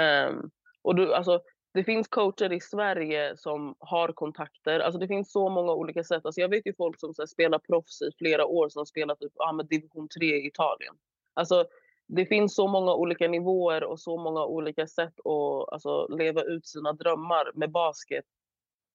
[0.00, 0.50] Um,
[0.82, 1.40] och du, alltså,
[1.74, 4.80] det finns coacher i Sverige som har kontakter.
[4.80, 6.26] Alltså det finns så många olika sätt.
[6.26, 9.20] Alltså jag vet ju folk som så här, spelar proffs i flera år som spelat
[9.20, 10.94] typ, ah, med division 3 i Italien.
[11.34, 11.64] Alltså
[12.06, 16.66] det finns så många olika nivåer och så många olika sätt att alltså, leva ut
[16.66, 18.24] sina drömmar med basket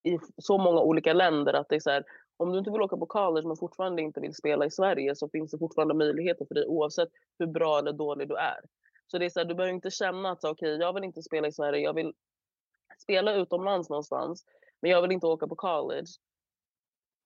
[0.04, 2.04] i så många olika länder att det är så här,
[2.40, 5.30] om du inte vill åka på college men fortfarande inte vill spela i Sverige så
[5.30, 7.10] finns det fortfarande möjligheter för dig oavsett
[7.40, 8.60] hur bra eller dålig du är.
[9.08, 11.22] Så det är så här, du behöver inte känna att okej, okay, jag vill inte
[11.22, 12.14] spela i Sverige, jag vill
[13.04, 14.46] spela utomlands någonstans,
[14.82, 16.08] men jag vill inte åka på college.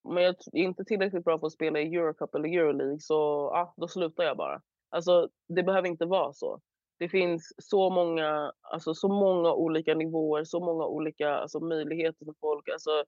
[0.08, 3.74] Men jag är inte tillräckligt bra för att spela i Eurocup eller Euroleague så ja,
[3.76, 4.62] då slutar jag bara.
[4.90, 6.60] Alltså, det behöver inte vara så.
[6.98, 12.34] Det finns så många, alltså, så många olika nivåer, så många olika alltså, möjligheter för
[12.40, 12.68] folk.
[12.68, 13.04] Alltså,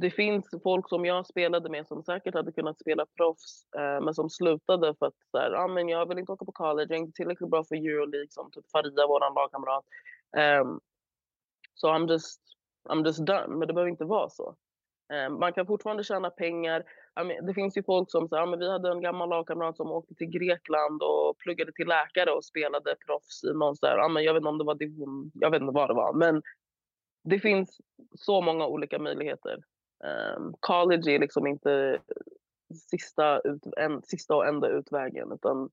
[0.00, 4.14] det finns folk som jag spelade med som säkert hade kunnat spela proffs eh, men
[4.14, 6.96] som slutade för att så här, ah, men jag vill inte åka på college, jag
[6.96, 9.84] är inte tillräckligt bra för Euroleague som liksom, typ Faria, vår lagkamrat.
[10.62, 10.80] Um,
[11.74, 12.40] så so I'm just,
[12.88, 13.48] I'm just done.
[13.48, 14.56] Men det behöver inte vara så.
[15.12, 16.84] Um, man kan fortfarande tjäna pengar
[17.46, 20.14] det finns ju folk som säger, ah, men vi hade en gammal lagkamrat som åkte
[20.14, 24.34] till Grekland och pluggade till läkare och spelade proffs i någon där, ja, ah, jag
[24.34, 26.42] vet inte om det var division, jag vet inte vad det var, men
[27.24, 27.80] det finns
[28.14, 29.58] så många olika möjligheter.
[30.02, 32.00] Um, college är liksom inte
[32.90, 35.70] sista, ut, en, sista och enda utvägen, utan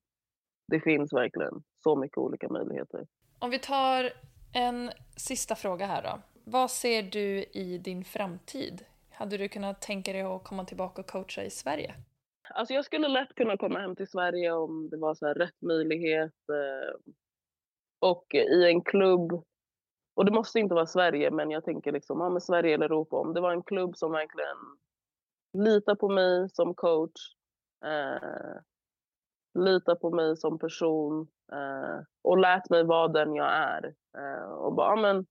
[0.67, 3.07] det finns verkligen så mycket olika möjligheter.
[3.39, 4.13] Om vi tar
[4.53, 6.19] en sista fråga här då.
[6.43, 11.07] Vad ser du i din framtid hade du kunnat tänka dig att komma tillbaka och
[11.07, 11.95] coacha i Sverige?
[12.49, 16.49] Alltså jag skulle lätt kunna komma hem till Sverige om det var så rätt möjlighet.
[16.49, 17.13] Eh,
[17.99, 19.43] och i en klubb,
[20.19, 23.15] och det måste inte vara Sverige, men jag tänker liksom, ja, men Sverige eller Europa.
[23.15, 24.57] Om det var en klubb som verkligen
[25.53, 27.35] litar på mig som coach,
[27.85, 28.59] eh,
[29.59, 33.93] litar på mig som person eh, och lät mig vara den jag är.
[34.17, 35.25] Eh, och bara, ja, men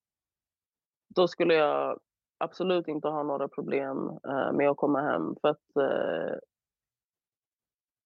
[1.15, 2.01] då skulle jag
[2.39, 5.37] absolut inte ha några problem eh, med att komma hem.
[5.41, 6.39] För att, eh,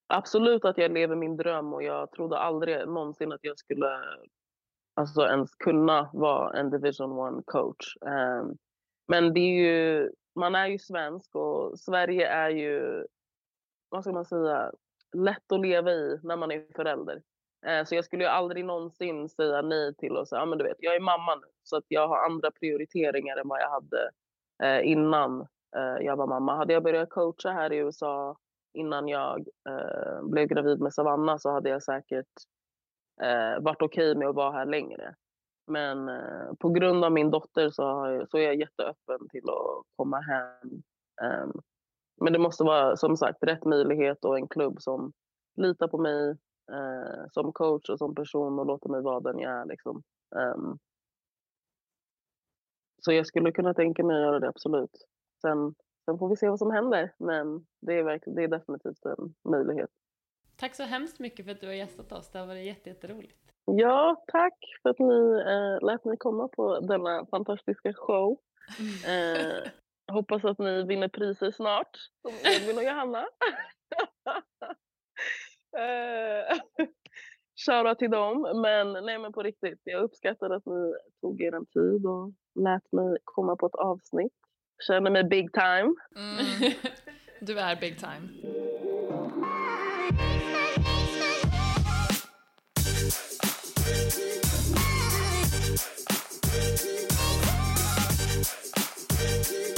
[0.06, 4.00] absolut att jag lever min dröm och jag trodde aldrig någonsin att jag skulle
[4.94, 7.96] alltså, ens kunna vara en division one coach.
[8.00, 8.56] Um,
[9.08, 13.06] men det är ju, man är ju svensk och Sverige är ju,
[13.88, 14.72] vad ska man säga,
[15.16, 17.22] lätt att leva i när man är förälder.
[17.66, 20.64] Ehm, så jag skulle ju aldrig någonsin säga nej till att säga, ja men du
[20.64, 24.10] vet, jag är mamma nu så att jag har andra prioriteringar än vad jag hade
[24.62, 25.40] eh, innan
[25.76, 26.56] eh, jag var mamma.
[26.56, 28.36] Hade jag börjat coacha här i USA
[28.74, 32.32] innan jag eh, blev gravid med Savanna så hade jag säkert
[33.22, 35.14] eh, varit okej okay med att vara här längre.
[35.66, 39.84] Men eh, på grund av min dotter så, jag, så är jag jätteöppen till att
[39.96, 40.82] komma hem.
[41.22, 41.60] Um,
[42.20, 45.12] men det måste vara som sagt rätt möjlighet och en klubb som
[45.56, 46.30] litar på mig
[46.72, 49.64] eh, som coach och som person och låter mig vara den jag är.
[49.64, 50.02] Liksom.
[50.36, 50.78] Um,
[53.04, 55.06] så jag skulle kunna tänka mig att göra det, absolut.
[55.40, 55.74] Sen,
[56.04, 59.34] sen får vi se vad som händer, men det är, verkl- det är definitivt en
[59.50, 59.90] möjlighet.
[60.62, 62.30] Tack så hemskt mycket för att du har gästat oss.
[62.30, 63.38] Det har varit jätteroligt.
[63.64, 68.38] Ja, tack för att ni eh, lät mig komma på denna fantastiska show.
[69.06, 69.70] Eh,
[70.12, 73.18] hoppas att ni vinner priser snart, som Edvin och Johanna.
[75.78, 76.58] eh,
[77.66, 81.66] Shoutout till dem, men nej men på riktigt, jag uppskattar att ni tog er en
[81.66, 84.32] tid och lät mig komma på ett avsnitt.
[84.86, 85.94] Känner mig big time.
[86.16, 86.72] Mm.
[87.40, 88.28] Du är big time.
[99.42, 99.76] Thank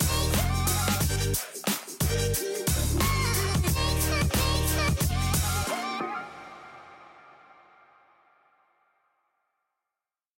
[0.00, 0.05] you.